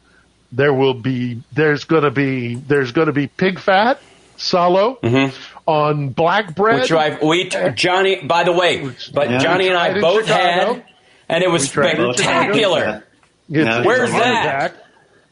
[0.51, 4.01] There will be, there's going to be, there's going to be pig fat,
[4.35, 5.33] salo, mm-hmm.
[5.65, 6.81] on black bread.
[6.81, 8.21] Which I we Johnny.
[8.23, 9.37] By the way, but Yeah.
[9.37, 10.73] Johnny and I both Chicago.
[10.73, 10.85] had,
[11.29, 13.03] and it was spectacular.
[13.49, 14.45] It's, Where's it's a heart that?
[14.71, 14.83] attack.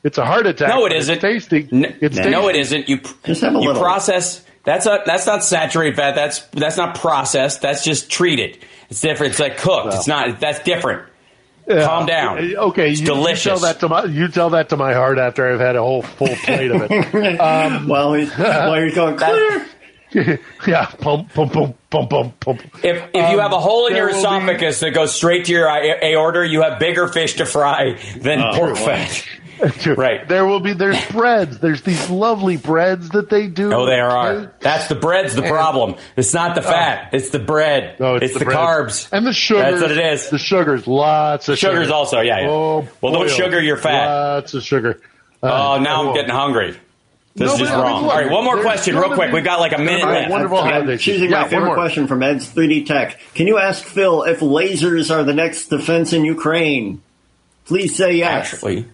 [0.03, 0.69] It's a heart attack.
[0.69, 1.19] No, it but it's isn't.
[1.19, 1.67] tasty.
[1.71, 2.31] It's tasty.
[2.31, 2.87] No, it isn't.
[2.87, 3.81] You Just have a you little.
[3.81, 4.45] process.
[4.63, 6.15] That's a that's not saturated fat.
[6.15, 7.61] That's that's not processed.
[7.61, 8.57] That's just treated.
[8.89, 9.31] It's different.
[9.31, 9.93] It's like cooked.
[9.93, 10.39] It's not.
[10.39, 11.08] That's different.
[11.69, 11.85] Yeah.
[11.85, 12.39] Calm down.
[12.55, 13.45] Okay, It's you, delicious.
[13.45, 15.81] You tell that to my you tell that to my heart after I've had a
[15.81, 17.39] whole full plate of it.
[17.39, 19.67] Um, while he's while you're going clear.
[20.67, 22.61] yeah, pump, pump, pump, pump, pump, pump.
[22.83, 25.13] If if you have a hole in your Um, there will be- esophagus that goes
[25.13, 29.23] straight to your aorta, you have bigger fish to fry than Oh, pork fat.
[29.85, 30.27] Right.
[30.27, 31.59] There will be there's breads.
[31.59, 33.73] There's these lovely breads that they do.
[33.73, 34.53] Oh, there are.
[34.59, 35.95] That's the bread's the problem.
[36.15, 36.69] It's not the oh.
[36.69, 37.09] fat.
[37.13, 37.99] It's the bread.
[37.99, 38.57] No, it's, the the, bread.
[38.57, 39.09] carbs.
[39.11, 39.61] and the sugar.
[39.61, 40.29] That's what it is.
[40.29, 41.93] The sugars, lots of Sugars sugar.
[41.93, 42.49] also, yeah, yeah.
[42.49, 43.27] Oh, Well, don't boy, oh.
[43.27, 44.05] sugar your fat.
[44.07, 45.01] Lots of sugar.
[45.41, 46.13] Oh, uh, now I'm oh.
[46.13, 46.77] getting hungry.
[47.35, 49.31] This No, is just but I mean, look, All right, one more question, real quick.
[49.31, 50.31] We've got like a minute All right, left.
[50.31, 51.29] wonderful I'm choosing.
[51.29, 51.75] Yeah, my favorite more.
[51.75, 53.19] question from Ed's 3D Tech.
[53.33, 57.01] Can you ask Phil if lasers are the next defense in Ukraine?
[57.65, 58.53] Please say yes.
[58.53, 58.87] Actually,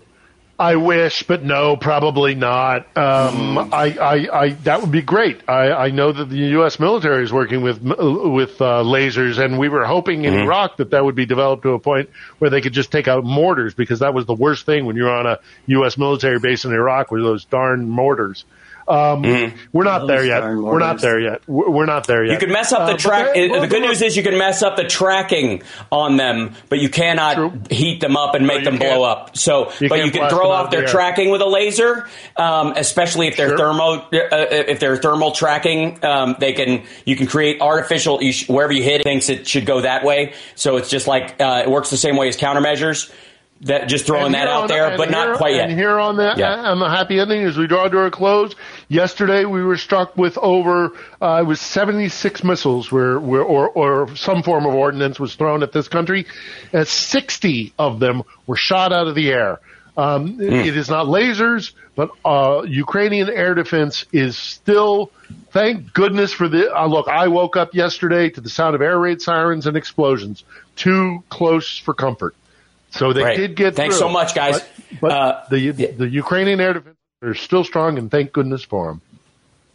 [0.58, 2.86] I wish, but no, probably not.
[2.98, 5.42] Um, I, I, I, that would be great.
[5.50, 6.80] I, I know that the U.S.
[6.80, 11.04] military is working with with uh, lasers, and we were hoping in Iraq that that
[11.04, 12.10] would be developed to a point
[12.40, 15.04] where they could just take out mortars, because that was the worst thing when you
[15.04, 15.98] were on a U.S.
[15.98, 18.46] military base in Iraq with those darn mortars.
[18.88, 19.24] Um,
[19.74, 20.40] We're not Those there yet.
[20.42, 21.42] darn We're not there yet.
[21.48, 22.34] We're we're not there yet.
[22.34, 23.34] you can mess up Uh, the but track.
[23.34, 26.54] there- uh, well, the good news is you can mess up the tracking on them,
[26.70, 27.54] but you cannot True.
[27.72, 28.94] heat them up and make you them can't.
[28.96, 29.36] blow up.
[29.38, 30.92] So, You but you can throw off their the air.
[30.92, 32.06] tracking with a laser,
[32.38, 33.58] um, especially if they're Sure.
[33.58, 33.94] thermo.
[34.14, 36.84] Uh, if they're thermal tracking, um, they can.
[37.06, 38.22] You can create artificial.
[38.22, 40.34] You sh- wherever you hit, it thinks it should go that way.
[40.54, 43.12] So it's just like uh, it works the same way as countermeasures.
[43.62, 45.70] That just throwing that out on- there, but not quite yet.
[45.70, 46.70] And here on the Yeah.
[46.72, 48.54] on the happy ending, as we draw to a close,
[48.90, 50.92] yesterday we were struck with over
[51.22, 55.36] uh, it was seventy six missiles, were, were or or some form of ordnance was
[55.36, 56.26] thrown at this country,
[56.74, 59.60] and sixty of them were shot out of the air.
[59.98, 60.42] Um, Hmm.
[60.52, 65.12] It is not lasers, but uh, Ukrainian air defense is still.
[65.52, 67.08] Thank goodness for the uh, look.
[67.08, 70.44] I woke up yesterday to the sound of air raid sirens and explosions.
[70.76, 72.36] Too close for comfort.
[72.96, 73.38] So they Right.
[73.38, 74.08] did get Thanks through.
[74.08, 74.60] so much, guys.
[74.60, 78.88] But, but Uh, the the Ukrainian air defense are still strong, and thank goodness for
[78.88, 79.02] them.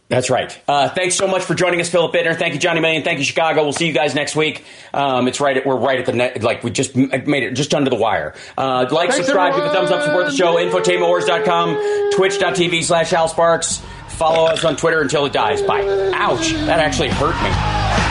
[0.09, 0.59] That's right.
[0.67, 2.35] Uh, thanks so much for joining us, Philip Ittner.
[2.35, 3.01] Thank you, Johnny Million.
[3.01, 3.63] Thank you, Chicago.
[3.63, 4.65] We'll see you guys next week.
[4.93, 5.55] Um, it's right.
[5.55, 6.43] At, we're right at the net.
[6.43, 8.33] Like we just made it just under the wire.
[8.57, 10.55] Uh, like, Thanks, subscribe, give a thumbs up, support the show.
[10.55, 13.81] Infotainmentwars.com, Twitch.tv slash Hal Sparks.
[14.09, 15.61] Follow us on Twitter until it dies.
[15.61, 16.11] Bye.
[16.13, 16.51] Ouch.
[16.51, 18.10] That actually hurt me.